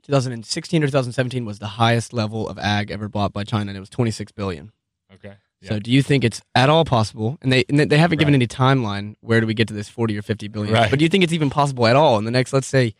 2016 0.02 0.82
or 0.82 0.86
2017 0.86 1.44
was 1.44 1.58
the 1.58 1.66
highest 1.66 2.12
level 2.12 2.48
of 2.48 2.58
ag 2.58 2.90
ever 2.90 3.08
bought 3.08 3.32
by 3.32 3.44
China, 3.44 3.70
and 3.70 3.76
it 3.76 3.80
was 3.80 3.88
26 3.90 4.32
billion. 4.32 4.72
Okay. 5.12 5.34
So 5.62 5.78
do 5.78 5.90
you 5.90 6.02
think 6.02 6.24
it's 6.24 6.42
at 6.54 6.68
all 6.68 6.84
possible? 6.84 7.38
And 7.40 7.50
they 7.50 7.64
and 7.70 7.78
they- 7.80 7.86
they 7.86 7.96
haven't 7.96 8.18
given 8.18 8.34
Right. 8.34 8.38
any 8.42 8.46
timeline. 8.46 9.14
Where 9.22 9.40
do 9.40 9.46
we 9.46 9.54
get 9.54 9.66
to 9.68 9.74
this 9.74 9.88
40 9.88 10.18
or 10.18 10.20
50 10.20 10.46
billion? 10.48 10.74
Right. 10.74 10.90
But 10.90 10.98
do 10.98 11.06
you 11.06 11.08
think 11.08 11.24
it's 11.24 11.32
even 11.32 11.48
possible 11.48 11.86
at 11.86 11.96
all 11.96 12.18
in 12.18 12.24
the 12.26 12.30
next, 12.30 12.52
let's 12.52 12.66
say, 12.66 12.92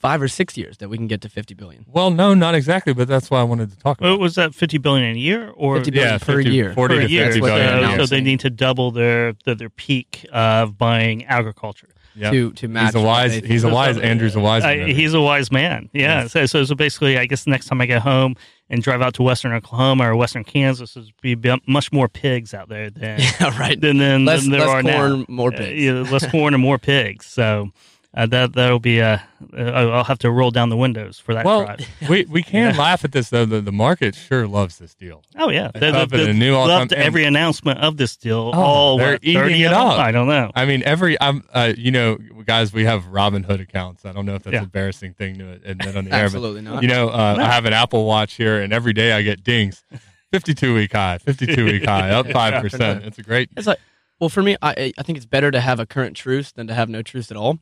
five 0.00 0.20
or 0.20 0.26
six 0.26 0.56
years 0.56 0.78
that 0.78 0.88
we 0.88 0.96
can 0.96 1.06
get 1.06 1.20
to 1.20 1.28
50 1.28 1.54
billion? 1.54 1.84
Well, 1.86 2.10
no, 2.10 2.34
not 2.34 2.56
exactly, 2.56 2.94
but 2.94 3.06
that's 3.06 3.30
why 3.30 3.38
I 3.38 3.44
wanted 3.44 3.70
to 3.70 3.78
talk 3.78 3.98
about. 3.98 4.06
Well, 4.08 4.14
it. 4.16 4.20
was 4.20 4.34
that 4.34 4.56
fifty 4.56 4.76
billion 4.78 5.14
a 5.14 5.18
year 5.18 5.52
or 5.54 5.76
50 5.76 5.90
billion 5.92 6.18
per 6.18 6.40
year. 6.40 6.74
40 6.74 6.94
per 6.96 7.00
to 7.02 7.08
year? 7.08 7.24
50 7.26 7.40
what 7.42 7.46
they're 7.46 7.58
billion 7.58 7.78
a 7.78 7.86
So, 7.86 7.90
year. 7.90 7.98
so 8.00 8.06
they 8.06 8.20
need 8.20 8.40
to 8.40 8.50
double 8.50 8.90
their 8.90 9.34
their, 9.44 9.54
their 9.54 9.70
peak 9.70 10.26
of 10.32 10.76
buying 10.76 11.24
agriculture. 11.26 11.90
Yep. 12.16 12.32
To 12.32 12.52
to 12.52 12.68
match. 12.68 12.94
He's 12.94 13.02
a 13.02 13.04
wise. 13.04 13.34
He's 13.34 13.64
a 13.64 13.68
wise. 13.68 13.98
Andrew's 13.98 14.36
a 14.36 14.40
wise. 14.40 14.62
Uh, 14.64 14.84
he's 14.86 15.14
a 15.14 15.20
wise 15.20 15.50
man. 15.50 15.90
Yeah. 15.92 16.22
Yes. 16.22 16.32
So, 16.32 16.46
so 16.46 16.64
so 16.64 16.74
basically, 16.74 17.18
I 17.18 17.26
guess 17.26 17.44
the 17.44 17.50
next 17.50 17.66
time 17.66 17.80
I 17.80 17.86
get 17.86 18.02
home 18.02 18.36
and 18.70 18.82
drive 18.82 19.02
out 19.02 19.14
to 19.14 19.22
Western 19.22 19.52
Oklahoma 19.52 20.10
or 20.10 20.16
Western 20.16 20.44
Kansas, 20.44 20.94
there's 20.94 21.10
be 21.22 21.34
be 21.34 21.54
much 21.66 21.92
more 21.92 22.08
pigs 22.08 22.54
out 22.54 22.68
there 22.68 22.88
than 22.90 23.18
yeah, 23.40 23.58
right. 23.58 23.80
than, 23.80 23.98
than, 23.98 24.24
Less, 24.24 24.42
than 24.42 24.52
there 24.52 24.60
less 24.60 24.68
are 24.70 24.82
corn, 24.82 25.20
now. 25.20 25.26
more 25.28 25.52
Uh, 25.52 25.56
pigs. 25.58 25.82
yeah, 25.82 25.92
less 25.92 26.26
corn 26.30 26.54
and 26.54 26.62
more 26.62 26.78
pigs. 26.78 27.26
So 27.26 27.70
uh, 28.16 28.26
that 28.26 28.52
that'll 28.52 28.78
be 28.78 29.00
a. 29.00 29.22
Uh, 29.56 29.60
I'll 29.60 30.04
have 30.04 30.18
to 30.20 30.30
roll 30.30 30.50
down 30.50 30.68
the 30.68 30.76
windows 30.76 31.18
for 31.18 31.34
that 31.34 31.44
well, 31.44 31.64
drive. 31.64 31.80
we 32.08 32.24
we 32.26 32.42
can 32.42 32.72
Yeah. 32.74 32.78
laugh 32.80 33.04
at 33.04 33.12
this 33.12 33.28
though. 33.30 33.44
The, 33.44 33.60
the 33.60 33.72
market 33.72 34.14
sure 34.14 34.46
loves 34.46 34.78
this 34.78 34.94
deal. 34.94 35.22
Oh 35.36 35.50
yeah, 35.50 35.70
They 35.74 35.80
they, 35.80 35.92
love 35.92 36.10
they, 36.10 36.22
it 36.22 36.28
and 36.30 36.38
knew 36.38 36.54
all 36.54 36.66
loved 36.68 36.92
and- 36.92 37.02
every 37.02 37.24
announcement 37.24 37.80
of 37.80 37.96
this 37.96 38.16
deal. 38.16 38.52
Oh, 38.54 38.60
all 38.60 38.98
they're 38.98 39.12
what, 39.12 39.24
eating 39.24 39.60
it 39.60 39.72
up. 39.72 39.98
I 39.98 40.12
don't 40.12 40.28
know. 40.28 40.50
I 40.54 40.64
mean, 40.64 40.82
every 40.84 41.20
I'm 41.20 41.44
uh, 41.52 41.72
you 41.76 41.90
know, 41.90 42.16
guys, 42.44 42.72
we 42.72 42.84
have 42.84 43.04
Robinhood 43.04 43.60
accounts. 43.60 44.04
I 44.06 44.12
don't 44.12 44.26
know 44.26 44.34
if 44.36 44.44
that's 44.44 44.52
Yeah. 44.52 44.58
an 44.60 44.64
embarrassing 44.64 45.14
thing 45.14 45.38
to 45.38 45.60
admit 45.64 45.96
on 45.96 46.04
the 46.06 46.14
air, 46.16 46.30
but 46.30 46.62
not. 46.62 46.82
you 46.82 46.88
know, 46.88 47.08
uh, 47.10 47.34
No. 47.36 47.42
I 47.44 47.50
have 47.50 47.64
an 47.66 47.72
Apple 47.72 48.06
Watch 48.06 48.34
here, 48.34 48.60
and 48.62 48.72
every 48.72 48.92
day 48.92 49.12
I 49.12 49.22
get 49.22 49.42
dings. 49.44 49.84
52 50.32 50.74
week 50.74 50.92
high, 50.92 51.18
52 51.18 51.64
week 51.64 51.84
high, 51.86 52.10
up 52.10 52.28
five 52.30 52.60
percent. 52.62 53.04
It's 53.04 53.18
a 53.18 53.22
great. 53.22 53.50
It's 53.56 53.66
like, 53.68 53.78
well, 54.18 54.28
for 54.30 54.42
me, 54.42 54.56
I 54.62 54.92
I 54.98 55.02
think 55.02 55.16
it's 55.16 55.26
better 55.26 55.50
to 55.50 55.60
have 55.60 55.78
a 55.78 55.86
current 55.86 56.16
truce 56.16 56.50
than 56.50 56.66
to 56.68 56.74
have 56.74 56.88
no 56.88 57.02
truce 57.02 57.30
at 57.30 57.36
all. 57.36 57.58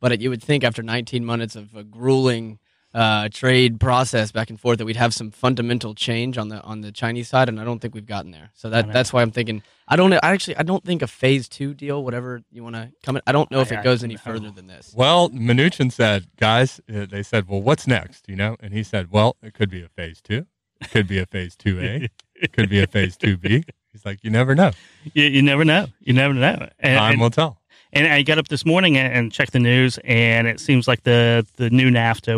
But 0.00 0.12
it, 0.12 0.20
you 0.20 0.30
would 0.30 0.42
think 0.42 0.64
after 0.64 0.82
19 0.82 1.24
months 1.24 1.56
of 1.56 1.74
a 1.74 1.82
grueling 1.82 2.58
uh, 2.96 3.28
trade 3.30 3.78
process 3.78 4.32
back 4.32 4.48
and 4.48 4.58
forth 4.58 4.78
that 4.78 4.86
we'd 4.86 4.96
have 4.96 5.12
some 5.12 5.30
fundamental 5.30 5.94
change 5.94 6.38
on 6.38 6.48
the 6.48 6.62
on 6.62 6.80
the 6.80 6.90
Chinese 6.90 7.28
side, 7.28 7.48
and 7.48 7.60
I 7.60 7.64
don't 7.64 7.78
think 7.78 7.94
we've 7.94 8.06
gotten 8.06 8.30
there. 8.30 8.50
So 8.54 8.70
that 8.70 8.90
that's 8.90 9.12
why 9.12 9.20
I'm 9.20 9.30
thinking 9.30 9.62
I 9.86 9.96
don't 9.96 10.14
I 10.14 10.18
actually 10.22 10.56
I 10.56 10.62
don't 10.62 10.82
think 10.82 11.02
a 11.02 11.06
phase 11.06 11.46
two 11.46 11.74
deal, 11.74 12.02
whatever 12.02 12.40
you 12.50 12.64
want 12.64 12.76
to 12.76 12.90
come. 13.02 13.16
in, 13.16 13.22
I 13.26 13.32
don't 13.32 13.50
know 13.50 13.60
if 13.60 13.70
I- 13.70 13.80
it 13.80 13.84
goes 13.84 14.02
any 14.02 14.14
no. 14.14 14.20
further 14.20 14.50
than 14.50 14.66
this. 14.66 14.94
Well, 14.96 15.28
Mnuchin 15.28 15.92
said, 15.92 16.28
guys, 16.38 16.80
uh, 16.88 17.04
they 17.04 17.22
said, 17.22 17.48
well, 17.48 17.60
what's 17.60 17.86
next? 17.86 18.28
You 18.28 18.36
know, 18.36 18.56
and 18.60 18.72
he 18.72 18.82
said, 18.82 19.10
well, 19.10 19.36
it 19.42 19.52
could 19.52 19.68
be 19.68 19.82
a 19.82 19.88
phase 19.88 20.22
two, 20.22 20.46
it 20.80 20.90
could 20.90 21.06
be 21.06 21.18
a 21.18 21.26
phase 21.26 21.54
two 21.54 21.78
A, 21.80 22.08
it 22.34 22.52
could 22.52 22.70
be 22.70 22.82
a 22.82 22.86
phase 22.86 23.18
two 23.18 23.36
B. 23.36 23.62
He's 23.92 24.04
like, 24.06 24.22
you 24.24 24.30
never 24.30 24.54
know. 24.54 24.72
You, 25.14 25.24
you 25.24 25.42
never 25.42 25.64
know. 25.64 25.86
You 26.00 26.12
never 26.12 26.34
know. 26.34 26.68
And, 26.78 26.98
Time 26.98 27.12
and, 27.12 27.20
will 27.20 27.30
tell. 27.30 27.60
And 27.96 28.12
I 28.12 28.22
got 28.22 28.38
up 28.38 28.48
this 28.48 28.64
morning 28.66 28.96
and, 28.96 29.12
and 29.12 29.32
checked 29.32 29.52
the 29.52 29.58
news, 29.58 29.98
and 30.04 30.46
it 30.46 30.60
seems 30.60 30.86
like 30.88 31.02
the 31.04 31.46
the 31.56 31.70
new 31.70 31.90
NAFTA, 31.90 32.34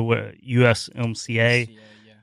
USMCA, 0.46 1.76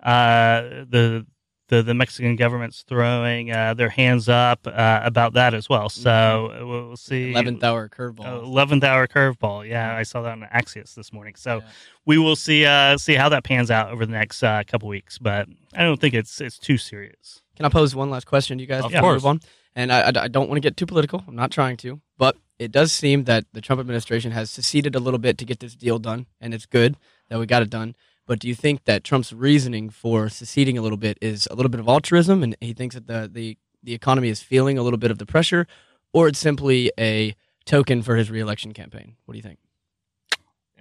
uh, 0.04 0.62
the 0.89 1.26
the 1.67 1.82
the 1.82 1.93
Mexican 1.95 2.36
government's 2.36 2.84
throwing 2.88 3.52
uh, 3.52 3.74
their 3.74 3.89
hands 3.89 4.30
up 4.30 4.67
uh, 4.67 5.00
about 5.04 5.34
that 5.34 5.54
as 5.56 5.67
well. 5.67 5.89
So 5.89 6.12
uh, 6.12 6.65
we'll 6.65 6.88
we'll 6.89 6.98
see. 6.98 7.32
Eleventh 7.32 7.63
hour 7.63 7.89
curveball. 7.89 8.43
Eleventh 8.43 8.84
hour 8.84 9.08
curveball. 9.08 9.67
Yeah, 9.67 9.95
I 9.95 10.04
saw 10.04 10.21
that 10.21 10.32
on 10.34 10.48
Axios 10.54 10.93
this 10.93 11.12
morning. 11.12 11.34
So 11.36 11.58
Yeah. 11.58 11.63
we 12.06 12.17
will 12.19 12.36
see 12.36 12.65
uh, 12.65 12.98
see 12.98 13.15
how 13.15 13.30
that 13.30 13.43
pans 13.43 13.71
out 13.71 13.91
over 13.91 14.06
the 14.06 14.12
next 14.12 14.43
uh, 14.43 14.62
couple 14.67 14.89
weeks. 14.89 15.17
But 15.17 15.48
I 15.74 15.84
don't 15.84 16.00
think 16.00 16.13
it's 16.13 16.39
it's 16.39 16.60
too 16.60 16.78
serious. 16.78 17.41
Can 17.56 17.65
I 17.65 17.69
pose 17.69 17.95
one 17.95 18.10
last 18.12 18.26
question 18.28 18.58
to 18.58 18.62
you 18.62 18.67
guys 18.67 18.84
Of 18.84 18.91
before 18.91 19.02
we 19.02 19.13
course. 19.13 19.24
move 19.24 19.30
on? 19.30 19.39
And 19.78 19.91
I, 19.91 20.02
I, 20.02 20.08
I 20.24 20.28
don't 20.28 20.48
want 20.50 20.56
to 20.58 20.62
get 20.62 20.78
too 20.78 20.86
political. 20.86 21.24
I'm 21.28 21.36
not 21.36 21.52
trying 21.52 21.78
to, 21.78 22.00
but 22.17 22.38
it 22.58 22.72
does 22.72 22.91
seem 22.91 23.26
that 23.26 23.46
the 23.54 23.62
Trump 23.62 23.80
administration 23.80 24.32
has 24.32 24.50
seceded 24.50 24.96
a 24.96 25.00
little 25.00 25.20
bit 25.20 25.38
to 25.38 25.46
get 25.46 25.60
this 25.60 25.76
deal 25.76 26.00
done, 26.00 26.26
and 26.39 26.54
it's 26.54 26.65
good 26.65 26.98
that 27.30 27.39
we 27.39 27.46
got 27.46 27.62
it 27.62 27.70
done. 27.70 27.96
But 28.28 28.39
do 28.39 28.48
you 28.48 28.56
think 28.56 28.86
that 28.86 29.04
Trump's 29.04 29.32
reasoning 29.32 29.89
for 29.89 30.30
seceding 30.30 30.78
a 30.78 30.82
little 30.82 30.98
bit 30.98 31.18
is 31.22 31.48
a 31.52 31.56
little 31.56 31.70
bit 31.70 31.80
of 31.80 31.88
altruism, 31.88 32.44
and 32.44 32.56
he 32.60 32.74
thinks 32.74 32.96
that 32.96 33.08
the 33.08 33.30
the, 33.32 33.58
the 33.84 33.94
economy 33.94 34.30
is 34.30 34.41
feeling 34.41 34.78
a 34.78 34.84
little 34.84 34.98
bit 34.98 35.12
of 35.12 35.20
the 35.20 35.26
pressure, 35.26 35.68
or 36.13 36.28
it's 36.28 36.39
simply 36.39 36.91
a 37.00 37.36
token 37.65 38.02
for 38.02 38.15
his 38.15 38.32
reelection 38.32 38.74
campaign? 38.74 39.15
What 39.26 39.34
do 39.34 39.38
you 39.38 39.44
think? 39.44 39.60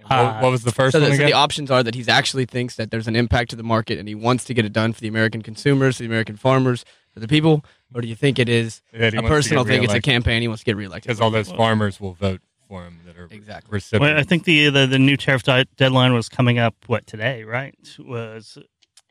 And 0.09 0.41
what, 0.41 0.51
was 0.51 0.63
the 0.63 0.71
first 0.71 0.91
so, 0.91 0.99
so 0.99 1.17
the 1.17 1.33
options 1.33 1.71
are 1.71 1.81
that 1.81 1.95
he 1.95 2.05
actually 2.07 2.45
thinks 2.45 2.75
that 2.75 2.91
there's 2.91 3.07
an 3.07 3.15
impact 3.15 3.49
to 3.51 3.55
the 3.55 3.63
market, 3.63 3.97
and 3.97 4.07
he 4.07 4.15
wants 4.15 4.43
to 4.45 4.53
get 4.53 4.65
it 4.65 4.73
done 4.73 4.93
for 4.93 5.01
the 5.01 5.07
American 5.07 5.41
consumers, 5.41 5.97
the 5.97 6.05
American 6.05 6.35
farmers, 6.35 6.85
for 7.11 7.19
the 7.19 7.27
people, 7.27 7.65
or 7.95 8.01
do 8.01 8.07
you 8.07 8.15
think 8.15 8.37
it 8.37 8.49
is 8.49 8.81
a 8.93 8.99
wants 8.99 9.15
to 9.15 9.21
personal 9.23 9.63
thing. 9.65 9.83
It's 9.83 9.93
a 9.93 10.01
campaign. 10.01 10.41
He 10.41 10.47
wants 10.47 10.61
to 10.61 10.65
get 10.65 10.75
reelected. 10.75 11.07
because 11.07 11.21
all 11.21 11.31
those 11.31 11.49
farmers 11.51 11.99
will 11.99 12.13
vote 12.13 12.41
for 12.67 12.83
him 12.83 12.99
that 13.05 13.17
are 13.17 13.27
Exactly. 13.31 13.69
recipients. 13.71 14.01
Well, 14.01 14.19
I 14.19 14.23
think 14.23 14.43
the, 14.43 14.69
the 14.69 14.85
the 14.85 14.99
new 14.99 15.17
tariff 15.17 15.43
di- 15.43 15.65
deadline 15.77 16.13
was 16.13 16.27
coming 16.29 16.59
up. 16.59 16.75
What 16.87 17.07
today? 17.07 17.43
Right? 17.43 17.75
Was 17.99 18.57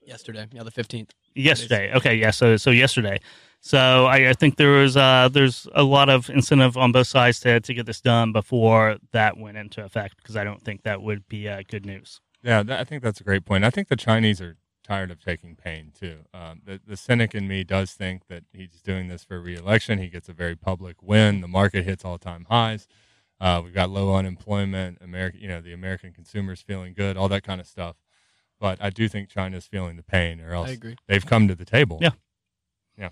yesterday, 0.06 0.46
yeah, 0.52 0.62
the 0.62 0.70
fifteenth. 0.70 1.12
yesterday? 1.34 1.92
Okay, 1.94 2.14
yeah. 2.14 2.30
So 2.30 2.56
so 2.56 2.70
yesterday. 2.70 3.18
So 3.60 4.04
I, 4.04 4.28
I 4.28 4.32
think 4.34 4.56
there 4.56 4.72
was 4.72 4.94
uh, 4.96 5.30
there's 5.32 5.66
a 5.74 5.82
lot 5.84 6.10
of 6.10 6.28
incentive 6.28 6.76
on 6.76 6.92
both 6.92 7.06
sides 7.06 7.40
to 7.40 7.60
to 7.60 7.72
get 7.74 7.86
this 7.86 8.00
done 8.02 8.32
before 8.32 8.96
that 9.12 9.38
went 9.38 9.56
into 9.56 9.82
effect 9.82 10.18
because 10.18 10.36
I 10.36 10.44
don't 10.44 10.62
think 10.62 10.82
that 10.82 11.00
would 11.00 11.26
be 11.28 11.48
uh, 11.48 11.62
good 11.66 11.86
news. 11.86 12.20
Yeah, 12.42 12.62
that, 12.62 12.80
I 12.80 12.84
think 12.84 13.02
that's 13.02 13.22
a 13.22 13.24
great 13.24 13.46
point. 13.46 13.64
I 13.64 13.70
think 13.70 13.88
the 13.88 13.96
Chinese 13.96 14.42
are 14.42 14.56
tired 14.84 15.10
of 15.10 15.18
taking 15.18 15.56
pain 15.56 15.90
too. 15.98 16.18
Um, 16.32 16.60
the, 16.64 16.80
the 16.86 16.96
cynic 16.96 17.34
in 17.34 17.48
me 17.48 17.64
does 17.64 17.92
think 17.92 18.28
that 18.28 18.44
he's 18.52 18.80
doing 18.82 19.08
this 19.08 19.24
for 19.24 19.40
reelection. 19.40 19.98
He 19.98 20.08
gets 20.08 20.28
a 20.28 20.32
very 20.32 20.54
public 20.54 21.02
win. 21.02 21.40
The 21.40 21.48
market 21.48 21.84
hits 21.84 22.04
all 22.04 22.18
time 22.18 22.46
highs. 22.48 22.86
Uh, 23.40 23.60
we've 23.64 23.74
got 23.74 23.90
low 23.90 24.14
unemployment. 24.14 24.98
American, 25.00 25.40
you 25.40 25.48
know, 25.48 25.60
the 25.60 25.72
American 25.72 26.12
consumer's 26.12 26.60
feeling 26.60 26.94
good. 26.94 27.16
All 27.16 27.28
that 27.28 27.42
kind 27.42 27.60
of 27.60 27.66
stuff. 27.66 27.96
But 28.60 28.78
I 28.80 28.90
do 28.90 29.08
think 29.08 29.28
China's 29.28 29.66
feeling 29.66 29.96
the 29.96 30.02
pain, 30.02 30.40
or 30.40 30.54
else 30.54 30.68
they've 31.08 31.26
come 31.26 31.48
to 31.48 31.54
the 31.54 31.64
table. 31.64 31.98
Yeah. 32.00 32.10
Yeah. 32.96 33.08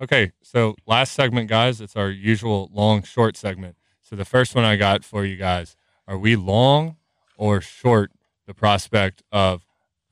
Okay. 0.00 0.32
So 0.42 0.74
last 0.86 1.12
segment, 1.12 1.48
guys, 1.48 1.80
it's 1.80 1.96
our 1.96 2.08
usual 2.08 2.70
long 2.72 3.02
short 3.02 3.36
segment. 3.36 3.76
So 4.00 4.16
the 4.16 4.24
first 4.24 4.54
one 4.54 4.64
I 4.64 4.76
got 4.76 5.04
for 5.04 5.24
you 5.24 5.36
guys: 5.36 5.76
Are 6.08 6.16
we 6.16 6.34
long 6.34 6.96
or 7.36 7.60
short 7.60 8.10
the 8.46 8.54
prospect 8.54 9.22
of 9.30 9.65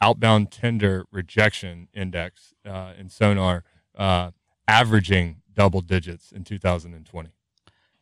outbound 0.04 0.50
tender 0.50 1.06
rejection 1.10 1.88
index 1.94 2.52
uh, 2.66 2.92
in 2.98 3.08
Sonar 3.08 3.64
uh, 3.96 4.32
averaging 4.68 5.40
double 5.54 5.80
digits 5.80 6.30
in 6.30 6.44
2020? 6.44 7.30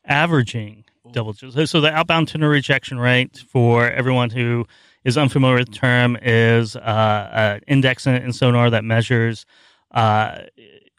Averaging 0.04 0.84
double 1.12 1.32
digits. 1.32 1.70
So 1.70 1.80
the 1.80 1.92
outbound 1.92 2.26
tender 2.26 2.48
rejection 2.48 2.98
rate 2.98 3.44
for 3.48 3.88
everyone 3.88 4.30
who 4.30 4.66
is 5.04 5.16
unfamiliar 5.16 5.58
with 5.58 5.68
the 5.68 5.74
term, 5.74 6.18
is 6.22 6.74
uh, 6.74 7.30
an 7.32 7.60
index 7.68 8.06
in, 8.06 8.16
in 8.16 8.32
Sonar 8.32 8.68
that 8.70 8.84
measures 8.84 9.46
uh, 9.92 10.40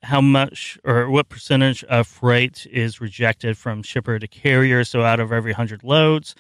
how 0.04 0.22
much 0.22 0.78
or 0.86 1.10
what 1.10 1.28
percentage 1.28 1.84
of 1.86 2.08
freight 2.08 2.66
is 2.72 3.02
rejected 3.02 3.58
from 3.58 3.84
shipper 3.84 4.20
to 4.20 4.28
carrier. 4.28 4.86
So 4.86 5.04
out 5.04 5.20
of 5.20 5.34
every 5.34 5.52
100 5.52 5.84
loads, 5.84 6.34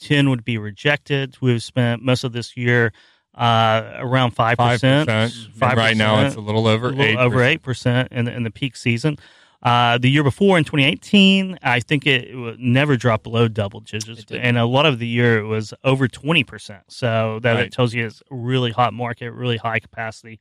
10 0.00 0.28
would 0.28 0.44
be 0.44 0.58
rejected. 0.58 1.38
We've 1.40 1.62
spent 1.62 2.02
most 2.02 2.22
of 2.24 2.32
this 2.32 2.54
year 2.54 2.92
uh, 3.34 3.92
around 3.96 4.34
5%. 4.34 4.56
5%. 4.56 5.48
And 5.62 5.76
right 5.78 5.96
now 5.96 6.26
it's 6.26 6.36
a 6.36 6.40
little 6.40 6.66
over 6.66 6.88
a 6.88 6.92
little 6.92 7.16
8%. 7.16 7.18
over 7.18 7.38
8% 7.38 8.08
in 8.10 8.24
the, 8.26 8.32
in 8.34 8.42
the 8.42 8.50
peak 8.50 8.76
season. 8.76 9.16
Uh, 9.62 9.98
the 9.98 10.08
year 10.08 10.24
before 10.24 10.56
in 10.56 10.64
2018, 10.64 11.58
I 11.62 11.80
think 11.80 12.06
it, 12.06 12.28
it 12.28 12.34
would 12.36 12.58
never 12.58 12.96
dropped 12.96 13.24
below 13.24 13.46
double 13.46 13.80
digits. 13.80 14.24
And 14.30 14.56
a 14.56 14.64
lot 14.64 14.86
of 14.86 14.98
the 14.98 15.06
year 15.06 15.38
it 15.38 15.44
was 15.44 15.74
over 15.84 16.08
20%. 16.08 16.80
So 16.88 17.38
that 17.42 17.52
Right. 17.54 17.66
it 17.66 17.72
tells 17.72 17.92
you 17.92 18.06
it's 18.06 18.22
a 18.30 18.34
really 18.34 18.70
hot 18.70 18.94
market, 18.94 19.32
really 19.32 19.58
high 19.58 19.78
capacity 19.78 20.40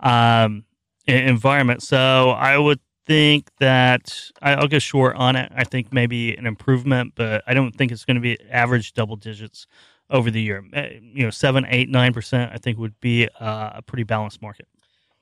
um, 0.00 0.64
environment. 1.06 1.82
So 1.82 2.30
I 2.30 2.58
would 2.58 2.80
think 3.06 3.50
that 3.60 4.12
I- 4.42 4.54
I'll 4.54 4.66
go 4.66 4.80
short 4.80 5.14
on 5.14 5.36
it. 5.36 5.52
I 5.54 5.62
think 5.62 5.92
maybe 5.92 6.34
an 6.36 6.44
improvement, 6.46 7.12
but 7.14 7.44
I 7.46 7.54
don't 7.54 7.70
think 7.70 7.92
it's 7.92 8.04
going 8.04 8.16
to 8.16 8.20
be 8.20 8.36
average 8.50 8.94
double 8.94 9.14
digits 9.14 9.68
over 10.10 10.30
the 10.30 10.40
year. 10.42 10.64
Uh, 10.74 10.82
You 11.00 11.24
know, 11.24 11.30
seven, 11.30 11.66
eight, 11.68 11.88
nine 11.88 12.12
percent. 12.12 12.52
I 12.52 12.58
think 12.58 12.78
would 12.78 13.00
be 13.00 13.28
uh, 13.40 13.70
a 13.74 13.82
pretty 13.82 14.04
balanced 14.04 14.40
market. 14.42 14.66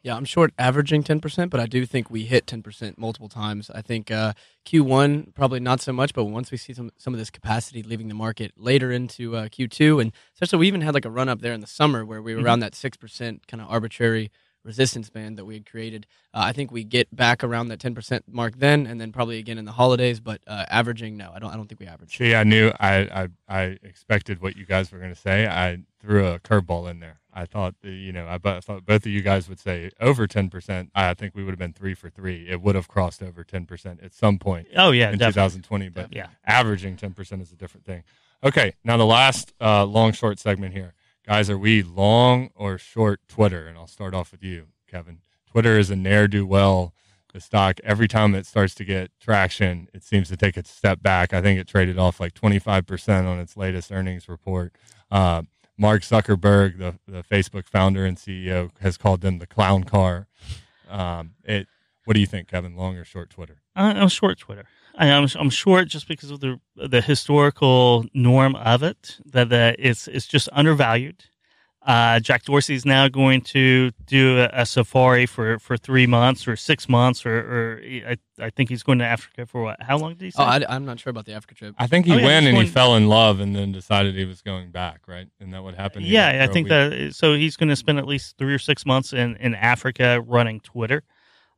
Yeah, 0.02 0.16
I'm 0.16 0.26
short 0.26 0.52
averaging 0.58 1.02
10%, 1.02 1.48
but 1.48 1.60
I 1.60 1.64
do 1.66 1.86
think 1.86 2.10
we 2.10 2.24
hit 2.24 2.44
10% 2.46 2.98
multiple 2.98 3.30
times. 3.30 3.70
I 3.74 3.80
think 3.80 4.10
uh, 4.10 4.34
Q1 4.66 5.34
probably 5.34 5.60
not 5.60 5.80
so 5.80 5.94
much, 5.94 6.12
but 6.12 6.24
once 6.24 6.50
we 6.50 6.58
see 6.58 6.74
some 6.74 6.90
some 6.98 7.14
of 7.14 7.18
this 7.18 7.30
capacity 7.30 7.82
leaving 7.82 8.08
the 8.08 8.14
market 8.14 8.52
later 8.58 8.92
into 8.92 9.34
uh, 9.34 9.48
Q2, 9.48 10.02
and 10.02 10.12
especially 10.34 10.58
we 10.58 10.68
even 10.68 10.82
had 10.82 10.92
like 10.92 11.06
a 11.06 11.10
run 11.10 11.30
up 11.30 11.40
there 11.40 11.54
in 11.54 11.60
the 11.62 11.66
summer 11.66 12.04
where 12.04 12.20
we 12.20 12.34
were 12.34 12.42
Mhm. 12.42 12.44
around 12.44 12.60
that 12.60 12.74
6% 12.74 13.46
kind 13.46 13.62
of 13.62 13.70
arbitrary 13.70 14.30
resistance 14.64 15.10
band 15.10 15.36
that 15.38 15.44
we 15.44 15.54
had 15.54 15.66
created. 15.70 16.06
Uh, 16.32 16.42
I 16.46 16.52
think 16.52 16.70
we 16.72 16.82
get 16.84 17.14
back 17.14 17.44
around 17.44 17.68
that 17.68 17.78
10% 17.78 18.22
mark 18.30 18.56
then, 18.58 18.86
and 18.86 19.00
then 19.00 19.12
probably 19.12 19.38
again 19.38 19.58
in 19.58 19.64
the 19.64 19.72
holidays. 19.72 20.20
But 20.20 20.40
uh, 20.46 20.64
averaging, 20.68 21.16
no, 21.16 21.30
I 21.34 21.38
don't. 21.38 21.50
I 21.52 21.56
don't 21.56 21.68
think 21.68 21.80
we 21.80 21.86
average. 21.86 22.16
See, 22.16 22.34
I 22.34 22.44
knew 22.44 22.72
I, 22.80 22.96
I 23.22 23.28
I 23.48 23.62
expected 23.82 24.40
what 24.40 24.56
you 24.56 24.64
guys 24.66 24.90
were 24.90 24.98
going 24.98 25.14
to 25.14 25.20
say. 25.20 25.46
I 25.46 25.78
threw 26.00 26.26
a 26.26 26.38
curveball 26.40 26.90
in 26.90 27.00
there. 27.00 27.20
I 27.36 27.46
thought 27.46 27.74
that, 27.82 27.90
you 27.90 28.12
know 28.12 28.26
I, 28.26 28.38
I 28.44 28.60
thought 28.60 28.86
both 28.86 29.04
of 29.04 29.10
you 29.12 29.20
guys 29.20 29.48
would 29.48 29.58
say 29.58 29.90
over 30.00 30.26
ten 30.26 30.48
percent. 30.50 30.90
I 30.94 31.14
think 31.14 31.34
we 31.34 31.42
would 31.44 31.50
have 31.50 31.58
been 31.58 31.72
three 31.72 31.94
for 31.94 32.08
three. 32.08 32.48
It 32.48 32.60
would 32.62 32.74
have 32.74 32.88
crossed 32.88 33.22
over 33.22 33.42
ten 33.44 33.66
percent 33.66 34.00
at 34.02 34.14
some 34.14 34.38
point 34.38 34.68
Oh 34.76 34.90
yeah, 34.92 35.10
in 35.10 35.18
definitely. 35.18 35.60
2020. 35.62 35.88
But 35.90 36.14
Yeah. 36.14 36.28
averaging 36.46 36.96
ten 36.96 37.12
percent 37.12 37.42
is 37.42 37.52
a 37.52 37.56
different 37.56 37.84
thing. 37.86 38.04
Okay, 38.42 38.74
now 38.84 38.96
the 38.96 39.06
last 39.06 39.52
uh, 39.60 39.84
long 39.84 40.12
short 40.12 40.38
segment 40.38 40.74
here, 40.74 40.94
guys. 41.26 41.48
Are 41.50 41.58
we 41.58 41.82
long 41.82 42.50
or 42.54 42.78
short 42.78 43.20
Twitter? 43.28 43.66
And 43.66 43.76
I'll 43.78 43.86
start 43.86 44.14
off 44.14 44.32
with 44.32 44.42
you, 44.42 44.66
Kevin. 44.86 45.18
Twitter 45.50 45.78
is 45.78 45.90
a 45.90 45.96
ne'er 45.96 46.28
do 46.28 46.46
well. 46.46 46.92
The 47.32 47.40
stock 47.40 47.80
every 47.82 48.06
time 48.06 48.34
it 48.34 48.46
starts 48.46 48.74
to 48.76 48.84
get 48.84 49.10
traction, 49.20 49.88
it 49.92 50.04
seems 50.04 50.28
to 50.28 50.36
take 50.36 50.56
a 50.56 50.64
step 50.64 51.02
back. 51.02 51.32
I 51.32 51.40
think 51.40 51.58
it 51.58 51.66
traded 51.66 51.98
off 51.98 52.20
like 52.20 52.32
25% 52.34 53.26
on 53.26 53.40
its 53.40 53.56
latest 53.56 53.90
earnings 53.90 54.28
report. 54.28 54.72
Uh, 55.10 55.42
Mark 55.76 56.02
Zuckerberg, 56.02 56.78
the, 56.78 56.94
the 57.08 57.24
Facebook 57.24 57.66
founder 57.66 58.04
and 58.04 58.16
CEO, 58.16 58.70
has 58.80 58.96
called 58.96 59.20
them 59.20 59.38
the 59.38 59.46
clown 59.48 59.82
car. 59.82 60.28
Um, 60.88 61.32
it. 61.42 61.66
What 62.04 62.14
do 62.14 62.20
you 62.20 62.26
think, 62.26 62.48
Kevin? 62.48 62.76
Long 62.76 62.96
or 62.96 63.04
short 63.04 63.30
Twitter? 63.30 63.56
I'm 63.74 64.08
short 64.08 64.38
Twitter. 64.38 64.66
I, 64.96 65.10
I'm 65.10 65.28
I'm 65.36 65.50
short 65.50 65.88
just 65.88 66.08
because 66.08 66.30
of 66.30 66.40
the 66.40 66.60
the 66.76 67.00
historical 67.00 68.06
norm 68.14 68.54
of 68.56 68.82
it 68.82 69.18
that 69.26 69.48
that 69.50 69.76
it's 69.78 70.08
it's 70.08 70.26
just 70.26 70.48
undervalued. 70.52 71.24
Uh, 71.86 72.18
Jack 72.18 72.44
Dorsey 72.44 72.74
is 72.74 72.86
now 72.86 73.08
going 73.08 73.42
to 73.42 73.90
do 74.06 74.40
a, 74.40 74.48
a 74.62 74.64
safari 74.66 75.26
for, 75.26 75.58
for 75.58 75.76
three 75.76 76.06
months 76.06 76.48
or 76.48 76.56
six 76.56 76.88
months, 76.88 77.26
or, 77.26 77.36
or 77.36 77.80
I, 77.84 78.16
I 78.38 78.48
think 78.48 78.70
he's 78.70 78.82
going 78.82 79.00
to 79.00 79.04
Africa 79.04 79.44
for 79.44 79.64
what? 79.64 79.82
How 79.82 79.98
long 79.98 80.14
did 80.14 80.22
he 80.22 80.30
say? 80.30 80.42
Oh, 80.42 80.46
I, 80.46 80.76
am 80.76 80.86
not 80.86 80.98
sure 80.98 81.10
about 81.10 81.26
the 81.26 81.34
Africa 81.34 81.54
trip. 81.54 81.74
I 81.76 81.86
think 81.86 82.06
he 82.06 82.12
Oh, 82.12 82.16
yeah, 82.16 82.24
went 82.24 82.46
he's 82.46 82.54
and 82.54 82.64
he 82.64 82.70
fell 82.70 82.96
in 82.96 83.08
love 83.08 83.38
and 83.38 83.54
then 83.54 83.72
decided 83.72 84.14
he 84.14 84.24
was 84.24 84.40
going 84.40 84.70
back, 84.70 85.02
right? 85.06 85.28
Isn't 85.40 85.50
that 85.50 85.62
would 85.62 85.74
happen. 85.74 86.04
Yeah, 86.06 86.42
I 86.42 86.46
think 86.46 86.68
week. 86.68 86.70
that. 86.70 87.14
So 87.14 87.34
he's 87.34 87.58
going 87.58 87.68
to 87.68 87.76
spend 87.76 87.98
at 87.98 88.06
least 88.06 88.38
three 88.38 88.54
or 88.54 88.58
six 88.58 88.86
months 88.86 89.12
in, 89.12 89.36
in 89.36 89.54
Africa 89.54 90.24
running 90.26 90.60
Twitter. 90.60 91.02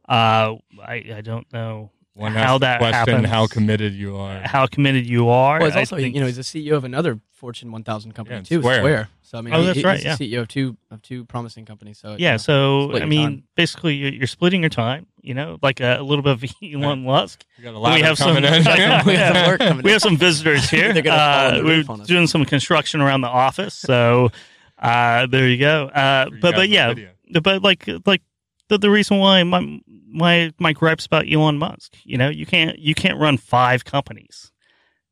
Uh, 0.08 0.56
I 0.84 1.04
I 1.14 1.20
don't 1.20 1.46
know 1.52 1.92
One 2.16 2.32
how 2.32 2.58
that 2.58 2.78
question 2.78 2.94
happens. 3.14 3.28
how 3.28 3.46
committed 3.46 3.92
you 3.94 4.16
are. 4.16 4.40
how 4.44 4.66
committed 4.66 5.06
you 5.06 5.28
are. 5.28 5.58
Well, 5.60 5.68
he's 5.70 5.76
also 5.76 5.96
think- 5.96 6.14
you 6.14 6.20
know 6.20 6.26
he's 6.26 6.36
the 6.36 6.42
CEO 6.42 6.74
of 6.76 6.84
another 6.84 7.20
Fortune 7.32 7.70
1000 7.70 8.12
company 8.12 8.36
Yeah, 8.38 8.42
too, 8.42 8.60
Square. 8.62 9.10
So 9.20 9.36
I 9.38 9.40
mean, 9.42 9.52
Oh, 9.52 9.60
he- 9.60 9.66
that's 9.66 9.76
he's 9.76 9.84
right, 9.84 9.98
the 9.98 10.04
yeah. 10.06 10.16
CEO 10.16 10.40
of 10.40 10.48
two 10.48 10.76
of 10.90 11.02
two 11.02 11.26
promising 11.26 11.66
companies. 11.66 11.98
So 11.98 12.10
Yeah, 12.18 12.28
you 12.28 12.32
know, 12.32 12.36
so 12.38 12.96
I 12.96 13.04
mean, 13.04 13.22
time. 13.28 13.42
basically, 13.56 13.94
you're, 13.96 14.12
you're 14.12 14.26
splitting 14.26 14.62
your 14.62 14.70
time. 14.70 15.06
You 15.20 15.34
know, 15.34 15.58
like 15.62 15.80
a, 15.80 15.96
a 15.98 16.02
little 16.02 16.22
bit 16.22 16.32
of 16.32 16.44
Elon 16.62 17.04
Musk. 17.04 17.44
You 17.58 17.64
got 17.64 17.74
a 17.74 17.94
we 17.94 18.00
have 18.00 18.16
some. 18.16 18.34
coming 18.34 18.42
we 19.06 19.14
have 19.14 19.58
some 19.60 19.82
we 19.82 19.90
have 19.90 20.00
some 20.00 20.16
visitors 20.26 20.70
here. 20.70 20.92
They're 20.94 21.02
gonna 21.02 21.18
fall 21.18 21.48
on 21.48 21.54
uh, 21.60 21.64
we're 21.64 21.76
roof 21.76 21.90
on 21.90 22.00
us. 22.00 22.06
doing 22.06 22.26
some 22.28 22.44
construction 22.46 23.00
around 23.02 23.20
the 23.20 23.28
office, 23.28 23.74
so 23.74 24.30
uh, 24.78 25.26
there 25.26 25.48
you 25.48 25.58
go. 25.58 25.86
Uh, 25.88 26.30
You 26.32 26.38
but 26.40 26.50
got 26.52 26.56
but 26.56 26.68
yeah, 26.70 26.88
video. 26.94 27.10
but 27.42 27.62
like 27.62 27.86
like 28.06 28.22
the, 28.68 28.78
the 28.78 28.90
reason 28.90 29.18
why 29.18 29.42
my 29.42 29.80
my 30.08 30.52
my 30.58 30.72
gripes 30.72 31.06
about 31.06 31.30
Elon 31.30 31.58
Musk, 31.58 31.96
you 32.04 32.16
know, 32.18 32.28
you 32.28 32.46
can't 32.46 32.78
you 32.78 32.94
can't 32.94 33.18
run 33.18 33.36
five 33.36 33.84
companies. 33.84 34.52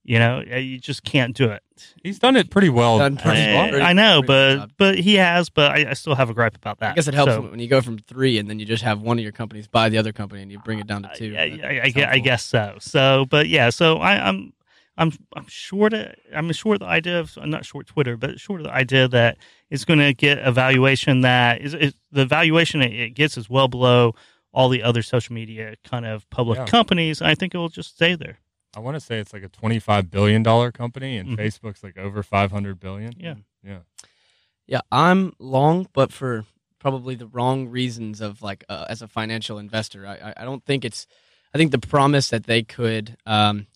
You 0.07 0.19
know, 0.19 0.45
Uh, 0.53 0.57
you 0.57 0.79
just 0.79 1.03
can't 1.03 1.35
do 1.35 1.49
it. 1.49 1.63
He's 2.03 2.19
done 2.19 2.37
it 2.37 2.51
pretty 2.51 2.69
well. 2.69 2.99
Done 2.99 3.17
pretty 3.17 3.39
thus 3.41 3.49
Eh, 3.49 3.55
far. 3.55 3.69
Pretty- 3.71 3.85
I 3.85 3.93
know, 3.95 4.21
pretty 4.23 4.59
but 4.59 4.71
but 4.77 4.99
he 4.99 5.15
has, 5.15 5.49
but 5.49 5.71
I, 5.73 5.91
I 5.91 5.95
still 5.95 6.15
have 6.15 6.29
a 6.29 6.35
gripe 6.35 6.55
about 6.57 6.81
that. 6.81 6.93
I 6.93 6.95
guess 6.95 7.09
it 7.09 7.15
helps 7.15 7.33
So- 7.33 7.41
when 7.41 7.59
you 7.59 7.69
go 7.69 7.81
from 7.81 7.99
three 7.99 8.39
and 8.39 8.49
then 8.51 8.59
you 8.59 8.67
just 8.67 8.83
have 8.85 9.01
one 9.01 9.17
of 9.19 9.23
your 9.23 9.33
companies 9.33 9.67
buy 9.67 9.89
the 9.89 9.97
other 9.97 10.13
company 10.13 10.43
and 10.43 10.53
you 10.53 10.59
bring 10.59 10.79
it 10.79 10.87
down 10.87 11.05
to 11.05 11.11
two. 11.17 11.35
I, 11.39 11.49
That- 11.57 11.65
I, 11.65 12.03
I, 12.07 12.13
I 12.13 12.19
guess 12.19 12.45
so. 12.45 12.77
So, 12.81 13.25
but 13.31 13.49
yeah, 13.49 13.71
so 13.71 13.97
I, 13.97 14.29
I'm, 14.29 14.53
I'm, 14.99 15.11
I'm 15.35 15.47
short. 15.49 15.95
Of, 15.95 16.13
I'm 16.35 16.53
short 16.53 16.77
of 16.77 16.81
the 16.81 16.87
idea 16.87 17.19
of. 17.19 17.37
I'm 17.41 17.49
not 17.51 17.65
short 17.65 17.87
Twitter, 17.87 18.19
but 18.19 18.39
short 18.39 18.61
of 18.61 18.67
the 18.67 18.73
idea 18.75 19.09
that 19.09 19.39
it's 19.71 19.87
going 19.87 19.99
to 20.01 20.13
get 20.13 20.39
a 20.39 20.53
valuation 20.53 21.23
that 21.23 21.63
is, 21.63 21.73
is 21.73 21.95
the 22.13 22.27
valuation 22.27 22.83
it, 22.83 22.93
it 22.93 23.11
gets 23.15 23.37
is 23.39 23.49
well 23.51 23.69
below 23.69 24.15
all 24.55 24.69
the 24.69 24.83
other 24.83 25.03
social 25.03 25.35
media 25.35 25.75
kind 25.85 26.07
of 26.07 26.29
public 26.31 26.59
Yeah. 26.59 26.65
companies. 26.67 27.21
I 27.21 27.35
think 27.35 27.55
it 27.55 27.59
will 27.59 27.69
just 27.69 27.95
stay 27.95 28.15
there. 28.15 28.39
I 28.77 28.81
want 28.81 28.95
to 28.97 29.01
say 29.01 29.19
it's 29.19 29.33
like 29.33 29.43
a 29.45 29.49
twenty-five 29.49 30.11
billion 30.11 30.43
dollar 30.43 30.73
company, 30.73 31.17
and 31.19 31.31
Mhm. 31.31 31.37
Facebook's 31.39 31.83
like 31.85 31.97
over 31.99 32.23
five 32.23 32.51
hundred 32.53 32.81
billion. 32.81 33.13
Yeah. 33.19 33.35
yeah. 33.63 33.81
Yeah, 34.67 34.81
I'm 34.91 35.33
long, 35.39 35.89
but 35.93 36.13
for 36.13 36.47
probably 36.79 37.15
the 37.15 37.27
wrong 37.27 37.69
reasons 37.69 38.21
of 38.21 38.43
like 38.43 38.65
uh, 38.69 38.87
as 38.89 39.03
a 39.03 39.09
financial 39.09 39.59
investor. 39.59 40.07
I, 40.07 40.15
I- 40.31 40.35
I 40.39 40.45
don't 40.45 40.65
think 40.65 40.85
it's. 40.85 41.07
I 41.55 41.59
think 41.59 41.71
the 41.71 41.79
promise 41.79 42.29
that 42.31 42.45
they 42.45 42.63
could 42.63 43.17
um, 43.27 43.67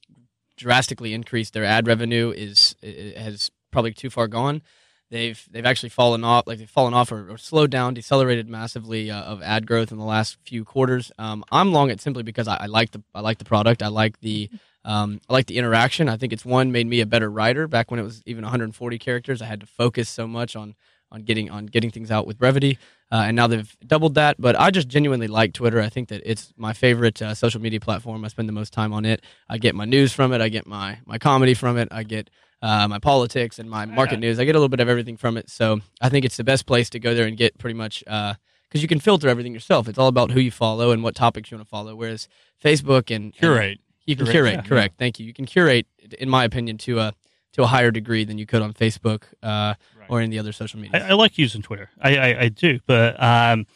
drastically 0.56 1.12
increase 1.14 1.50
their 1.50 1.64
ad 1.64 1.86
revenue 1.86 2.30
is 2.30 2.74
i- 2.82 3.14
i- 3.16 3.20
has 3.20 3.50
probably 3.70 3.92
too 3.92 4.10
far 4.10 4.26
gone. 4.28 4.62
They've 5.10 5.42
they've 5.50 5.64
actually 5.64 5.88
fallen 5.88 6.22
off, 6.22 6.46
like 6.46 6.58
they've 6.58 6.68
fallen 6.68 6.92
off 6.92 7.10
or, 7.10 7.30
or 7.30 7.38
slowed 7.38 7.70
down, 7.70 7.94
decelerated 7.94 8.48
massively 8.48 9.10
uh, 9.10 9.22
of 9.22 9.42
ad 9.42 9.66
growth 9.66 9.90
in 9.90 9.98
the 9.98 10.04
last 10.04 10.36
few 10.44 10.64
quarters. 10.64 11.10
Um, 11.18 11.44
I'm 11.50 11.72
long 11.72 11.90
it 11.90 12.00
simply 12.00 12.22
because 12.22 12.46
I, 12.46 12.56
I 12.56 12.66
like 12.66 12.90
the 12.90 13.02
I 13.14 13.20
like 13.20 13.38
the 13.38 13.46
product. 13.46 13.82
I 13.82 13.88
like 13.88 14.20
the 14.20 14.50
um, 14.84 15.20
I 15.28 15.32
like 15.32 15.46
the 15.46 15.56
interaction. 15.56 16.08
I 16.08 16.18
think 16.18 16.32
it's 16.32 16.44
one 16.44 16.72
made 16.72 16.86
me 16.86 17.00
a 17.00 17.06
better 17.06 17.30
writer. 17.30 17.66
Back 17.66 17.90
when 17.90 17.98
it 17.98 18.02
was 18.02 18.22
even 18.26 18.42
140 18.42 18.98
characters, 18.98 19.40
I 19.40 19.46
had 19.46 19.60
to 19.60 19.66
focus 19.66 20.08
so 20.10 20.26
much 20.26 20.54
on 20.56 20.74
on 21.10 21.22
getting 21.22 21.50
on 21.50 21.66
getting 21.66 21.90
things 21.90 22.10
out 22.10 22.26
with 22.26 22.38
brevity. 22.38 22.78
Uh, 23.10 23.24
and 23.26 23.36
now 23.36 23.46
they've 23.46 23.76
doubled 23.86 24.14
that. 24.16 24.36
But 24.38 24.60
I 24.60 24.70
just 24.70 24.88
genuinely 24.88 25.26
like 25.26 25.54
Twitter. 25.54 25.80
I 25.80 25.88
think 25.88 26.08
that 26.08 26.20
it's 26.24 26.52
my 26.58 26.74
favorite 26.74 27.22
uh, 27.22 27.34
social 27.34 27.62
media 27.62 27.80
platform. 27.80 28.24
I 28.24 28.28
spend 28.28 28.48
the 28.48 28.52
most 28.52 28.74
time 28.74 28.92
on 28.92 29.06
it. 29.06 29.22
I 29.48 29.56
get 29.56 29.74
my 29.74 29.86
news 29.86 30.12
from 30.12 30.32
it. 30.32 30.42
I 30.42 30.50
get 30.50 30.66
my 30.66 30.98
my 31.06 31.18
comedy 31.18 31.54
from 31.54 31.78
it. 31.78 31.88
I 31.90 32.02
get 32.02 32.28
uh, 32.62 32.88
my 32.88 32.98
politics 32.98 33.58
and 33.58 33.68
my 33.70 33.84
market 33.86 34.18
news. 34.18 34.38
I 34.38 34.44
get 34.44 34.54
a 34.54 34.58
little 34.58 34.68
bit 34.68 34.80
of 34.80 34.88
everything 34.88 35.16
from 35.16 35.36
it. 35.36 35.48
So 35.50 35.80
I 36.00 36.08
think 36.08 36.24
it's 36.24 36.36
the 36.36 36.44
best 36.44 36.66
place 36.66 36.90
to 36.90 36.98
go 36.98 37.14
there 37.14 37.26
and 37.26 37.36
get 37.36 37.56
pretty 37.58 37.74
much 37.74 38.02
because 38.04 38.82
you 38.82 38.88
can 38.88 39.00
filter 39.00 39.28
everything 39.28 39.54
yourself. 39.54 39.88
It's 39.88 39.98
all 39.98 40.08
about 40.08 40.30
who 40.32 40.40
you 40.40 40.50
follow 40.50 40.90
and 40.90 41.02
what 41.02 41.14
topics 41.14 41.50
you 41.50 41.56
want 41.56 41.66
to 41.66 41.70
follow. 41.70 41.94
Whereas 41.94 42.28
Facebook 42.62 43.14
and 43.14 43.26
and- 43.26 43.34
Curate. 43.34 43.78
you 44.06 44.16
can 44.16 44.26
Curate, 44.26 44.34
curate, 44.34 44.54
yeah. 44.64 44.68
correct. 44.68 44.94
Thank 44.98 45.18
you. 45.20 45.26
You 45.26 45.32
can 45.34 45.46
curate, 45.46 45.86
in 46.18 46.28
my 46.28 46.44
opinion, 46.44 46.78
to 46.78 46.98
a 46.98 47.12
to 47.54 47.62
a 47.62 47.66
higher 47.66 47.90
degree 47.90 48.24
than 48.24 48.36
you 48.38 48.44
could 48.46 48.60
on 48.62 48.72
Facebook 48.74 49.22
uh, 49.42 49.74
Right. 49.98 50.06
or 50.10 50.20
in 50.20 50.30
the 50.30 50.38
other 50.38 50.52
social 50.52 50.78
media. 50.80 51.04
I, 51.06 51.10
I 51.10 51.12
like 51.14 51.38
using 51.38 51.62
Twitter. 51.62 51.88
I, 52.00 52.16
I, 52.16 52.40
I 52.42 52.48
do, 52.50 52.78
but 52.86 53.20
um, 53.22 53.66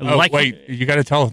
Oh 0.00 0.16
like 0.16 0.32
wait, 0.32 0.68
you 0.68 0.84
got 0.84 0.96
to 0.96 1.04
tell 1.04 1.32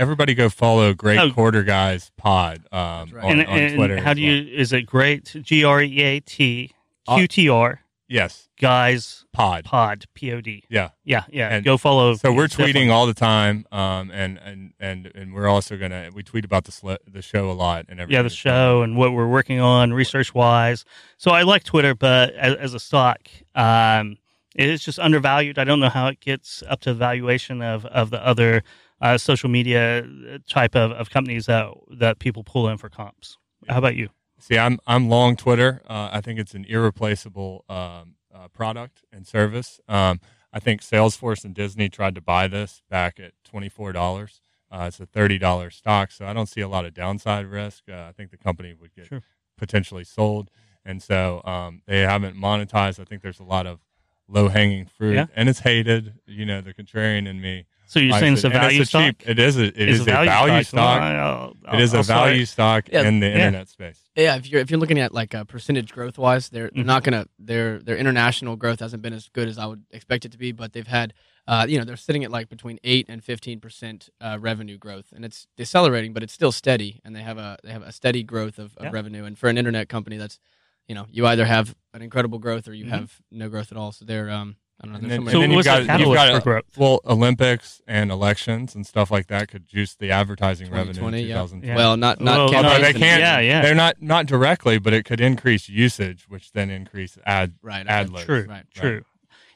everybody 0.00 0.34
go 0.34 0.48
follow 0.48 0.94
Great 0.94 1.18
Oh. 1.18 1.30
Quarter 1.30 1.62
Guys 1.62 2.10
Pod 2.16 2.58
um, 2.72 3.10
right. 3.12 3.24
on, 3.24 3.40
and, 3.40 3.46
on 3.48 3.58
and 3.58 3.76
Twitter. 3.76 4.00
how 4.00 4.10
as 4.10 4.16
do 4.16 4.22
well. 4.24 4.32
you? 4.34 4.54
Is 4.56 4.72
it 4.72 4.82
great? 4.82 5.36
G 5.42 5.62
R 5.64 5.82
E 5.82 6.00
A 6.02 6.20
T 6.20 6.72
Q 7.08 7.28
T 7.28 7.48
R 7.48 7.80
Yes, 8.12 8.48
guys 8.60 9.24
Pod. 9.32 9.64
pod 9.64 10.04
p 10.14 10.32
o 10.32 10.40
d. 10.40 10.64
Yeah. 10.68 10.88
Yeah, 11.04 11.22
yeah. 11.30 11.48
And 11.54 11.64
Go 11.64 11.76
follow. 11.76 12.16
So 12.16 12.32
we're 12.32 12.48
definitely. 12.48 12.72
tweeting 12.72 12.90
all 12.90 13.06
the 13.06 13.14
time, 13.14 13.64
um, 13.70 14.10
and 14.10 14.36
and 14.44 14.72
and 14.80 15.12
and 15.14 15.32
we're 15.32 15.46
also 15.46 15.76
gonna 15.76 16.10
we 16.12 16.24
tweet 16.24 16.44
about 16.44 16.64
the 16.64 16.72
sl- 16.72 16.94
the 17.06 17.22
show 17.22 17.48
a 17.48 17.52
lot 17.52 17.86
and 17.88 18.00
everything. 18.00 18.16
yeah 18.18 18.22
the 18.22 18.28
show 18.28 18.82
and 18.82 18.96
what 18.96 19.12
we're 19.12 19.28
working 19.28 19.60
on 19.60 19.92
research 19.92 20.34
wise 20.34 20.84
so 21.18 21.30
i 21.30 21.42
like 21.42 21.62
twitter 21.62 21.94
but 21.94 22.34
as, 22.34 22.56
as 22.56 22.74
a 22.74 22.80
stock 22.80 23.20
um 23.54 24.16
It's 24.56 24.82
just 24.84 24.98
undervalued. 24.98 25.58
I 25.60 25.64
don't 25.64 25.78
know 25.78 25.88
how 25.88 26.08
it 26.08 26.18
gets 26.18 26.64
up 26.68 26.80
to 26.80 26.90
the 26.92 26.98
valuation 26.98 27.62
of, 27.62 27.86
of 27.86 28.10
the 28.10 28.20
other 28.26 28.64
uh, 29.00 29.18
social 29.18 29.48
media 29.48 30.04
type 30.48 30.74
of, 30.76 30.90
of 30.92 31.10
companies 31.10 31.46
that 31.46 31.68
that 31.98 32.18
people 32.18 32.44
pull 32.44 32.68
in 32.68 32.76
for 32.78 32.88
comps. 32.88 33.36
How 33.68 33.78
about 33.78 33.96
you? 33.96 34.08
See, 34.38 34.58
I'm 34.58 34.78
I'm 34.86 35.08
long 35.08 35.36
Twitter. 35.36 35.82
Uh, 35.88 36.08
I 36.12 36.20
think 36.20 36.38
it's 36.38 36.54
an 36.54 36.64
irreplaceable 36.66 37.64
um, 37.68 38.14
uh, 38.34 38.48
product 38.48 39.02
and 39.12 39.26
service. 39.26 39.80
Um, 39.88 40.20
I 40.52 40.58
think 40.60 40.80
Salesforce 40.82 41.44
and 41.44 41.54
Disney 41.54 41.88
tried 41.88 42.14
to 42.16 42.20
buy 42.20 42.48
this 42.48 42.82
back 42.90 43.20
at 43.20 43.32
twenty 43.44 43.68
four 43.68 43.92
dollars. 43.92 44.40
Uh, 44.72 44.84
it's 44.88 45.00
a 45.00 45.06
thirty 45.06 45.38
dollars 45.38 45.76
stock, 45.76 46.10
so 46.10 46.26
I 46.26 46.32
don't 46.32 46.46
see 46.48 46.60
a 46.60 46.68
lot 46.68 46.84
of 46.84 46.94
downside 46.94 47.46
risk. 47.46 47.84
Uh, 47.88 48.06
I 48.08 48.12
think 48.12 48.30
the 48.30 48.36
company 48.36 48.72
would 48.72 48.94
get 48.94 49.06
Sure. 49.06 49.22
potentially 49.58 50.04
sold, 50.04 50.50
and 50.84 51.02
so 51.02 51.42
um, 51.44 51.82
they 51.86 52.00
haven't 52.00 52.36
monetized. 52.36 52.98
I 53.00 53.04
think 53.04 53.22
there's 53.22 53.40
a 53.40 53.44
lot 53.44 53.66
of 53.66 53.80
low 54.28 54.48
hanging 54.48 54.86
fruit, 54.86 55.14
Yeah. 55.14 55.26
and 55.34 55.48
it's 55.48 55.60
hated. 55.60 56.14
You 56.26 56.46
know, 56.46 56.60
the 56.60 56.72
contrarian 56.72 57.26
in 57.28 57.40
me. 57.40 57.66
So 57.90 57.98
you're 57.98 58.18
saying 58.20 58.34
it's 58.34 58.44
a 58.44 58.46
it. 58.46 58.52
And 58.52 58.60
value 58.62 58.84
stock? 58.84 59.02
cheap- 59.18 59.28
It 59.28 59.38
is 59.40 59.56
a 59.56 59.64
it 59.64 59.76
It's 59.76 60.00
is 60.00 60.00
a 60.02 60.04
value 60.04 60.62
stock. 60.62 61.00
Well, 61.00 61.56
I'll- 61.66 61.74
It 61.74 61.82
is 61.82 61.92
I'll 61.92 62.00
a 62.00 62.04
value 62.04 62.46
stock 62.46 62.88
Yeah. 62.92 63.02
in 63.08 63.18
the 63.18 63.26
Yeah. 63.26 63.34
internet 63.34 63.68
space. 63.68 64.00
Yeah, 64.16 64.36
if 64.36 64.48
you're 64.48 64.60
if 64.60 64.70
you're 64.70 64.78
looking 64.78 65.00
at 65.00 65.12
like 65.12 65.34
a 65.34 65.44
percentage 65.44 65.90
growth 65.92 66.16
wise, 66.16 66.48
they're, 66.50 66.70
they're 66.72 66.84
Mhm. 66.84 66.86
not 66.86 67.02
gonna 67.04 67.26
their 67.38 67.80
their 67.80 67.96
international 67.96 68.54
growth 68.56 68.78
hasn't 68.80 69.02
been 69.02 69.12
as 69.12 69.28
good 69.28 69.48
as 69.48 69.58
I 69.58 69.66
would 69.66 69.82
expect 69.90 70.24
it 70.24 70.30
to 70.32 70.38
be, 70.38 70.52
but 70.52 70.72
they've 70.72 70.86
had 70.86 71.12
uh, 71.48 71.66
you 71.68 71.78
know 71.78 71.84
they're 71.84 71.96
sitting 71.96 72.22
at 72.22 72.30
like 72.30 72.48
between 72.48 72.78
eight 72.84 73.06
and 73.08 73.24
fifteen 73.24 73.58
percent 73.58 74.08
uh, 74.20 74.38
revenue 74.40 74.78
growth, 74.78 75.06
and 75.12 75.24
it's 75.24 75.48
decelerating, 75.56 76.12
but 76.12 76.22
it's 76.22 76.32
still 76.32 76.52
steady, 76.52 77.00
and 77.04 77.16
they 77.16 77.22
have 77.22 77.38
a 77.38 77.58
they 77.64 77.72
have 77.72 77.82
a 77.82 77.90
steady 77.90 78.22
growth 78.22 78.58
of, 78.60 78.76
of 78.76 78.84
Yeah. 78.84 78.90
revenue, 78.92 79.24
and 79.24 79.36
for 79.36 79.48
an 79.48 79.58
internet 79.58 79.88
company, 79.88 80.16
that's 80.16 80.38
you 80.86 80.94
know 80.94 81.06
you 81.10 81.26
either 81.26 81.46
have 81.46 81.74
an 81.92 82.02
incredible 82.02 82.38
growth 82.38 82.68
or 82.68 82.72
you 82.74 82.84
Mhm. 82.84 82.90
have 82.90 83.20
no 83.32 83.48
growth 83.48 83.72
at 83.72 83.78
all. 83.78 83.90
So 83.90 84.04
they're 84.04 84.30
um 84.30 84.56
I 84.82 84.86
don't 84.86 84.92
know. 84.92 84.98
And 85.00 85.10
then- 85.10 85.16
somewhere 85.18 85.32
So 85.32 85.40
and 85.40 85.42
then 85.42 85.50
you've 85.56 85.64
the 85.64 85.70
got- 85.86 86.00
you've 86.00 86.14
got 86.14 86.34
for 86.36 86.40
growth? 86.40 86.64
Well, 86.76 87.00
Olympics 87.06 87.82
and 87.86 88.10
elections 88.10 88.74
and 88.74 88.86
stuff 88.86 89.10
like 89.10 89.26
that 89.26 89.48
could 89.48 89.66
juice 89.66 89.94
the 89.94 90.10
advertising 90.10 90.70
revenue 90.70 90.90
in 90.90 90.96
2020, 90.96 91.66
yeah. 91.66 91.76
Well, 91.76 91.96
not 91.96 92.20
not 92.20 92.50
Well, 92.50 92.62
no, 92.62 92.80
they 92.80 92.92
can't. 92.92 93.20
Yeah, 93.20 93.40
yeah. 93.40 93.60
They're 93.62 93.74
not 93.74 94.00
not 94.00 94.26
directly, 94.26 94.78
but 94.78 94.92
it 94.94 95.04
could 95.04 95.20
increase 95.20 95.68
usage, 95.68 96.24
which 96.28 96.52
then 96.52 96.70
increase 96.70 97.18
ad 97.26 97.54
right 97.62 97.86
ad 97.86 98.06
okay. 98.06 98.14
loads. 98.14 98.24
True, 98.26 98.46
Right. 98.48 98.64
true. 98.74 99.02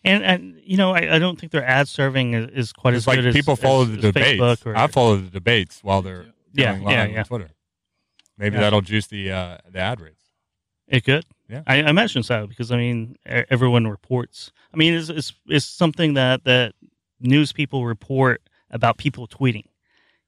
And 0.04 0.22
and 0.22 0.60
you 0.62 0.76
know 0.76 0.92
I, 0.92 1.14
I 1.14 1.18
don't 1.18 1.40
think 1.40 1.50
their 1.52 1.64
ad 1.64 1.88
serving 1.88 2.34
is, 2.34 2.50
is 2.50 2.72
quite 2.74 2.92
It's 2.92 3.04
as 3.04 3.06
like 3.06 3.16
good 3.16 3.28
as 3.28 3.34
people 3.34 3.56
follow 3.56 3.82
as, 3.84 3.88
the 3.88 3.94
as 3.94 4.00
debates. 4.02 4.40
Facebook 4.42 4.66
or 4.66 4.76
I 4.76 4.86
follow 4.88 5.16
the 5.16 5.30
debates 5.30 5.80
while 5.82 6.02
they're 6.02 6.26
Yeah, 6.52 6.72
going 6.72 6.84
live 6.84 6.92
yeah, 6.92 7.02
on 7.04 7.10
yeah. 7.12 7.22
Twitter. 7.22 7.50
Maybe 8.36 8.56
Yeah. 8.56 8.60
that'll 8.60 8.82
juice 8.82 9.06
the 9.06 9.30
uh, 9.32 9.58
the 9.70 9.78
ad 9.78 10.02
rates. 10.02 10.23
It 10.88 11.04
could. 11.04 11.24
Yeah. 11.48 11.62
I, 11.66 11.82
I 11.82 11.90
imagine 11.90 12.22
so 12.22 12.46
because 12.46 12.70
I 12.70 12.76
mean 12.76 13.16
e- 13.26 13.44
everyone 13.50 13.86
reports. 13.86 14.52
I 14.72 14.76
mean 14.76 14.94
it's, 14.94 15.08
it's 15.08 15.32
it's 15.46 15.64
something 15.64 16.14
that 16.14 16.44
that 16.44 16.74
news 17.20 17.52
people 17.52 17.84
report 17.84 18.42
about 18.70 18.98
people 18.98 19.26
tweeting. 19.26 19.66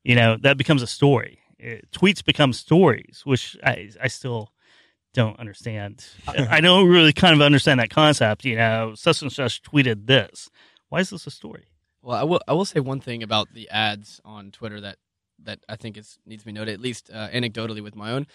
You 0.05 0.15
know 0.15 0.37
that 0.43 0.57
becomes 0.57 0.83
a 0.83 0.87
story. 0.87 1.41
It, 1.59 1.91
tweets 1.91 2.25
become 2.25 2.53
stories, 2.53 3.23
which 3.25 3.57
I 3.63 3.91
I 4.03 4.09
still 4.09 4.53
don't 5.15 5.39
understand. 5.41 6.05
I 6.29 6.61
don't 6.61 6.89
really 6.89 7.13
kind 7.13 7.35
of 7.35 7.41
understand 7.41 7.81
that 7.81 7.91
concept. 7.91 8.45
You 8.45 8.57
know, 8.57 8.93
such 8.95 9.23
and 9.23 9.33
such 9.33 9.63
tweeted 9.63 10.07
this. 10.07 10.51
Why 10.89 11.01
is 11.01 11.11
this 11.11 11.27
a 11.27 11.31
story? 11.31 11.65
Well, 12.03 12.17
I 12.17 12.23
will. 12.23 12.41
I 12.47 12.53
will 12.53 12.67
say 12.67 12.81
one 12.81 13.01
thing 13.01 13.23
about 13.23 13.53
the 13.53 13.69
ads 13.71 14.21
on 14.25 14.53
Twitter 14.53 14.81
that 14.81 14.99
that 15.43 15.61
I 15.69 15.77
think 15.77 15.97
is 15.97 16.19
needs 16.25 16.43
to 16.43 16.47
be 16.47 16.53
noted, 16.53 16.75
at 16.75 16.81
least 16.81 17.11
uh, 17.13 17.29
anecdotally 17.31 17.83
with 17.83 17.97
my 17.97 18.13
own. 18.13 18.27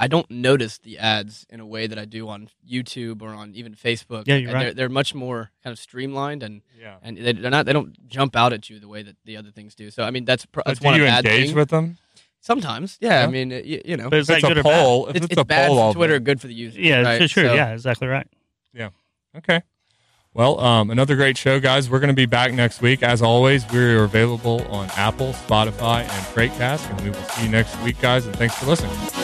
I 0.00 0.08
don't 0.08 0.28
notice 0.30 0.78
the 0.78 0.98
ads 0.98 1.46
in 1.48 1.60
a 1.60 1.66
way 1.66 1.86
that 1.86 1.98
I 1.98 2.04
do 2.04 2.28
on 2.28 2.48
YouTube 2.68 3.22
or 3.22 3.28
on 3.30 3.54
even 3.54 3.74
Facebook. 3.74 4.24
Yeah, 4.26 4.34
you're 4.36 4.48
And 4.50 4.54
right. 4.54 4.62
They're, 4.64 4.74
they're 4.74 4.88
much 4.88 5.14
more 5.14 5.50
kind 5.62 5.72
of 5.72 5.78
streamlined 5.78 6.42
and 6.42 6.62
Yeah. 6.78 6.96
and 7.02 7.16
they- 7.16 7.32
they're 7.32 7.50
not. 7.50 7.64
They 7.66 7.72
don't 7.72 8.06
jump 8.08 8.34
out 8.36 8.52
at 8.52 8.68
you 8.68 8.80
the 8.80 8.88
way 8.88 9.02
that 9.04 9.16
the 9.24 9.36
other 9.36 9.50
things 9.50 9.74
do. 9.74 9.90
So 9.90 10.02
I 10.02 10.10
mean, 10.10 10.24
that's 10.24 10.46
pr- 10.46 10.60
that's 10.66 10.80
do 10.80 10.84
one 10.86 10.98
you 11.00 11.06
bad 11.06 11.24
engage 11.24 11.48
thing. 11.48 11.56
with 11.56 11.68
them? 11.70 11.96
Sometimes, 12.40 12.98
yeah. 13.00 13.22
I 13.22 13.26
mean, 13.26 13.50
you, 13.50 13.80
you 13.86 13.96
know, 13.96 14.10
But 14.10 14.18
is 14.18 14.28
If 14.28 14.36
it's 14.36 14.42
that 14.42 14.48
good 14.48 14.58
a 14.58 14.62
poll, 14.62 15.06
if 15.06 15.16
it's, 15.16 15.24
it's, 15.26 15.32
it's 15.32 15.40
a 15.40 15.44
bad 15.46 15.68
poll, 15.68 15.92
for 15.92 15.96
Twitter, 15.96 16.18
good 16.20 16.40
for 16.42 16.46
the 16.48 16.52
user. 16.54 16.78
Yeah, 16.78 17.00
right? 17.00 17.22
for 17.22 17.28
sure. 17.28 17.46
So- 17.48 17.54
Yeah, 17.54 17.72
exactly 17.72 18.06
right. 18.06 18.26
Yeah. 18.74 18.90
Okay. 19.36 19.62
Well, 20.34 20.58
um, 20.60 20.90
another 20.90 21.14
great 21.16 21.38
show, 21.38 21.58
guys. 21.60 21.88
We're 21.88 22.00
going 22.00 22.08
to 22.08 22.14
be 22.14 22.26
back 22.26 22.52
next 22.52 22.82
week. 22.82 23.02
As 23.04 23.22
always, 23.22 23.64
we're 23.72 24.02
available 24.04 24.62
on 24.66 24.90
Apple, 24.96 25.32
Spotify, 25.32 26.00
and 26.00 26.10
Freightcast, 26.34 26.90
and 26.90 27.00
we 27.02 27.10
will 27.10 27.24
see 27.28 27.44
you 27.44 27.48
next 27.48 27.80
week, 27.82 27.98
guys. 28.00 28.26
And 28.26 28.34
thanks 28.36 28.56
for 28.56 28.66
listening. 28.66 29.23